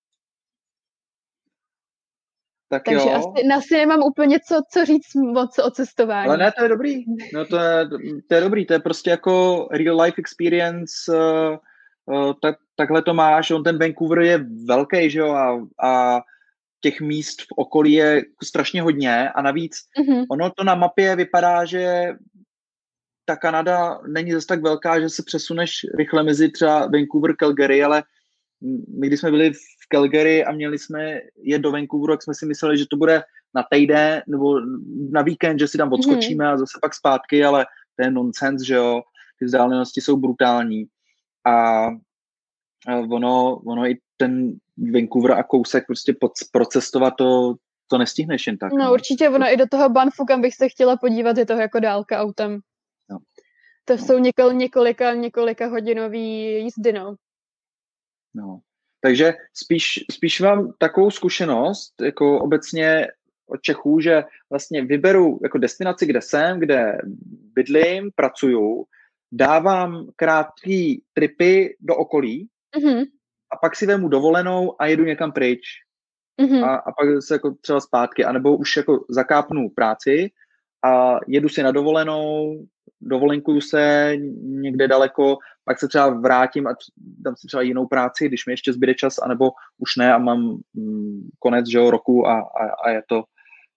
Tak 2.69 2.83
Takže 2.83 3.09
jo. 3.09 3.15
asi, 3.15 3.47
asi 3.57 3.73
nemám 3.77 4.03
úplně 4.03 4.39
co, 4.47 4.61
co 4.71 4.85
říct 4.85 5.15
moc 5.15 5.59
o 5.59 5.71
cestování. 5.71 6.27
Ale 6.27 6.37
ne, 6.37 6.51
to 6.57 6.63
je 6.63 6.69
dobrý. 6.69 7.03
No 7.33 7.45
to 7.45 7.57
je, 7.57 7.87
to 8.27 8.35
je 8.35 8.41
dobrý, 8.41 8.65
to 8.65 8.73
je 8.73 8.79
prostě 8.79 9.09
jako 9.09 9.67
real 9.71 10.01
life 10.01 10.21
experience, 10.21 10.93
uh, 11.09 11.57
uh, 12.15 12.33
tak, 12.41 12.55
takhle 12.75 13.01
to 13.01 13.13
máš, 13.13 13.51
on 13.51 13.63
ten 13.63 13.79
Vancouver 13.79 14.19
je 14.19 14.45
velký, 14.65 15.09
že 15.09 15.19
jo, 15.19 15.31
a, 15.31 15.59
a 15.83 16.21
těch 16.81 17.01
míst 17.01 17.41
v 17.41 17.45
okolí 17.55 17.93
je 17.93 18.23
strašně 18.43 18.81
hodně 18.81 19.29
a 19.29 19.41
navíc 19.41 19.75
mm-hmm. 19.99 20.25
ono 20.31 20.51
to 20.51 20.63
na 20.63 20.75
mapě 20.75 21.15
vypadá, 21.15 21.65
že 21.65 22.13
ta 23.25 23.35
Kanada 23.35 23.99
není 24.07 24.31
zase 24.31 24.47
tak 24.47 24.61
velká, 24.61 24.99
že 24.99 25.09
se 25.09 25.23
přesuneš 25.23 25.71
rychle 25.97 26.23
mezi 26.23 26.49
třeba 26.49 26.87
Vancouver, 26.87 27.35
Calgary, 27.35 27.83
ale 27.83 28.03
my 28.99 29.07
když 29.07 29.19
jsme 29.19 29.31
byli 29.31 29.53
v 29.53 29.87
Calgary 29.93 30.45
a 30.45 30.51
měli 30.51 30.79
jsme 30.79 31.19
je 31.43 31.59
do 31.59 31.71
Vancouveru, 31.71 32.13
tak 32.13 32.23
jsme 32.23 32.33
si 32.33 32.45
mysleli, 32.45 32.77
že 32.77 32.85
to 32.89 32.97
bude 32.97 33.23
na 33.55 33.65
týden 33.71 34.21
nebo 34.27 34.59
na 35.11 35.21
víkend, 35.21 35.59
že 35.59 35.67
si 35.67 35.77
tam 35.77 35.93
odskočíme 35.93 36.45
mm-hmm. 36.45 36.53
a 36.53 36.57
zase 36.57 36.79
pak 36.81 36.95
zpátky, 36.95 37.45
ale 37.45 37.65
to 37.95 38.03
je 38.03 38.11
nonsens, 38.11 38.61
že 38.61 38.73
jo, 38.73 39.01
ty 39.39 39.45
vzdálenosti 39.45 40.01
jsou 40.01 40.17
brutální 40.17 40.85
a 41.47 41.85
ono, 42.87 43.61
ono 43.65 43.87
i 43.87 43.99
ten 44.17 44.53
Vancouver 44.93 45.31
a 45.31 45.43
kousek 45.43 45.85
prostě 45.85 46.13
pod, 46.19 46.31
procestovat 46.51 47.13
to, 47.17 47.55
to 47.87 47.97
nestihneš 47.97 48.47
jen 48.47 48.57
tak. 48.57 48.71
No, 48.71 48.85
no 48.85 48.93
určitě, 48.93 49.29
ono 49.29 49.45
i 49.45 49.57
do 49.57 49.67
toho 49.67 49.89
Banfu, 49.89 50.25
kam 50.25 50.41
bych 50.41 50.55
se 50.55 50.69
chtěla 50.69 50.97
podívat, 50.97 51.37
je 51.37 51.45
to 51.45 51.53
jako 51.53 51.79
dálka 51.79 52.19
autem. 52.21 52.59
No. 53.09 53.17
To 53.85 53.93
no. 53.95 54.05
jsou 54.05 54.17
několik, 54.17 54.57
několika, 54.57 55.13
několika 55.13 55.67
hodinový 55.67 56.61
jízdy, 56.63 56.93
no. 56.93 57.15
No. 58.35 58.59
Takže 59.01 59.33
spíš, 59.53 60.05
spíš 60.11 60.41
mám 60.41 60.73
takovou 60.77 61.11
zkušenost, 61.11 61.93
jako 62.01 62.39
obecně 62.39 63.07
od 63.47 63.61
Čechů, 63.61 63.99
že 63.99 64.23
vlastně 64.49 64.85
vyberu 64.85 65.39
jako 65.43 65.57
destinaci, 65.57 66.05
kde 66.05 66.21
jsem, 66.21 66.59
kde 66.59 66.97
bydlím, 67.53 68.11
pracuju, 68.15 68.85
dávám 69.31 70.07
krátký 70.15 71.03
tripy 71.13 71.75
do 71.79 71.95
okolí, 71.95 72.49
mm-hmm 72.77 73.05
a 73.51 73.57
pak 73.57 73.75
si 73.75 73.85
vemu 73.85 74.07
dovolenou 74.07 74.81
a 74.81 74.85
jedu 74.85 75.03
někam 75.03 75.31
pryč. 75.31 75.61
Mm-hmm. 76.41 76.63
A, 76.65 76.75
a 76.75 76.91
pak 76.91 77.23
se 77.23 77.33
jako 77.33 77.55
třeba 77.61 77.79
zpátky, 77.79 78.25
anebo 78.25 78.57
už 78.57 78.77
jako 78.77 79.05
zakápnu 79.09 79.69
práci 79.69 80.31
a 80.85 81.17
jedu 81.27 81.49
si 81.49 81.63
na 81.63 81.71
dovolenou, 81.71 82.55
dovolenkuju 83.01 83.61
se 83.61 84.13
někde 84.41 84.87
daleko, 84.87 85.37
pak 85.65 85.79
se 85.79 85.87
třeba 85.87 86.09
vrátím 86.09 86.67
a 86.67 86.75
dám 86.97 87.35
si 87.35 87.47
třeba 87.47 87.61
jinou 87.61 87.87
práci, 87.87 88.27
když 88.27 88.45
mi 88.45 88.53
ještě 88.53 88.73
zbyde 88.73 88.95
čas, 88.95 89.19
anebo 89.23 89.51
už 89.77 89.95
ne 89.95 90.13
a 90.13 90.17
mám 90.17 90.57
mm, 90.73 91.29
konec 91.39 91.67
že, 91.69 91.79
roku 91.79 92.27
a, 92.27 92.39
a, 92.39 92.69
a 92.85 92.89
je 92.89 93.01
to 93.07 93.23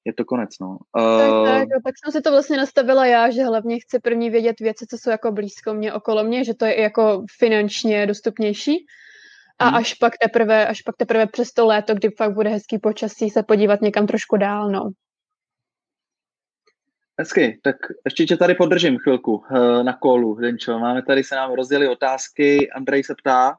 je 0.05 0.13
to 0.13 0.25
konec, 0.25 0.51
no. 0.61 0.79
Uh... 0.99 1.45
Tak, 1.47 1.69
tak, 1.69 1.83
tak 1.85 1.95
jsem 2.05 2.13
si 2.13 2.21
to 2.21 2.31
vlastně 2.31 2.57
nastavila 2.57 3.07
já, 3.07 3.31
že 3.31 3.45
hlavně 3.45 3.81
chci 3.81 3.99
první 3.99 4.31
vědět 4.31 4.61
věci, 4.61 4.87
co 4.87 4.99
jsou 4.99 5.11
jako 5.11 5.33
blízko 5.33 5.75
mě, 5.75 5.93
okolo 5.93 6.25
mě, 6.25 6.45
že 6.45 6.55
to 6.55 6.65
je 6.65 6.81
jako 6.81 7.25
finančně 7.39 8.07
dostupnější 8.07 8.87
a 9.59 9.65
hmm. 9.65 9.75
až 9.75 9.95
pak 9.95 10.19
teprve, 10.19 10.67
až 10.67 10.83
pak 10.83 10.97
teprve 10.97 11.27
přes 11.27 11.53
to 11.53 11.67
léto, 11.67 11.95
kdy 11.95 12.11
fakt 12.11 12.35
bude 12.35 12.51
hezký 12.51 12.79
počasí, 12.79 13.31
se 13.31 13.43
podívat 13.43 13.81
někam 13.81 14.07
trošku 14.07 14.37
dál, 14.37 14.71
no. 14.71 14.91
Hezky, 17.19 17.61
tak 17.63 17.77
ještě 18.05 18.25
tě 18.25 18.37
tady 18.37 18.55
podržím 18.55 18.99
chvilku 18.99 19.45
eh, 19.51 19.85
na 19.85 19.93
kolu, 19.93 20.35
Denčo. 20.35 20.79
Máme 20.79 21.03
tady, 21.03 21.25
se 21.25 21.35
nám 21.35 21.53
rozdělili 21.53 21.89
otázky. 21.89 22.71
Andrej 22.71 23.05
se 23.05 23.15
ptá, 23.15 23.57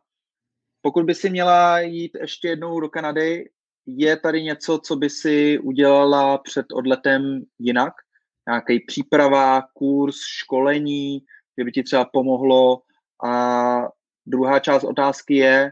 pokud 0.82 1.06
by 1.06 1.16
si 1.16 1.30
měla 1.30 1.80
jít 1.80 2.12
ještě 2.22 2.48
jednou 2.48 2.80
do 2.80 2.90
Kanady, 2.90 3.50
je 3.86 4.18
tady 4.18 4.44
něco, 4.44 4.80
co 4.84 4.96
by 4.96 5.10
si 5.10 5.60
udělala 5.60 6.38
před 6.38 6.66
odletem 6.74 7.42
jinak? 7.60 7.94
Nějaký 8.48 8.80
příprava, 8.80 9.62
kurz, 9.74 10.16
školení, 10.20 11.20
kdyby 11.56 11.72
ti 11.72 11.84
třeba 11.84 12.06
pomohlo. 12.06 12.82
A 13.26 13.88
druhá 14.26 14.60
část 14.60 14.84
otázky 14.84 15.36
je, 15.36 15.72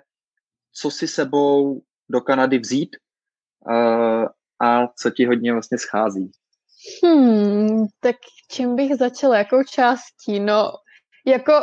co 0.74 0.92
si 0.92 1.08
sebou 1.08 1.82
do 2.10 2.22
Kanady 2.22 2.60
vzít 2.60 2.96
a 4.62 4.88
co 4.88 5.10
ti 5.10 5.26
hodně 5.26 5.54
vlastně 5.54 5.78
schází. 5.78 6.32
Hmm, 7.04 7.86
tak 8.00 8.16
čím 8.52 8.76
bych 8.76 8.96
začala, 8.96 9.38
jakou 9.38 9.64
částí? 9.64 10.40
No, 10.40 10.72
jako 11.26 11.54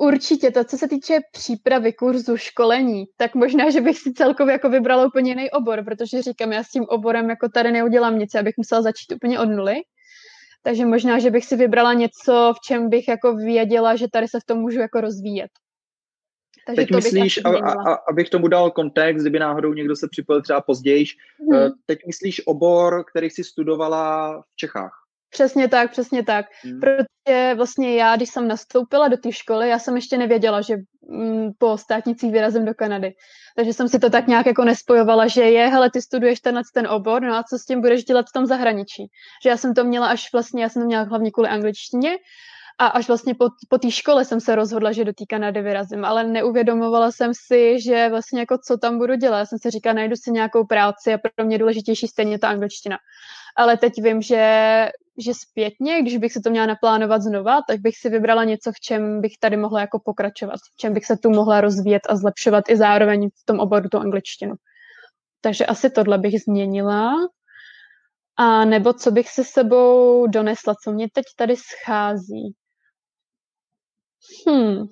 určitě 0.00 0.50
to, 0.50 0.64
co 0.64 0.78
se 0.78 0.88
týče 0.88 1.18
přípravy 1.32 1.92
kurzu, 1.92 2.36
školení, 2.36 3.04
tak 3.16 3.34
možná, 3.34 3.70
že 3.70 3.80
bych 3.80 3.98
si 3.98 4.12
celkově 4.12 4.52
jako 4.52 4.68
vybrala 4.68 5.06
úplně 5.06 5.30
jiný 5.30 5.50
obor, 5.50 5.84
protože 5.84 6.22
říkám, 6.22 6.52
já 6.52 6.64
s 6.64 6.70
tím 6.70 6.84
oborem 6.88 7.30
jako 7.30 7.48
tady 7.48 7.72
neudělám 7.72 8.18
nic, 8.18 8.34
abych 8.34 8.54
musela 8.56 8.82
začít 8.82 9.12
úplně 9.12 9.38
od 9.38 9.46
nuly. 9.46 9.74
Takže 10.62 10.86
možná, 10.86 11.18
že 11.18 11.30
bych 11.30 11.44
si 11.44 11.56
vybrala 11.56 11.92
něco, 11.92 12.52
v 12.56 12.60
čem 12.66 12.88
bych 12.88 13.08
jako 13.08 13.34
věděla, 13.34 13.96
že 13.96 14.06
tady 14.12 14.28
se 14.28 14.40
v 14.40 14.44
tom 14.44 14.58
můžu 14.58 14.80
jako 14.80 15.00
rozvíjet. 15.00 15.50
Takže 16.66 16.82
teď 16.82 16.90
myslíš, 16.90 17.40
a, 17.44 17.48
a, 17.48 17.94
abych 18.08 18.30
tomu 18.30 18.48
dal 18.48 18.70
kontext, 18.70 19.22
kdyby 19.22 19.38
náhodou 19.38 19.72
někdo 19.72 19.96
se 19.96 20.08
připojil 20.10 20.42
třeba 20.42 20.60
později, 20.60 21.04
hmm. 21.52 21.70
teď 21.86 21.98
myslíš 22.06 22.46
obor, 22.46 23.04
který 23.10 23.30
jsi 23.30 23.44
studovala 23.44 24.40
v 24.40 24.56
Čechách? 24.56 24.99
Přesně 25.30 25.68
tak, 25.68 25.90
přesně 25.90 26.24
tak. 26.24 26.46
Hmm. 26.64 26.80
Protože 26.80 27.54
vlastně 27.54 27.96
já, 27.96 28.16
když 28.16 28.30
jsem 28.30 28.48
nastoupila 28.48 29.08
do 29.08 29.16
té 29.16 29.32
školy, 29.32 29.68
já 29.68 29.78
jsem 29.78 29.96
ještě 29.96 30.18
nevěděla, 30.18 30.60
že 30.60 30.76
mm, 31.08 31.50
po 31.58 31.78
státnicích 31.78 32.32
vyrazím 32.32 32.64
do 32.64 32.74
Kanady. 32.74 33.14
Takže 33.56 33.72
jsem 33.72 33.88
si 33.88 33.98
to 33.98 34.10
tak 34.10 34.26
nějak 34.26 34.46
jako 34.46 34.64
nespojovala, 34.64 35.26
že 35.26 35.42
je, 35.42 35.66
hele, 35.66 35.90
ty 35.90 36.02
studuješ 36.02 36.40
tenhle 36.40 36.62
ten 36.74 36.86
obor, 36.86 37.22
no 37.22 37.34
a 37.34 37.42
co 37.42 37.58
s 37.58 37.64
tím 37.64 37.80
budeš 37.80 38.04
dělat 38.04 38.26
v 38.28 38.32
tom 38.32 38.46
zahraničí. 38.46 39.10
Že 39.42 39.50
já 39.50 39.56
jsem 39.56 39.74
to 39.74 39.84
měla 39.84 40.06
až 40.06 40.32
vlastně, 40.32 40.62
já 40.62 40.68
jsem 40.68 40.82
to 40.82 40.86
měla 40.86 41.02
hlavně 41.02 41.30
kvůli 41.30 41.48
angličtině, 41.48 42.16
a 42.80 42.86
až 42.86 43.08
vlastně 43.08 43.34
po, 43.34 43.48
po 43.68 43.78
té 43.78 43.90
škole 43.90 44.24
jsem 44.24 44.40
se 44.40 44.54
rozhodla, 44.54 44.92
že 44.92 45.04
do 45.04 45.12
té 45.12 45.24
Kanady 45.28 45.62
vyrazím, 45.62 46.04
ale 46.04 46.24
neuvědomovala 46.24 47.12
jsem 47.12 47.32
si, 47.46 47.80
že 47.80 48.08
vlastně 48.08 48.40
jako 48.40 48.58
co 48.58 48.76
tam 48.76 48.98
budu 48.98 49.14
dělat. 49.14 49.38
Já 49.38 49.46
jsem 49.46 49.58
si 49.58 49.70
říkala, 49.70 49.94
najdu 49.94 50.16
si 50.16 50.30
nějakou 50.30 50.66
práci 50.66 51.14
a 51.14 51.18
pro 51.18 51.44
mě 51.44 51.58
důležitější 51.58 52.06
stejně 52.06 52.38
ta 52.38 52.48
angličtina. 52.48 52.98
Ale 53.56 53.76
teď 53.76 53.92
vím, 54.02 54.22
že, 54.22 54.88
že 55.20 55.34
zpětně, 55.34 56.02
když 56.02 56.16
bych 56.16 56.32
se 56.32 56.40
to 56.40 56.50
měla 56.50 56.66
naplánovat 56.66 57.22
znova, 57.22 57.60
tak 57.68 57.80
bych 57.80 57.96
si 57.96 58.08
vybrala 58.08 58.44
něco, 58.44 58.72
v 58.72 58.80
čem 58.80 59.20
bych 59.20 59.32
tady 59.40 59.56
mohla 59.56 59.80
jako 59.80 60.00
pokračovat, 60.04 60.56
v 60.74 60.76
čem 60.76 60.94
bych 60.94 61.06
se 61.06 61.16
tu 61.16 61.30
mohla 61.30 61.60
rozvíjet 61.60 62.02
a 62.08 62.16
zlepšovat 62.16 62.64
i 62.68 62.76
zároveň 62.76 63.28
v 63.28 63.44
tom 63.44 63.60
oboru 63.60 63.88
tu 63.88 63.98
angličtinu. 63.98 64.54
Takže 65.40 65.66
asi 65.66 65.90
tohle 65.90 66.18
bych 66.18 66.42
změnila. 66.42 67.14
A 68.36 68.64
nebo 68.64 68.92
co 68.92 69.10
bych 69.10 69.28
si 69.28 69.44
sebou 69.44 70.26
donesla, 70.26 70.74
co 70.84 70.92
mě 70.92 71.08
teď 71.12 71.24
tady 71.36 71.56
schází. 71.56 72.54
Hmm. 74.46 74.86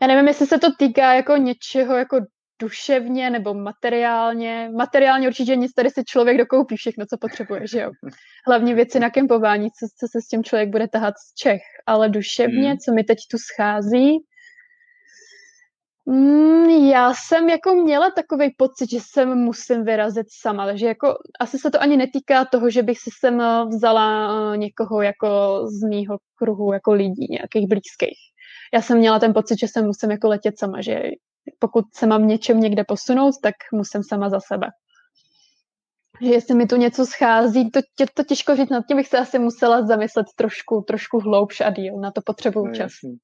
Já 0.00 0.06
nevím, 0.06 0.28
jestli 0.28 0.46
se 0.46 0.58
to 0.58 0.66
týká 0.78 1.14
jako 1.14 1.36
něčeho 1.36 1.96
jako 1.96 2.20
duševně 2.62 3.30
nebo 3.30 3.54
materiálně. 3.54 4.70
Materiálně 4.76 5.28
určitě 5.28 5.56
nic, 5.56 5.72
tady 5.72 5.90
si 5.90 6.04
člověk 6.04 6.38
dokoupí 6.38 6.76
všechno, 6.76 7.06
co 7.06 7.16
potřebuje, 7.18 7.66
že 7.66 7.80
jo. 7.80 7.90
Hlavně 8.46 8.74
věci 8.74 9.00
na 9.00 9.10
kempování, 9.10 9.68
co, 9.70 9.86
co 9.98 10.06
se 10.10 10.22
s 10.22 10.28
tím 10.28 10.44
člověk 10.44 10.68
bude 10.68 10.88
tahat 10.88 11.14
z 11.18 11.34
Čech. 11.34 11.62
Ale 11.86 12.08
duševně, 12.08 12.68
hmm. 12.68 12.78
co 12.78 12.92
mi 12.92 13.04
teď 13.04 13.18
tu 13.30 13.38
schází, 13.38 14.18
Mm, 16.06 16.64
já 16.70 17.12
jsem 17.14 17.48
jako 17.48 17.74
měla 17.74 18.10
takový 18.10 18.54
pocit, 18.58 18.90
že 18.90 18.98
jsem 19.00 19.38
musím 19.38 19.84
vyrazit 19.84 20.26
sama, 20.30 20.66
takže 20.66 20.86
jako 20.86 21.14
asi 21.40 21.58
se 21.58 21.70
to 21.70 21.82
ani 21.82 21.96
netýká 21.96 22.44
toho, 22.44 22.70
že 22.70 22.82
bych 22.82 22.98
si 22.98 23.10
sem 23.20 23.42
vzala 23.68 24.30
eh, 24.54 24.56
někoho 24.56 25.02
jako 25.02 25.60
z 25.66 25.88
mýho 25.88 26.18
kruhu 26.34 26.72
jako 26.72 26.92
lidí, 26.92 27.26
nějakých 27.30 27.68
blízkých. 27.68 28.18
Já 28.74 28.82
jsem 28.82 28.98
měla 28.98 29.18
ten 29.18 29.34
pocit, 29.34 29.58
že 29.58 29.68
jsem 29.68 29.86
musím 29.86 30.10
jako 30.10 30.28
letět 30.28 30.58
sama, 30.58 30.80
že 30.80 31.02
pokud 31.58 31.84
se 31.94 32.06
mám 32.06 32.26
něčem 32.26 32.60
někde 32.60 32.84
posunout, 32.84 33.32
tak 33.42 33.54
musím 33.72 34.02
sama 34.02 34.28
za 34.28 34.40
sebe. 34.40 34.66
Že 36.22 36.30
jestli 36.30 36.54
mi 36.54 36.66
tu 36.66 36.76
něco 36.76 37.06
schází, 37.06 37.70
to, 37.70 37.80
tě, 37.96 38.06
to 38.14 38.24
těžko 38.24 38.56
říct, 38.56 38.70
nad 38.70 38.86
tím 38.86 38.96
bych 38.96 39.08
se 39.08 39.18
asi 39.18 39.38
musela 39.38 39.86
zamyslet 39.86 40.26
trošku, 40.36 40.84
trošku 40.86 41.18
hloubš 41.18 41.60
a 41.60 41.70
díl, 41.70 42.00
na 42.00 42.10
to 42.10 42.20
potřebuju 42.24 42.66
no, 42.66 42.74
čas. 42.74 42.92
Jasný. 42.92 43.16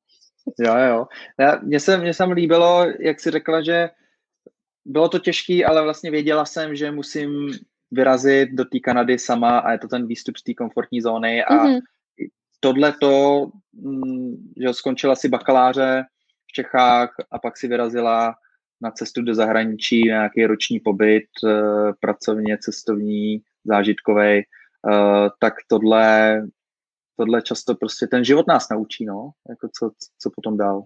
Jo, 0.58 0.76
jo. 0.76 1.06
Mně 1.62 1.80
se, 1.80 1.98
mně 1.98 2.14
se 2.14 2.24
líbilo, 2.24 2.86
jak 3.00 3.20
jsi 3.20 3.30
řekla, 3.30 3.62
že 3.62 3.90
bylo 4.84 5.08
to 5.08 5.18
těžké, 5.18 5.64
ale 5.64 5.82
vlastně 5.82 6.10
věděla 6.10 6.44
jsem, 6.44 6.76
že 6.76 6.90
musím 6.90 7.50
vyrazit 7.90 8.48
do 8.52 8.64
té 8.64 8.78
Kanady 8.78 9.18
sama 9.18 9.58
a 9.58 9.72
je 9.72 9.78
to 9.78 9.88
ten 9.88 10.06
výstup 10.06 10.36
z 10.36 10.42
té 10.42 10.54
komfortní 10.54 11.00
zóny 11.00 11.44
a 11.44 11.54
mm-hmm. 11.54 11.80
tohle 12.60 12.92
to, 13.00 13.46
mm, 13.72 14.52
že 14.62 14.74
skončila 14.74 15.14
si 15.14 15.28
bakaláře 15.28 16.04
v 16.48 16.52
Čechách 16.52 17.14
a 17.30 17.38
pak 17.38 17.56
si 17.56 17.68
vyrazila 17.68 18.34
na 18.80 18.90
cestu 18.90 19.22
do 19.22 19.34
zahraničí, 19.34 20.02
nějaký 20.02 20.46
roční 20.46 20.80
pobyt, 20.80 21.24
eh, 21.46 21.92
pracovně, 22.00 22.58
cestovní, 22.58 23.38
zážitkový, 23.64 24.38
eh, 24.38 24.44
tak 25.40 25.54
tohle 25.68 26.42
tohle 27.18 27.42
často 27.42 27.74
prostě 27.74 28.06
ten 28.06 28.24
život 28.24 28.46
nás 28.46 28.68
naučí, 28.68 29.04
no, 29.04 29.30
jako 29.48 29.68
co, 29.78 29.90
co 30.18 30.30
potom 30.36 30.56
dál. 30.56 30.84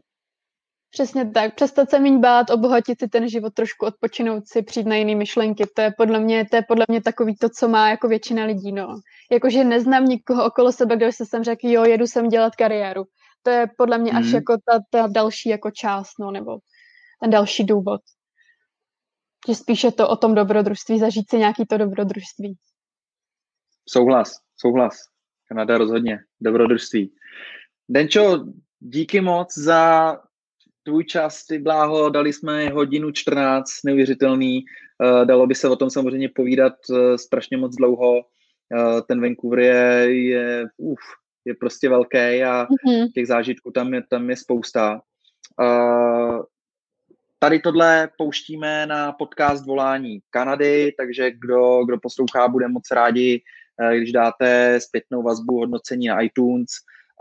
Přesně 0.90 1.30
tak, 1.30 1.54
přestat 1.54 1.90
se 1.90 1.98
méně 1.98 2.18
bát, 2.18 2.50
obohatit 2.50 2.98
si 2.98 3.08
ten 3.08 3.28
život, 3.28 3.54
trošku 3.54 3.86
odpočinout 3.86 4.48
si, 4.48 4.62
přijít 4.62 4.86
na 4.86 4.96
jiné 4.96 5.14
myšlenky. 5.14 5.64
To 5.76 5.82
je 5.82 5.92
podle 5.96 6.20
mě, 6.20 6.46
to 6.50 6.56
je 6.56 6.62
podle 6.68 6.84
mě 6.88 7.02
takový 7.02 7.36
to, 7.36 7.48
co 7.48 7.68
má 7.68 7.90
jako 7.90 8.08
většina 8.08 8.44
lidí, 8.44 8.72
no. 8.72 9.00
Jakože 9.30 9.64
neznám 9.64 10.04
nikoho 10.04 10.44
okolo 10.44 10.72
sebe, 10.72 10.96
kdo 10.96 11.12
se 11.12 11.26
sem 11.26 11.44
řekl, 11.44 11.66
jo, 11.66 11.84
jedu 11.84 12.06
sem 12.06 12.28
dělat 12.28 12.56
kariéru. 12.56 13.04
To 13.42 13.50
je 13.50 13.66
podle 13.76 13.98
mě 13.98 14.12
až 14.12 14.26
mhm. 14.26 14.34
jako 14.34 14.56
ta, 14.56 14.80
ta 14.90 15.06
další 15.06 15.48
jako 15.48 15.70
část, 15.70 16.18
no, 16.20 16.30
nebo 16.30 16.58
ten 17.20 17.30
další 17.30 17.64
důvod. 17.64 18.00
Že 19.48 19.54
spíše 19.54 19.90
to 19.90 20.08
o 20.08 20.16
tom 20.16 20.34
dobrodružství, 20.34 20.98
zažít 20.98 21.30
si 21.30 21.38
nějaký 21.38 21.66
to 21.66 21.78
dobrodružství. 21.78 22.56
Souhlas, 23.88 24.40
souhlas. 24.56 24.94
Kanada 25.48 25.78
rozhodně, 25.78 26.18
dobrodružství. 26.40 27.14
Denčo, 27.88 28.44
díky 28.80 29.20
moc 29.20 29.58
za 29.58 30.16
tvůj 30.82 31.04
čas, 31.04 31.46
ty 31.46 31.58
bláho, 31.58 32.10
dali 32.10 32.32
jsme 32.32 32.68
hodinu 32.68 33.10
14, 33.10 33.68
neuvěřitelný, 33.84 34.64
uh, 35.04 35.24
dalo 35.24 35.46
by 35.46 35.54
se 35.54 35.68
o 35.68 35.76
tom 35.76 35.90
samozřejmě 35.90 36.28
povídat 36.28 36.72
uh, 36.90 37.14
strašně 37.16 37.56
moc 37.56 37.76
dlouho, 37.76 38.12
uh, 38.12 39.00
ten 39.08 39.20
Vancouver 39.20 39.58
je, 39.58 40.20
je, 40.26 40.64
uf, 40.76 41.00
je 41.44 41.54
prostě 41.54 41.88
velký 41.88 42.18
a 42.18 42.66
mm-hmm. 42.66 43.12
těch 43.14 43.26
zážitků 43.26 43.70
tam 43.70 43.94
je, 43.94 44.02
tam 44.10 44.30
je 44.30 44.36
spousta. 44.36 45.00
Uh, 45.60 46.42
tady 47.38 47.60
tohle 47.60 48.08
pouštíme 48.18 48.86
na 48.86 49.12
podcast 49.12 49.66
Volání 49.66 50.18
Kanady, 50.30 50.92
takže 50.98 51.30
kdo, 51.30 51.84
kdo 51.84 51.98
poslouchá, 51.98 52.48
bude 52.48 52.68
moc 52.68 52.90
rádi, 52.90 53.42
Eh, 53.80 53.96
když 53.96 54.12
dáte 54.12 54.80
zpětnou 54.80 55.22
vazbu, 55.22 55.58
hodnocení 55.58 56.06
na 56.06 56.20
iTunes. 56.20 56.70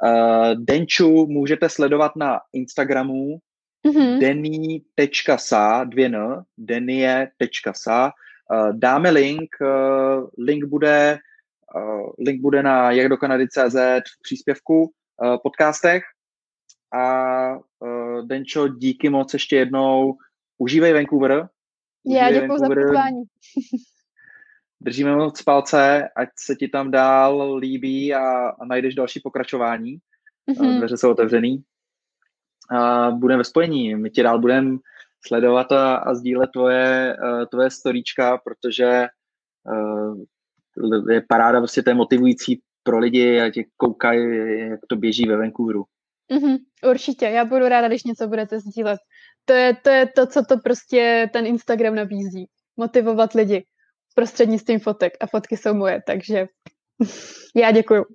Eh, 0.05 0.55
Denču 0.55 1.27
můžete 1.27 1.69
sledovat 1.69 2.15
na 2.15 2.39
Instagramu 2.53 3.37
mm-hmm. 3.87 4.19
denny.sa, 4.19 5.83
dvě 5.83 6.05
n, 6.05 6.43
dennie.sa. 6.57 8.11
Eh, 8.53 8.73
dáme 8.73 9.09
link, 9.09 9.49
link 10.37 10.65
bude, 10.65 11.19
link 12.19 12.41
bude 12.41 12.63
na 12.63 12.91
jakdokanady.cz 12.91 13.75
v 13.75 14.21
příspěvku 14.23 14.91
podcastech. 15.43 16.03
A 16.93 17.59
Denčo, 18.25 18.67
díky 18.67 19.09
moc 19.09 19.33
ještě 19.33 19.55
jednou. 19.55 20.13
Užívej 20.57 20.93
Vancouver. 20.93 21.47
Užívej 22.03 22.21
Já 22.21 22.31
děkuji 22.31 22.59
za 22.59 22.67
pozvání. 22.67 23.23
Držíme 24.81 25.15
moc 25.15 25.41
palce, 25.41 26.09
ať 26.15 26.29
se 26.39 26.55
ti 26.55 26.67
tam 26.67 26.91
dál 26.91 27.55
líbí 27.55 28.13
a, 28.13 28.49
a 28.49 28.65
najdeš 28.65 28.95
další 28.95 29.19
pokračování. 29.19 29.97
Mm-hmm. 30.51 30.77
Dveře 30.77 30.97
jsou 30.97 31.11
otevřený. 31.11 31.63
A 32.71 33.11
budeme 33.11 33.37
ve 33.37 33.43
spojení. 33.43 33.95
My 33.95 34.09
tě 34.09 34.23
dál 34.23 34.39
budeme 34.39 34.77
sledovat 35.27 35.71
a, 35.71 35.95
a 35.95 36.13
sdílet 36.13 36.49
tvoje, 36.51 37.17
tvoje 37.51 37.71
storíčka, 37.71 38.37
protože 38.37 39.07
je 41.09 41.21
paráda, 41.29 41.59
prostě 41.59 41.83
to 41.83 41.89
je 41.89 41.93
motivující 41.93 42.61
pro 42.83 42.99
lidi 42.99 43.41
a 43.41 43.49
tě 43.49 43.63
koukají, 43.77 44.37
jak 44.69 44.79
to 44.89 44.95
běží 44.95 45.27
ve 45.27 45.37
Vancouveru. 45.37 45.83
Mm-hmm, 46.31 46.57
určitě, 46.89 47.25
já 47.25 47.45
budu 47.45 47.67
ráda, 47.67 47.87
když 47.87 48.03
něco 48.03 48.27
budete 48.27 48.59
sdílet. 48.59 48.99
To 49.45 49.53
je, 49.53 49.75
to 49.83 49.89
je 49.89 50.07
to, 50.15 50.27
co 50.27 50.41
to 50.45 50.57
prostě 50.63 51.29
ten 51.33 51.45
Instagram 51.45 51.95
nabízí. 51.95 52.45
Motivovat 52.77 53.33
lidi 53.33 53.65
prostřednictvím 54.15 54.79
fotek 54.79 55.13
a 55.21 55.27
fotky 55.27 55.57
jsou 55.57 55.73
moje, 55.73 56.01
takže 56.07 56.47
já 57.55 57.71
děkuju. 57.71 58.05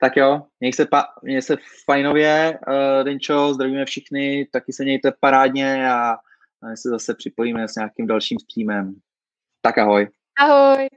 Tak 0.00 0.16
jo, 0.16 0.42
měj 0.60 0.72
se, 0.72 0.86
pa, 0.86 1.04
měj 1.22 1.42
se 1.42 1.56
fajnově, 1.84 2.58
uh, 2.68 3.04
Denčo, 3.04 3.54
zdravíme 3.54 3.84
všichni, 3.84 4.46
taky 4.52 4.72
se 4.72 4.82
mějte 4.82 5.12
parádně 5.20 5.90
a 5.90 6.16
a 6.64 6.68
my 6.68 6.76
se 6.76 6.88
zase 6.88 7.14
připojíme 7.14 7.68
s 7.68 7.74
nějakým 7.76 8.06
dalším 8.06 8.38
streamem. 8.38 8.94
Tak 9.60 9.78
ahoj. 9.78 10.08
Ahoj. 10.36 10.88